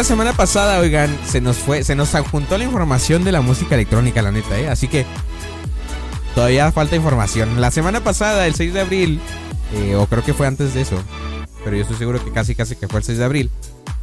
La 0.00 0.04
semana 0.04 0.32
pasada, 0.32 0.78
oigan, 0.78 1.14
se 1.26 1.42
nos 1.42 1.58
fue, 1.58 1.84
se 1.84 1.94
nos 1.94 2.14
adjuntó 2.14 2.56
la 2.56 2.64
información 2.64 3.22
de 3.22 3.32
la 3.32 3.42
música 3.42 3.74
electrónica, 3.74 4.22
la 4.22 4.32
neta, 4.32 4.58
¿eh? 4.58 4.66
Así 4.66 4.88
que 4.88 5.04
todavía 6.34 6.72
falta 6.72 6.96
información. 6.96 7.60
La 7.60 7.70
semana 7.70 8.02
pasada, 8.02 8.46
el 8.46 8.54
6 8.54 8.72
de 8.72 8.80
abril, 8.80 9.20
eh, 9.74 9.96
o 9.96 10.06
creo 10.06 10.24
que 10.24 10.32
fue 10.32 10.46
antes 10.46 10.72
de 10.72 10.80
eso, 10.80 10.96
pero 11.64 11.76
yo 11.76 11.82
estoy 11.82 11.98
seguro 11.98 12.24
que 12.24 12.32
casi, 12.32 12.54
casi 12.54 12.76
que 12.76 12.88
fue 12.88 13.00
el 13.00 13.04
6 13.04 13.18
de 13.18 13.24
abril, 13.26 13.50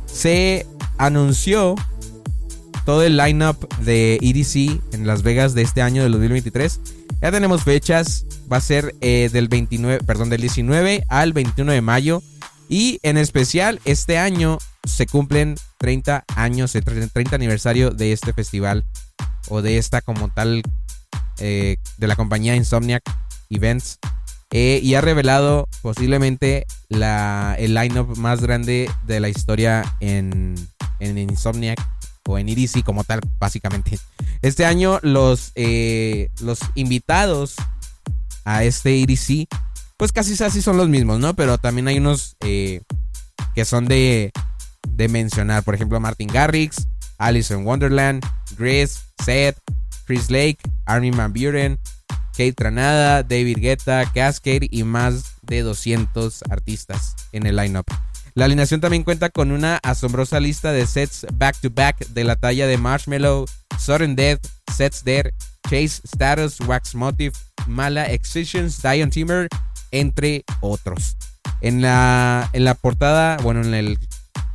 se 0.05 0.67
anunció 0.99 1.73
todo 2.85 3.01
el 3.01 3.17
lineup 3.17 3.67
de 3.79 4.19
EDC 4.21 4.79
en 4.93 5.07
Las 5.07 5.23
Vegas 5.23 5.55
de 5.55 5.63
este 5.63 5.81
año 5.81 6.03
del 6.03 6.11
2023. 6.11 6.79
Ya 7.23 7.31
tenemos 7.31 7.63
fechas, 7.63 8.27
va 8.53 8.57
a 8.57 8.61
ser 8.61 8.93
eh, 9.01 9.31
del 9.33 9.47
29, 9.47 10.03
perdón, 10.05 10.29
del 10.29 10.41
19 10.41 11.05
al 11.09 11.33
21 11.33 11.71
de 11.71 11.81
mayo. 11.81 12.21
Y 12.69 12.99
en 13.01 13.17
especial, 13.17 13.79
este 13.83 14.19
año 14.19 14.59
se 14.88 15.05
cumplen 15.05 15.55
30 15.77 16.25
años, 16.35 16.73
el 16.75 16.83
30 16.83 17.35
aniversario 17.35 17.91
de 17.91 18.13
este 18.13 18.33
festival 18.33 18.85
o 19.49 19.61
de 19.61 19.77
esta 19.77 20.01
como 20.01 20.29
tal 20.29 20.63
eh, 21.39 21.77
de 21.97 22.07
la 22.07 22.15
compañía 22.15 22.55
Insomniac 22.55 23.03
Events. 23.49 23.99
Eh, 24.49 24.79
y 24.81 24.95
ha 24.95 25.01
revelado 25.01 25.67
posiblemente 25.81 26.65
la, 26.88 27.55
el 27.59 27.73
lineup 27.73 28.15
más 28.15 28.41
grande 28.41 28.89
de 29.05 29.19
la 29.19 29.27
historia 29.27 29.83
en, 29.99 30.55
en 30.99 31.17
Insomniac 31.17 31.85
o 32.25 32.38
en 32.38 32.47
EDC 32.47 32.83
como 32.83 33.03
tal, 33.03 33.19
básicamente. 33.39 33.99
Este 34.41 34.65
año 34.65 34.99
los, 35.01 35.51
eh, 35.55 36.29
los 36.39 36.59
invitados 36.75 37.55
a 38.45 38.63
este 38.63 39.01
EDC, 39.01 39.49
pues 39.97 40.13
casi 40.13 40.38
casi 40.38 40.61
son 40.61 40.77
los 40.77 40.88
mismos, 40.88 41.19
¿no? 41.19 41.33
Pero 41.35 41.57
también 41.57 41.89
hay 41.89 41.97
unos 41.97 42.38
que 42.39 43.65
son 43.65 43.85
de, 43.85 44.31
de 44.95 45.07
mencionar. 45.07 45.63
Por 45.63 45.75
ejemplo, 45.75 45.99
Martin 45.99 46.27
Garrix, 46.27 46.88
Alice 47.17 47.53
in 47.53 47.65
Wonderland, 47.65 48.25
Grace, 48.57 48.99
Seth, 49.23 49.57
Chris 50.05 50.29
Lake, 50.29 50.59
Armin 50.85 51.15
Van 51.15 51.33
Buren, 51.33 51.79
Kate 52.31 52.53
Tranada, 52.53 53.23
David 53.23 53.57
Guetta, 53.59 54.05
Cascade 54.13 54.67
y 54.69 54.83
más 54.83 55.35
de 55.41 55.61
200 55.61 56.43
artistas 56.49 57.15
en 57.31 57.45
el 57.47 57.55
lineup. 57.55 57.85
La 58.35 58.45
alineación 58.45 58.79
también 58.79 59.03
cuenta 59.03 59.29
con 59.29 59.51
una 59.51 59.77
asombrosa 59.77 60.39
lista 60.39 60.71
de 60.71 60.85
sets 60.85 61.25
back 61.33 61.59
to 61.59 61.71
back 61.71 62.07
de 62.09 62.23
la 62.23 62.35
talla 62.35 62.67
de 62.67 62.77
Marshmallow, 62.77 63.47
Sudden 63.79 64.15
Death, 64.15 64.45
Sets 64.71 65.03
There, 65.03 65.33
Chase 65.63 66.01
Status, 66.03 66.59
Wax 66.61 66.93
Motive, 66.93 67.33
Mala 67.65 68.05
Excisions, 68.11 68.79
Dion 68.83 69.09
Timmer, 69.09 69.47
entre 69.89 70.45
otros. 70.61 71.17
En 71.61 71.81
la, 71.81 72.47
en 72.53 72.63
la 72.63 72.75
portada, 72.75 73.38
bueno, 73.38 73.63
en 73.63 73.73
el, 73.73 73.97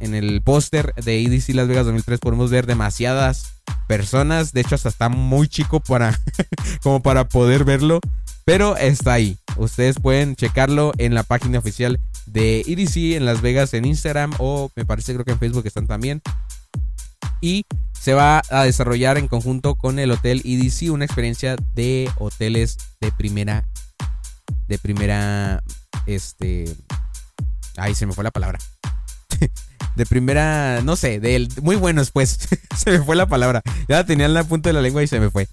en 0.02 0.16
el 0.16 0.42
póster 0.42 0.92
de 0.96 1.22
EDC 1.22 1.54
Las 1.54 1.68
Vegas 1.68 1.86
2003 1.86 2.18
podemos 2.18 2.50
ver 2.50 2.66
demasiadas 2.66 3.54
personas. 3.86 4.52
De 4.52 4.60
hecho, 4.60 4.74
hasta 4.74 4.88
está 4.88 5.08
muy 5.08 5.48
chico 5.48 5.80
para, 5.80 6.20
como 6.82 7.00
para 7.00 7.28
poder 7.28 7.64
verlo. 7.64 8.00
Pero 8.44 8.76
está 8.76 9.12
ahí. 9.14 9.38
Ustedes 9.56 10.00
pueden 10.00 10.34
checarlo 10.34 10.92
en 10.98 11.14
la 11.14 11.22
página 11.22 11.60
oficial 11.60 12.00
de 12.26 12.62
EDC 12.62 13.16
en 13.16 13.24
Las 13.24 13.40
Vegas 13.40 13.72
en 13.74 13.84
Instagram 13.84 14.32
o 14.38 14.70
me 14.74 14.84
parece 14.84 15.14
creo 15.14 15.24
que 15.24 15.32
en 15.32 15.38
Facebook 15.38 15.66
están 15.66 15.86
también. 15.86 16.20
Y 17.40 17.64
se 17.92 18.14
va 18.14 18.42
a 18.50 18.64
desarrollar 18.64 19.18
en 19.18 19.28
conjunto 19.28 19.76
con 19.76 20.00
el 20.00 20.10
hotel 20.10 20.42
EDC 20.44 20.90
una 20.90 21.04
experiencia 21.04 21.56
de 21.74 22.10
hoteles 22.18 22.76
de 23.00 23.12
primera 23.12 23.68
de 24.66 24.78
primera 24.78 25.62
este 26.06 26.64
ay 27.76 27.94
se 27.94 28.06
me 28.06 28.12
fue 28.12 28.24
la 28.24 28.32
palabra. 28.32 28.58
De 29.96 30.06
primera, 30.06 30.80
no 30.82 30.96
sé, 30.96 31.20
de 31.20 31.48
muy 31.62 31.76
buenos 31.76 32.10
pues. 32.10 32.48
se 32.76 32.90
me 32.90 33.02
fue 33.02 33.16
la 33.16 33.26
palabra. 33.26 33.62
Ya 33.88 34.04
tenía 34.04 34.26
en 34.26 34.34
la 34.34 34.44
punta 34.44 34.68
de 34.68 34.74
la 34.74 34.82
lengua 34.82 35.02
y 35.02 35.06
se 35.06 35.20
me 35.20 35.30
fue. 35.30 35.48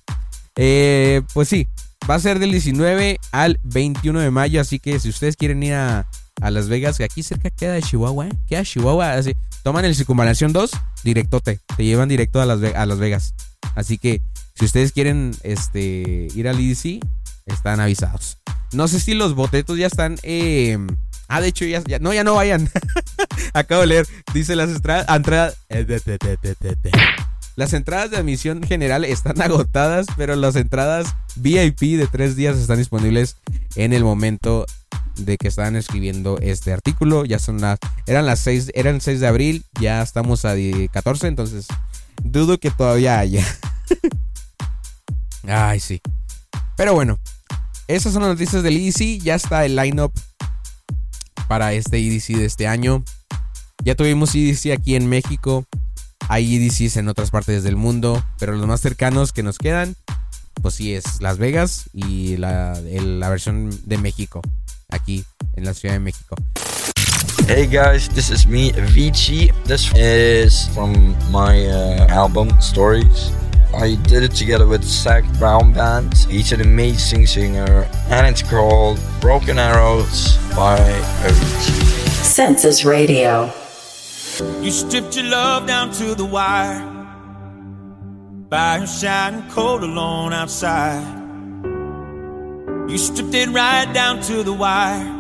Eh, 0.56 1.22
pues 1.34 1.48
sí, 1.48 1.68
va 2.10 2.16
a 2.16 2.20
ser 2.20 2.40
del 2.40 2.52
19 2.52 3.20
al 3.32 3.60
21 3.64 4.20
de 4.20 4.32
mayo, 4.32 4.60
así 4.62 4.80
que 4.80 5.00
si 5.00 5.10
ustedes 5.10 5.36
quieren 5.38 5.62
ir 5.64 5.74
a, 5.74 6.10
a 6.42 6.52
Las 6.52 6.68
Vegas, 6.68 6.98
que 6.98 7.04
aquí 7.04 7.24
cerca 7.24 7.50
queda 7.50 7.74
de 7.74 7.82
Chihuahua, 7.82 8.28
¿eh? 8.28 8.32
queda 8.48 8.64
Chihuahua, 8.64 9.14
así, 9.14 9.34
toman 9.64 9.86
el 9.86 9.96
Circunvalación 9.96 10.52
2, 10.52 10.72
directote, 11.04 11.60
te 11.78 11.84
llevan 11.84 12.10
directo 12.10 12.42
a 12.42 12.46
Las, 12.46 12.62
a 12.74 12.86
Las 12.86 12.98
Vegas. 12.98 13.36
Así 13.76 13.98
que 13.98 14.22
si 14.56 14.66
ustedes 14.66 14.92
quieren 14.92 15.36
este, 15.44 16.28
ir 16.36 16.48
al 16.48 16.60
EDC, 16.60 17.02
están 17.46 17.80
avisados. 17.80 18.38
No 18.74 18.88
sé 18.88 19.00
si 19.00 19.14
los 19.14 19.34
boletos 19.34 19.78
ya 19.78 19.88
están... 19.88 20.18
eh, 20.24 20.78
ah, 21.30 21.40
de 21.42 21.48
hecho, 21.48 21.66
ya, 21.66 21.82
no, 22.00 22.14
ya 22.14 22.24
no 22.24 22.36
vayan. 22.36 22.70
Acabo 23.54 23.82
de 23.82 23.88
leer. 23.88 24.08
Dice 24.34 24.56
las 24.56 24.70
entradas... 24.70 25.08
entrada- 25.10 25.54
eh. 25.70 25.86
Las 27.56 27.74
entradas 27.74 28.12
de 28.12 28.18
admisión 28.18 28.64
general 28.64 29.04
están 29.06 29.42
agotadas, 29.42 30.08
pero 30.18 30.36
las 30.36 30.56
entradas 30.56 31.08
VIP 31.36 31.98
de 31.98 32.08
tres 32.12 32.36
días 32.36 32.58
están 32.58 32.78
disponibles 32.78 33.38
en 33.76 33.94
el 33.94 34.04
momento 34.04 34.66
de 35.18 35.38
que 35.38 35.50
estaban 35.50 35.76
escribiendo 35.76 36.38
este 36.42 36.72
artículo. 36.72 37.26
Ya 37.26 37.40
son 37.40 37.60
las. 37.60 37.80
Eran 38.08 38.26
las 38.26 38.40
6. 38.40 38.72
Eran 38.76 39.02
6 39.02 39.20
de 39.20 39.28
abril. 39.28 39.66
Ya 39.82 40.02
estamos 40.02 40.46
a 40.46 40.54
die- 40.54 40.88
14. 40.90 41.28
Entonces. 41.28 41.68
Dudo 42.24 42.58
que 42.60 42.72
todavía 42.72 43.20
haya. 43.20 43.46
Ay, 45.48 45.80
sí. 45.80 46.02
Pero 46.78 46.94
bueno. 46.94 47.20
Esas 47.88 48.14
son 48.14 48.22
las 48.22 48.32
noticias 48.32 48.62
del 48.64 48.78
EDC. 48.78 49.22
Ya 49.24 49.36
está 49.36 49.66
el 49.66 49.76
lineup 49.76 50.14
para 51.50 51.74
este 51.74 51.98
EDC 51.98 52.38
de 52.38 52.46
este 52.46 52.68
año. 52.68 53.04
Ya 53.84 53.96
tuvimos 53.96 54.36
EDC 54.36 54.72
aquí 54.72 54.96
en 54.96 55.10
México. 55.10 55.66
Hay 56.30 56.56
EDCs 56.56 56.98
en 56.98 57.10
otras 57.10 57.32
partes 57.32 57.64
del 57.64 57.76
mundo. 57.76 58.24
Pero 58.38 58.56
los 58.56 58.68
más 58.68 58.82
cercanos 58.82 59.34
que 59.34 59.42
nos 59.42 59.58
quedan. 59.58 59.96
Pues 60.62 60.76
sí, 60.76 60.94
es 60.94 61.22
Las 61.22 61.40
Vegas 61.40 61.90
y 61.92 62.38
la, 62.38 62.80
versión 63.30 63.72
de 63.86 63.98
México. 63.98 64.42
Aquí 64.90 65.26
en 65.56 65.66
la 65.66 65.74
Ciudad 65.74 65.96
de 65.96 66.00
México. 66.00 66.36
Hey 67.48 67.66
guys, 67.66 68.08
this 68.10 68.30
is 68.30 68.46
me, 68.46 68.72
Avicii. 68.74 69.52
This 69.66 69.92
is 69.96 70.70
from 70.76 71.16
my 71.32 71.66
uh, 71.68 72.06
album 72.10 72.50
Stories. 72.60 73.32
I 73.74 73.96
did 73.96 74.24
it 74.24 74.32
together 74.32 74.66
with 74.66 74.84
Zach 74.84 75.24
Brown 75.38 75.74
Band. 75.74 76.14
He's 76.30 76.52
an 76.52 76.62
amazing 76.62 77.28
singer, 77.28 77.88
and 78.10 78.26
it's 78.26 78.42
called 78.42 79.00
Broken 79.22 79.60
Arrows 79.60 80.38
by 80.56 80.80
Avicii. 80.80 82.10
Census 82.24 82.84
Radio. 82.84 83.52
You 84.62 84.72
stripped 84.72 85.16
your 85.16 85.26
love 85.26 85.68
down 85.68 85.92
to 85.94 86.16
the 86.16 86.26
wire 86.26 86.82
by 88.50 88.78
your 88.78 88.88
shining 88.88 89.48
cold 89.50 89.84
alone 89.84 90.34
outside. 90.34 91.06
You 92.90 92.98
stripped 92.98 93.36
it 93.36 93.50
right 93.50 93.92
down 93.94 94.22
to 94.24 94.42
the 94.42 94.54
wire. 94.54 95.16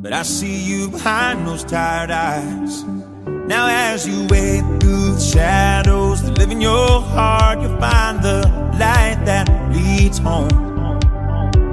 But 0.00 0.12
I 0.12 0.22
see 0.22 0.56
you 0.64 0.88
behind 0.88 1.46
those 1.46 1.64
tired 1.64 2.10
eyes. 2.10 2.82
Now, 3.26 3.66
as 3.68 4.06
you 4.06 4.26
wade 4.28 4.64
through 4.80 5.14
the 5.14 5.20
shadows 5.20 6.22
that 6.22 6.38
live 6.38 6.50
in 6.50 6.60
your 6.60 7.00
heart, 7.00 7.60
you'll 7.60 7.78
find 7.78 8.22
the 8.22 8.42
light 8.78 9.20
that 9.24 9.48
leads 9.72 10.18
home. 10.18 10.48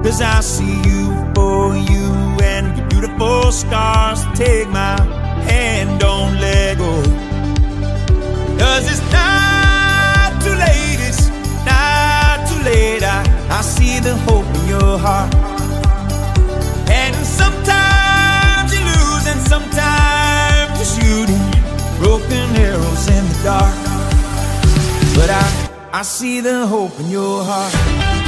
Cause 0.03 0.21
I 0.21 0.41
see 0.41 0.75
you 0.89 1.11
for 1.35 1.75
you 1.75 2.07
and 2.41 2.77
your 2.77 2.87
beautiful 2.89 3.51
scars. 3.51 4.23
Take 4.35 4.67
my 4.69 4.99
hand, 5.43 5.99
don't 5.99 6.39
let 6.39 6.77
go. 6.77 7.03
Cause 8.57 8.89
it's 8.91 9.01
not 9.11 10.41
too 10.43 10.55
late, 10.55 10.99
it's 11.07 11.29
not 11.65 12.47
too 12.49 12.63
late. 12.63 13.03
I, 13.03 13.23
I 13.49 13.61
see 13.61 13.99
the 13.99 14.15
hope 14.25 14.45
in 14.61 14.67
your 14.67 14.97
heart. 14.97 15.33
And 16.89 17.15
sometimes 17.25 18.73
you 18.73 18.81
lose, 18.91 19.27
and 19.27 19.41
sometimes 19.47 20.77
you're 20.77 21.01
shooting 21.01 21.40
broken 22.01 22.55
arrows 22.55 23.07
in 23.09 23.23
the 23.27 23.39
dark. 23.43 23.75
But 25.15 25.29
I, 25.29 25.89
I 25.93 26.01
see 26.01 26.41
the 26.41 26.65
hope 26.65 26.99
in 26.99 27.11
your 27.11 27.43
heart. 27.43 28.20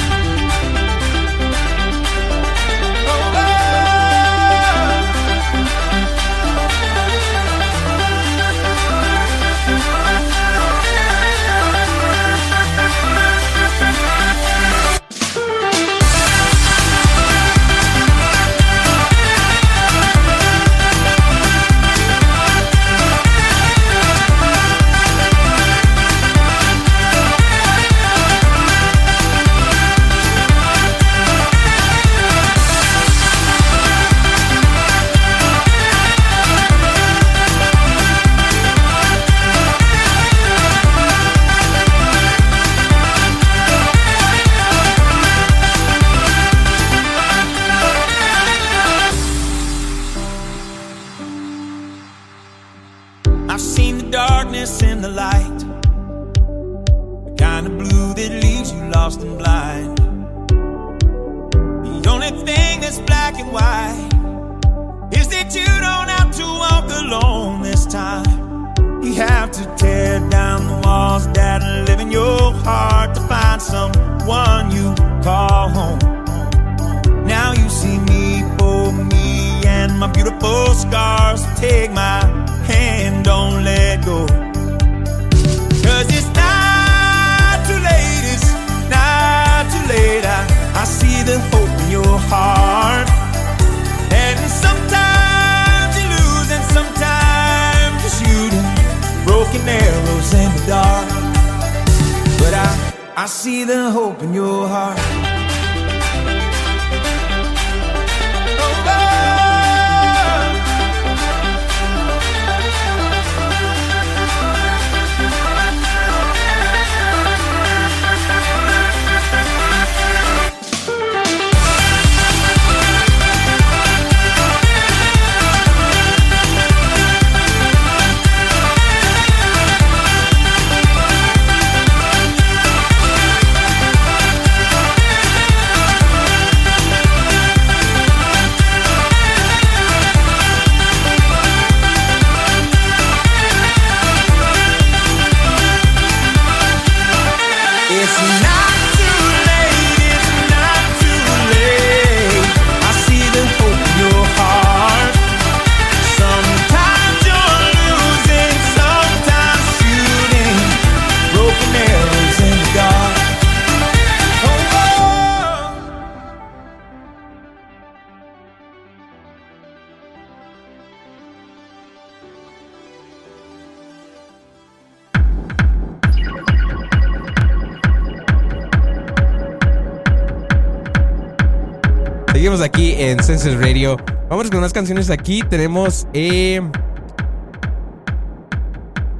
Con 184.50 184.60
unas 184.60 184.74
canciones 184.74 185.10
aquí. 185.10 185.42
Tenemos. 185.50 186.08
Eh, 186.14 186.62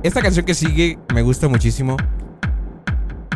esta 0.04 0.22
canción 0.22 0.46
que 0.46 0.54
sigue 0.54 1.00
me 1.14 1.22
gusta 1.22 1.48
muchísimo. 1.48 1.98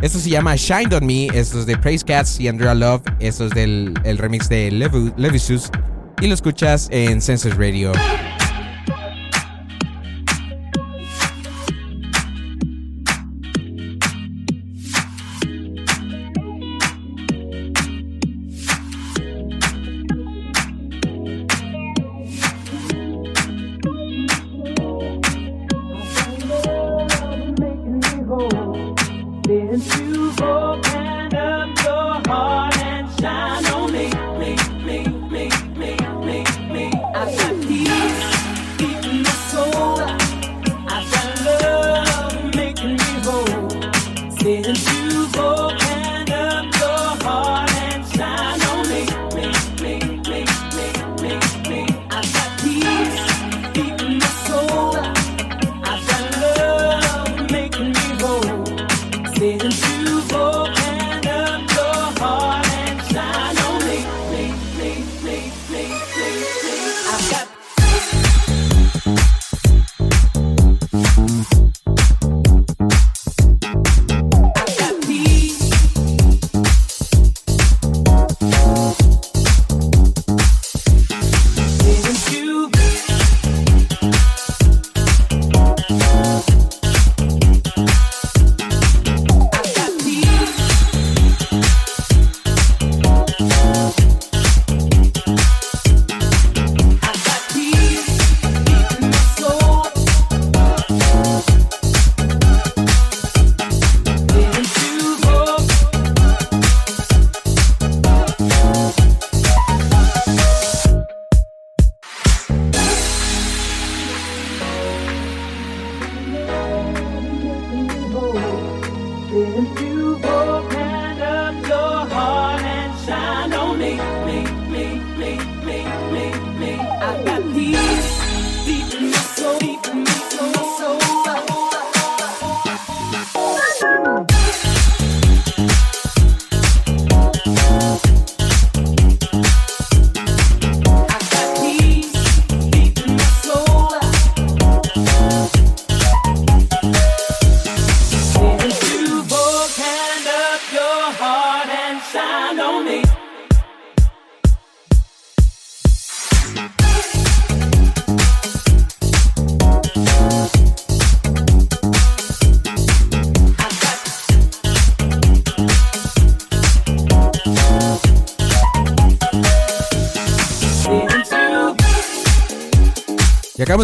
Esto 0.01 0.19
se 0.19 0.29
llama 0.29 0.55
Shine 0.55 0.93
on 0.95 1.05
Me. 1.05 1.27
Esto 1.27 1.59
es 1.59 1.65
de 1.65 1.77
Praise 1.77 2.03
Cats 2.03 2.39
y 2.39 2.47
Andrea 2.47 2.75
Love. 2.75 3.03
Esto 3.19 3.45
es 3.45 3.51
del 3.51 3.93
el 4.03 4.17
remix 4.17 4.49
de 4.49 4.69
Levisus. 4.71 5.71
Y 6.21 6.27
lo 6.27 6.33
escuchas 6.33 6.87
en 6.91 7.21
Census 7.21 7.55
Radio. 7.55 7.93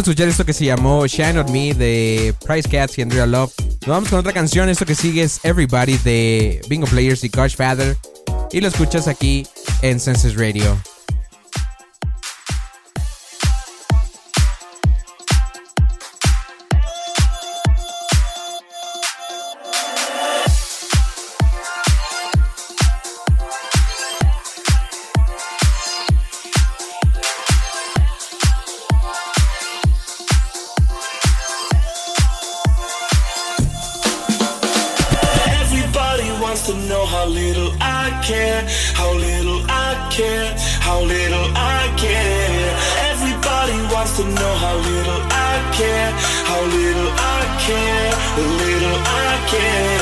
Acabamos 0.04 0.08
escuchar 0.08 0.28
esto 0.28 0.44
que 0.44 0.52
se 0.52 0.66
llamó 0.66 1.06
Shine 1.06 1.38
on 1.38 1.50
Me 1.50 1.72
de 1.72 2.34
Price 2.46 2.68
Cats 2.68 2.98
y 2.98 3.02
Andrea 3.02 3.26
Love. 3.26 3.52
Nos 3.86 3.88
vamos 3.88 4.10
con 4.10 4.18
otra 4.18 4.32
canción. 4.32 4.68
Esto 4.68 4.84
que 4.84 4.94
sigue 4.94 5.22
es 5.22 5.40
Everybody 5.44 5.96
de 5.98 6.60
Bingo 6.68 6.86
Players 6.86 7.24
y 7.24 7.30
Coach 7.30 7.56
Father. 7.56 7.96
Y 8.52 8.60
lo 8.60 8.68
escuchas 8.68 9.08
aquí 9.08 9.46
en 9.80 9.98
Senses 9.98 10.36
Radio. 10.36 10.76
Care. 49.46 49.93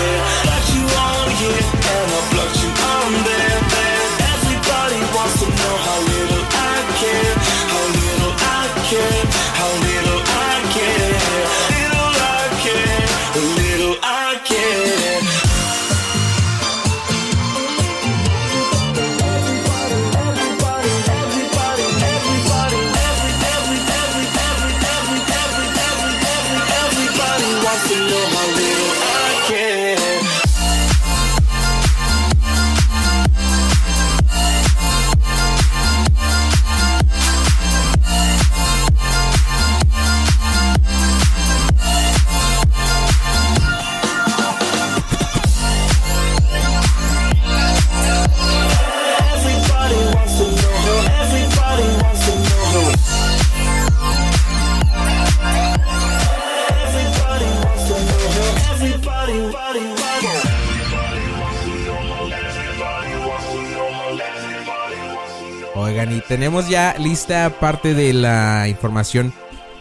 Tenemos 66.53 66.69
ya 66.71 66.95
lista 66.99 67.51
parte 67.61 67.95
de 67.95 68.13
la 68.13 68.69
información. 68.69 69.33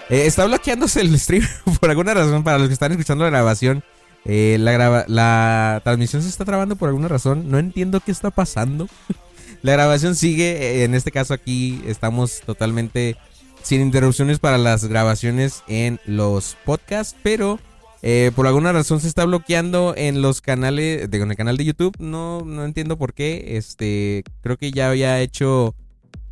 Eh, 0.09 0.25
está 0.25 0.45
bloqueándose 0.45 1.01
el 1.01 1.19
stream 1.19 1.45
por 1.81 1.89
alguna 1.89 2.13
razón. 2.13 2.45
Para 2.45 2.59
los 2.59 2.67
que 2.69 2.73
están 2.73 2.93
escuchando 2.93 3.25
la 3.25 3.29
grabación, 3.29 3.83
eh, 4.23 4.55
la, 4.57 4.71
graba- 4.71 5.03
la 5.09 5.81
transmisión 5.83 6.21
se 6.21 6.29
está 6.29 6.45
trabando 6.45 6.77
por 6.77 6.87
alguna 6.87 7.09
razón. 7.09 7.51
No 7.51 7.59
entiendo 7.59 7.99
qué 7.99 8.13
está 8.13 8.31
pasando. 8.31 8.87
la 9.63 9.73
grabación 9.73 10.15
sigue. 10.15 10.79
eh, 10.79 10.83
En 10.85 10.95
este 10.95 11.11
caso, 11.11 11.33
aquí 11.33 11.81
estamos 11.85 12.39
totalmente 12.45 13.17
sin 13.63 13.81
interrupciones 13.81 14.39
para 14.39 14.57
las 14.57 14.85
grabaciones 14.85 15.63
en 15.67 15.99
los 16.05 16.55
podcasts. 16.63 17.17
Pero 17.21 17.59
eh, 18.01 18.31
por 18.33 18.47
alguna 18.47 18.71
razón 18.71 19.01
se 19.01 19.09
está 19.09 19.25
bloqueando 19.25 19.93
en 19.97 20.21
los 20.21 20.39
canales, 20.39 21.11
digo, 21.11 21.25
en 21.25 21.31
el 21.31 21.37
canal 21.37 21.57
de 21.57 21.65
YouTube. 21.65 21.97
No, 21.99 22.43
no 22.45 22.63
entiendo 22.63 22.97
por 22.97 23.13
qué. 23.13 23.57
Este, 23.57 24.23
creo 24.41 24.55
que 24.55 24.71
ya 24.71 24.87
había 24.89 25.19
hecho 25.19 25.75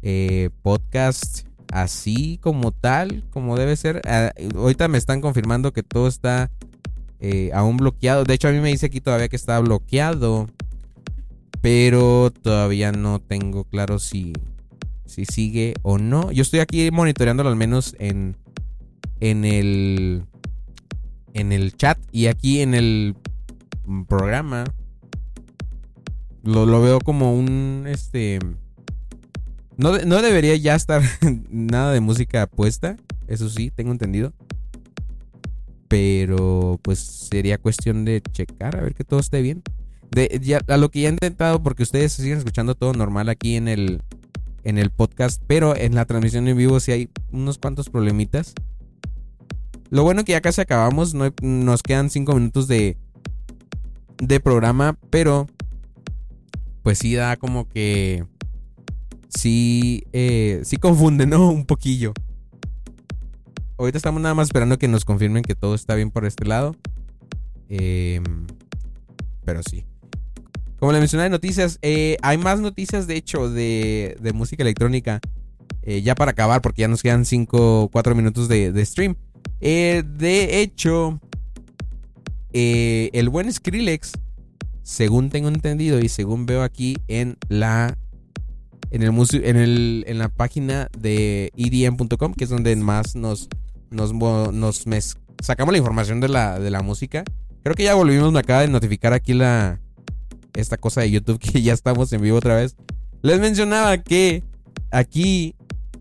eh, 0.02 0.50
podcast 0.62 1.48
así 1.72 2.40
como 2.42 2.72
tal, 2.72 3.24
como 3.30 3.58
debe 3.58 3.76
ser. 3.76 4.02
Ah, 4.06 4.32
ahorita 4.56 4.88
me 4.88 4.98
están 4.98 5.22
confirmando 5.22 5.74
que 5.74 5.84
todo 5.84 6.08
está 6.08 6.52
eh, 7.20 7.52
aún 7.54 7.78
bloqueado. 7.78 8.24
De 8.24 8.34
hecho, 8.34 8.48
a 8.48 8.52
mí 8.52 8.60
me 8.60 8.70
dice 8.70 8.88
aquí 8.88 9.02
todavía 9.02 9.30
que 9.30 9.36
está 9.36 9.60
bloqueado. 9.60 10.48
Pero 11.62 12.32
todavía 12.32 12.94
no 12.94 13.20
tengo 13.20 13.66
claro 13.66 14.00
si, 14.00 14.32
si 15.06 15.26
sigue 15.26 15.74
o 15.82 15.98
no. 15.98 16.32
Yo 16.32 16.42
estoy 16.42 16.62
aquí 16.62 16.90
monitoreándolo 16.90 17.50
al 17.50 17.58
menos 17.58 17.96
en, 18.00 18.38
en 19.20 19.44
el 19.44 20.24
en 21.34 21.52
el 21.52 21.76
chat 21.76 21.98
y 22.12 22.28
aquí 22.28 22.62
en 22.62 22.74
el 22.74 23.16
programa 24.08 24.66
lo, 26.44 26.66
lo 26.66 26.82
veo 26.82 27.00
como 27.00 27.34
un 27.34 27.86
este 27.88 28.40
no, 29.80 29.98
no 29.98 30.22
debería 30.22 30.56
ya 30.56 30.76
estar 30.76 31.02
nada 31.50 31.92
de 31.92 32.00
música 32.00 32.46
puesta 32.48 32.96
eso 33.28 33.50
sí 33.50 33.72
tengo 33.72 33.92
entendido 33.92 34.34
pero 35.88 36.80
pues 36.84 37.00
sería 37.00 37.58
cuestión 37.58 38.06
de 38.06 38.22
checar 38.22 38.78
a 38.78 38.82
ver 38.82 38.94
que 38.94 39.04
todo 39.04 39.20
esté 39.20 39.42
bien 39.42 39.64
de, 40.12 40.40
ya, 40.44 40.60
a 40.68 40.78
lo 40.78 40.90
que 40.90 41.02
ya 41.02 41.10
he 41.10 41.12
intentado 41.12 41.64
porque 41.64 41.84
ustedes 41.84 42.14
siguen 42.14 42.38
escuchando 42.38 42.76
todo 42.76 42.94
normal 42.94 43.30
aquí 43.30 43.56
en 43.56 43.68
el 43.68 44.02
en 44.64 44.78
el 44.78 44.92
podcast 44.92 45.42
pero 45.48 45.76
en 45.76 45.96
la 45.96 46.06
transmisión 46.06 46.48
en 46.48 46.58
vivo 46.58 46.80
sí 46.80 46.92
hay 46.92 47.10
unos 47.32 47.58
cuantos 47.58 47.90
problemitas 47.90 48.54
lo 49.90 50.04
bueno 50.04 50.24
que 50.24 50.34
ya 50.34 50.42
casi 50.42 50.62
acabamos. 50.62 51.14
No 51.14 51.34
nos 51.42 51.84
quedan 51.84 52.10
5 52.10 52.34
minutos 52.36 52.68
de, 52.68 52.98
de 54.18 54.40
programa. 54.40 54.98
Pero. 55.10 55.48
Pues 56.84 57.00
sí 57.00 57.16
da 57.16 57.38
como 57.38 57.68
que. 57.68 58.26
Sí. 59.30 60.04
eh, 60.12 60.62
sí 60.64 60.78
confunde, 60.78 61.26
¿no? 61.26 61.50
Un 61.50 61.66
poquillo. 61.66 62.14
Ahorita 63.78 63.98
estamos 63.98 64.22
nada 64.22 64.36
más 64.36 64.48
esperando 64.48 64.78
que 64.78 64.88
nos 64.88 65.06
confirmen 65.06 65.44
que 65.44 65.56
todo 65.56 65.76
está 65.76 65.96
bien 65.96 66.12
por 66.12 66.26
este 66.26 66.46
lado. 66.46 66.76
Em, 67.70 68.24
pero 69.46 69.62
sí. 69.64 69.86
Como 70.80 70.92
le 70.92 71.00
mencioné 71.00 71.24
de 71.24 71.30
noticias, 71.30 71.78
eh, 71.82 72.18
hay 72.22 72.38
más 72.38 72.60
noticias 72.60 73.08
de 73.08 73.16
hecho 73.16 73.50
de, 73.50 74.18
de 74.20 74.34
música 74.34 74.64
electrónica. 74.64 75.22
Eh, 75.84 76.02
ya 76.02 76.16
para 76.16 76.32
acabar, 76.32 76.62
porque 76.62 76.82
ya 76.82 76.88
nos 76.88 77.02
quedan 77.02 77.26
5 77.26 77.90
4 77.92 78.16
minutos 78.16 78.48
de, 78.50 78.72
de 78.72 78.86
stream. 78.86 79.16
De 79.62 80.62
hecho, 80.62 81.20
el 82.52 83.30
buen 83.30 83.52
Skrillex, 83.52 84.12
según 84.84 85.30
tengo 85.30 85.48
entendido 85.48 86.00
y 86.00 86.10
según 86.10 86.46
veo 86.46 86.64
aquí 86.64 86.98
en 87.08 87.38
la 87.48 87.98
en 88.92 89.04
el, 89.04 89.14
en 89.44 89.58
el 89.58 90.04
en 90.08 90.18
la 90.18 90.30
página 90.30 90.90
de 90.98 91.52
edm.com, 91.56 92.34
que 92.34 92.44
es 92.44 92.50
donde 92.50 92.76
más 92.76 93.16
nos 93.16 93.50
nos, 93.92 94.14
nos 94.14 94.86
sacamos 95.42 95.72
la 95.72 95.78
información 95.78 96.20
de 96.20 96.30
la, 96.30 96.60
de 96.60 96.70
la 96.70 96.82
música. 96.82 97.24
Creo 97.64 97.76
que 97.76 97.84
ya 97.84 97.96
volvimos, 97.96 98.32
me 98.32 98.40
acaba 98.40 98.62
de 98.62 98.68
notificar 98.68 99.14
aquí 99.14 99.34
la 99.34 99.80
esta 100.56 100.78
cosa 100.78 101.02
de 101.02 101.12
YouTube 101.12 101.40
que 101.52 101.62
ya 101.62 101.74
estamos 101.74 102.12
en 102.14 102.22
vivo 102.22 102.38
otra 102.38 102.56
vez. 102.56 102.76
Les 103.22 103.40
mencionaba 103.40 103.98
que 103.98 104.44
aquí 104.92 105.56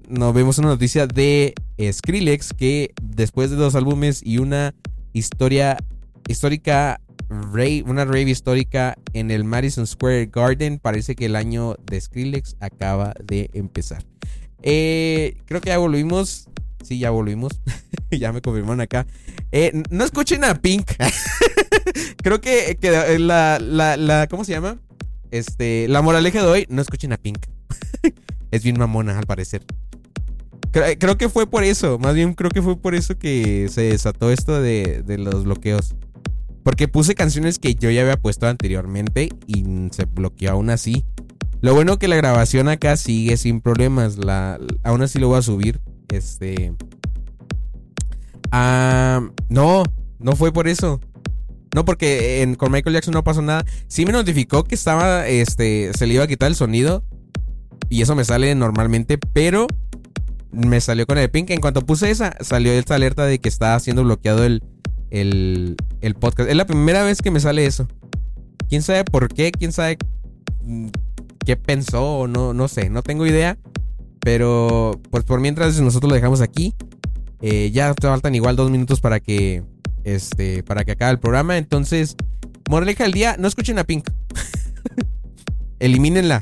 nos 0.09 0.33
vemos 0.35 0.59
una 0.59 0.69
noticia 0.69 1.07
de 1.07 1.55
Skrillex 1.81 2.55
que 2.55 2.93
después 3.03 3.51
de 3.51 3.57
dos 3.57 3.75
álbumes 3.75 4.23
y 4.25 4.39
una 4.39 4.75
historia 5.13 5.79
histórica 6.27 7.01
rave, 7.29 7.85
una 7.87 8.05
rave 8.05 8.31
histórica 8.31 8.97
en 9.13 9.31
el 9.31 9.45
Madison 9.45 9.87
Square 9.87 10.27
Garden, 10.33 10.79
parece 10.79 11.15
que 11.15 11.27
el 11.27 11.37
año 11.37 11.77
de 11.85 12.01
Skrillex 12.01 12.57
acaba 12.61 13.15
de 13.25 13.51
empezar. 13.53 14.05
Eh, 14.63 15.37
creo 15.45 15.61
que 15.61 15.69
ya 15.69 15.79
volvimos. 15.79 16.49
Sí, 16.83 16.99
ya 16.99 17.11
volvimos. 17.11 17.61
ya 18.11 18.33
me 18.33 18.41
confirmaron 18.41 18.81
acá. 18.81 19.07
Eh, 19.53 19.83
no 19.91 20.05
escuchen 20.05 20.45
a 20.45 20.55
Pink. 20.55 20.91
creo 22.23 22.41
que, 22.41 22.77
la, 23.19 23.59
la, 23.59 23.97
la- 23.97 24.27
¿Cómo 24.29 24.45
se 24.45 24.53
llama? 24.53 24.79
Este, 25.31 25.87
la 25.89 26.01
moraleja 26.03 26.41
de 26.43 26.49
hoy, 26.49 26.67
no 26.71 26.81
escuchen 26.81 27.13
a 27.13 27.19
Pink. 27.19 27.39
es 28.51 28.63
bien 28.63 28.79
mamona, 28.79 29.19
al 29.19 29.27
parecer. 29.27 29.65
Cre- 30.73 30.97
Creo 30.99 31.19
que 31.19 31.29
fue 31.29 31.47
por 31.47 31.65
eso, 31.65 31.99
más 31.99 32.15
bien 32.15 32.35
creo 32.35 32.51
que 32.51 32.63
fue 32.63 32.77
por 32.77 32.95
eso 32.95 33.19
que 33.19 33.69
se 33.71 33.83
desató 33.83 34.31
esto 34.31 34.61
de, 34.61 35.03
de 35.05 35.19
los 35.19 35.45
bloqueos. 35.45 35.95
Porque 36.63 36.89
puse 36.89 37.15
canciones 37.15 37.59
que 37.59 37.75
yo 37.75 37.91
ya 37.91 38.03
había 38.03 38.17
puesto 38.17 38.47
anteriormente 38.47 39.31
y 39.47 39.65
se 39.91 40.05
bloqueó 40.05 40.53
aún 40.53 40.71
así. 40.71 41.05
Lo 41.61 41.75
bueno 41.75 41.99
que 41.99 42.09
la 42.09 42.17
grabación 42.17 42.69
acá 42.69 42.97
sigue 42.97 43.37
sin 43.37 43.61
problemas. 43.61 44.17
La, 44.19 44.59
aún 44.85 45.03
así 45.03 45.19
lo 45.19 45.29
voy 45.29 45.39
a 45.39 45.43
subir. 45.43 45.81
Este. 46.09 46.75
Ah, 48.53 49.29
no, 49.49 49.83
no 50.19 50.37
fue 50.37 50.53
por 50.53 50.69
eso. 50.69 51.01
No, 51.75 51.85
porque 51.85 52.55
con 52.59 52.73
Michael 52.73 52.95
Jackson 52.95 53.15
no 53.15 53.25
pasó 53.25 53.43
nada. 53.43 53.65
Sí 53.89 54.07
me 54.07 54.13
notificó 54.13 54.65
que 54.65 54.75
estaba, 54.75 55.27
este, 55.27 55.91
se 55.97 56.07
le 56.07 56.15
iba 56.15 56.25
a 56.25 56.29
quitar 56.29 56.49
el 56.49 56.55
sonido. 56.55 57.05
Y 57.91 58.03
eso 58.03 58.15
me 58.15 58.25
sale 58.25 58.55
normalmente, 58.55 59.19
pero 59.33 59.67
me 60.53 60.81
salió 60.81 61.07
con 61.07 61.19
el 61.19 61.31
pink. 61.31 61.51
En 61.51 61.61
cuanto 61.61 61.83
puse 61.85 62.11
esa, 62.11 62.37
salió 62.41 62.73
esta 62.73 62.95
alerta 62.95 63.25
de 63.25 63.39
que 63.39 63.49
estaba 63.49 63.79
siendo 63.81 64.05
bloqueado 64.05 64.45
el, 64.45 64.63
el, 65.11 65.77
el 66.01 66.15
podcast. 66.15 66.51
Es 66.51 66.57
la 66.57 66.67
primera 66.67 67.03
vez 67.03 67.23
que 67.23 67.31
me 67.31 67.41
sale 67.41 67.67
eso. 67.67 67.89
¿Quién 68.69 68.83
sabe 68.83 69.05
por 69.05 69.29
qué? 69.29 69.51
¿Quién 69.51 69.73
sabe 69.73 69.99
mm, 70.63 70.89
qué 71.45 71.57
pensó? 71.57 72.27
No, 72.29 72.53
no 72.53 72.69
sé, 72.69 72.91
no 72.91 73.03
tengo 73.03 73.27
idea. 73.27 73.59
Pero 74.21 75.01
pues 75.11 75.25
por 75.25 75.41
mientras 75.41 75.81
nosotros 75.81 76.11
lo 76.11 76.15
dejamos 76.15 76.41
aquí. 76.41 76.75
Eh, 77.41 77.71
ya 77.73 77.95
te 77.95 78.09
faltan 78.09 78.35
igual 78.35 78.57
dos 78.57 78.71
minutos 78.71 79.01
para 79.01 79.21
que 79.21 79.63
este 80.05 80.63
para 80.63 80.85
que 80.85 80.93
acabe 80.93 81.13
el 81.13 81.19
programa. 81.19 81.57
Entonces, 81.57 82.17
moraleja 82.69 83.05
del 83.05 83.13
día, 83.13 83.37
no 83.39 83.49
escuchen 83.49 83.79
a 83.79 83.85
Pink. 83.85 84.09
Elimínenla. 85.79 86.41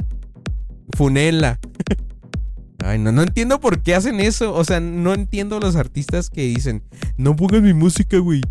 Funenla. 0.97 1.59
Ay, 2.85 2.99
no, 2.99 3.13
no 3.13 3.23
entiendo 3.23 3.61
por 3.61 3.83
qué 3.83 3.95
hacen 3.95 4.21
eso. 4.21 4.55
O 4.55 4.65
sea, 4.65 4.81
no 4.81 5.15
entiendo 5.15 5.61
los 5.61 5.77
artistas 5.77 6.31
que 6.31 6.43
dicen, 6.43 6.83
no 7.17 7.37
pongas 7.37 7.63
mi 7.63 7.75
música, 7.75 8.19
güey. 8.19 8.43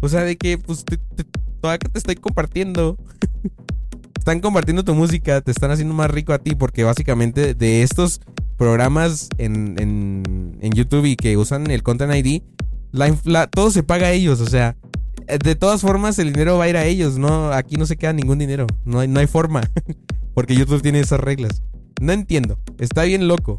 O 0.00 0.08
sea, 0.08 0.22
de 0.22 0.36
que, 0.36 0.58
pues, 0.58 0.84
te, 0.84 0.96
te- 0.96 1.24
todavía 1.60 1.78
que 1.78 1.88
te 1.88 1.98
estoy 1.98 2.16
compartiendo. 2.16 2.96
están 4.18 4.40
compartiendo 4.40 4.84
tu 4.84 4.94
música, 4.94 5.40
te 5.40 5.50
están 5.50 5.70
haciendo 5.70 5.94
más 5.94 6.10
rico 6.10 6.32
a 6.32 6.38
ti, 6.38 6.54
porque 6.54 6.84
básicamente 6.84 7.54
de 7.54 7.82
estos 7.82 8.20
programas 8.58 9.30
en, 9.38 9.80
en, 9.80 10.58
en 10.60 10.72
YouTube 10.72 11.06
y 11.06 11.16
que 11.16 11.38
usan 11.38 11.70
el 11.70 11.82
Content 11.82 12.14
ID, 12.14 12.42
la, 12.92 13.46
todo 13.46 13.70
se 13.70 13.82
paga 13.82 14.08
a 14.08 14.12
ellos, 14.12 14.40
o 14.40 14.46
sea, 14.46 14.76
de 15.42 15.54
todas 15.54 15.80
formas 15.80 16.18
el 16.18 16.32
dinero 16.32 16.58
va 16.58 16.64
a 16.64 16.68
ir 16.68 16.76
a 16.76 16.84
ellos, 16.84 17.16
no, 17.16 17.50
aquí 17.52 17.76
no 17.76 17.86
se 17.86 17.96
queda 17.96 18.12
ningún 18.12 18.38
dinero, 18.38 18.66
no 18.84 19.00
hay, 19.00 19.08
no 19.08 19.20
hay 19.20 19.26
forma, 19.26 19.62
porque 20.34 20.54
YouTube 20.54 20.82
tiene 20.82 21.00
esas 21.00 21.20
reglas. 21.20 21.62
No 22.00 22.12
entiendo, 22.12 22.58
está 22.78 23.04
bien 23.04 23.26
loco. 23.26 23.58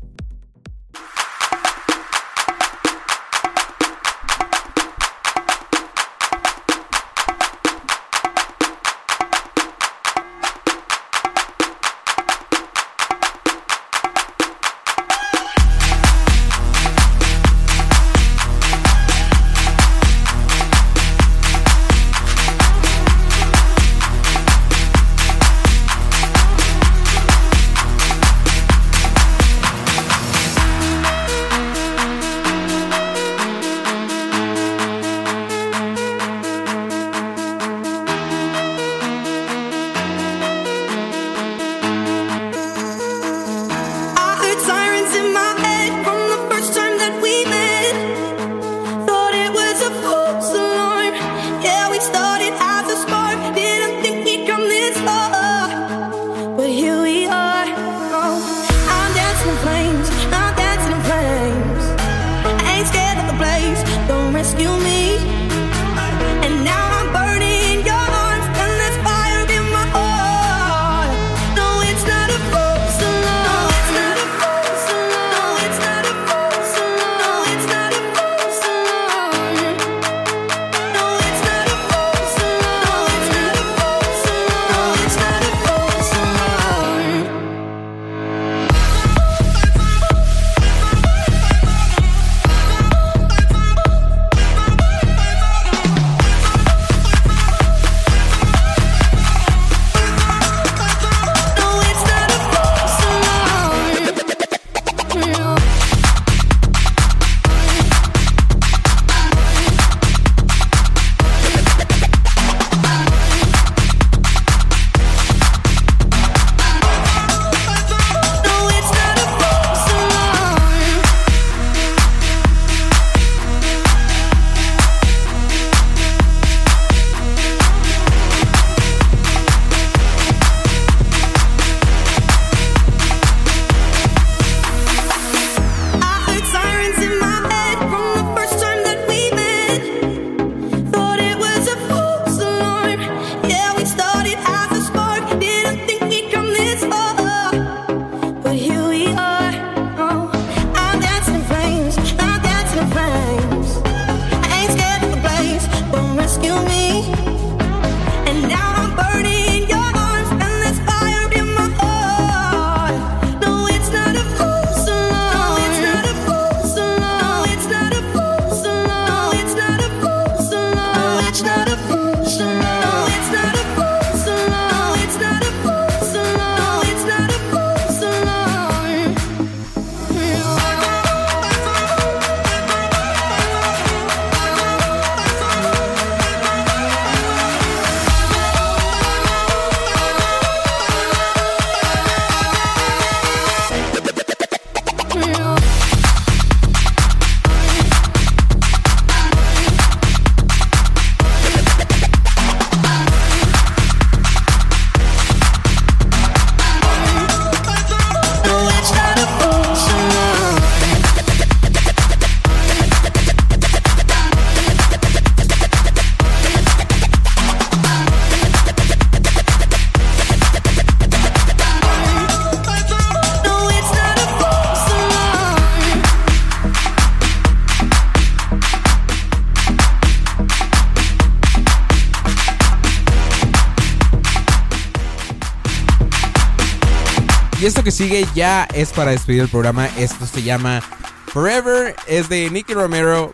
Esto 237.82 237.86
que 237.86 237.92
sigue 237.92 238.28
ya 238.36 238.68
es 238.76 238.92
para 238.92 239.10
despedir 239.10 239.42
el 239.42 239.50
programa. 239.50 239.88
Esto 239.98 240.28
se 240.28 240.44
llama 240.44 240.82
Forever. 241.28 241.96
Es 242.06 242.30
de 242.30 242.48
Nicky 242.52 242.76
Romero 242.76 243.34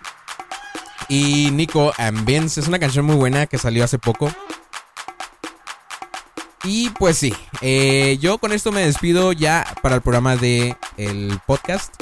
y 1.10 1.52
Nico 1.52 1.92
and. 1.98 2.30
Es 2.30 2.66
una 2.66 2.80
canción 2.80 3.04
muy 3.04 3.18
buena 3.18 3.48
que 3.48 3.58
salió 3.58 3.84
hace 3.84 4.00
poco. 4.00 4.32
Y 6.64 6.92
pues 6.92 7.18
sí, 7.18 7.34
eh, 7.60 8.18
yo 8.22 8.38
con 8.38 8.54
esto 8.54 8.72
me 8.72 8.86
despido 8.86 9.34
ya 9.34 9.66
para 9.82 9.96
el 9.96 10.02
programa 10.02 10.38
de 10.38 10.78
podcast. 11.46 11.94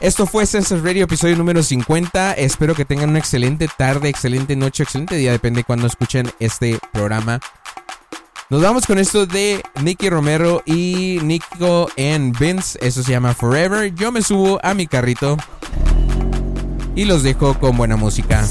Esto 0.00 0.26
fue 0.26 0.44
Census 0.46 0.82
Radio, 0.82 1.04
episodio 1.04 1.36
número 1.36 1.62
50. 1.62 2.32
Espero 2.32 2.74
que 2.74 2.84
tengan 2.84 3.10
una 3.10 3.20
excelente 3.20 3.68
tarde, 3.68 4.08
excelente 4.08 4.56
noche, 4.56 4.82
excelente 4.82 5.14
día, 5.14 5.30
depende 5.30 5.60
de 5.60 5.64
cuando 5.64 5.86
escuchen 5.86 6.32
este 6.40 6.80
programa. 6.92 7.38
Nos 8.52 8.60
vamos 8.60 8.84
con 8.84 8.98
esto 8.98 9.24
de 9.24 9.62
Nicky 9.82 10.10
Romero 10.10 10.62
y 10.66 11.20
Nico 11.22 11.88
and 11.96 12.38
Vince. 12.38 12.78
Eso 12.82 13.02
se 13.02 13.12
llama 13.12 13.32
Forever. 13.32 13.94
Yo 13.94 14.12
me 14.12 14.20
subo 14.20 14.60
a 14.62 14.74
mi 14.74 14.86
carrito 14.86 15.38
y 16.94 17.06
los 17.06 17.22
dejo 17.22 17.58
con 17.58 17.78
buena 17.78 17.96
música. 17.96 18.44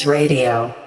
Census 0.00 0.06
Radio. 0.06 0.79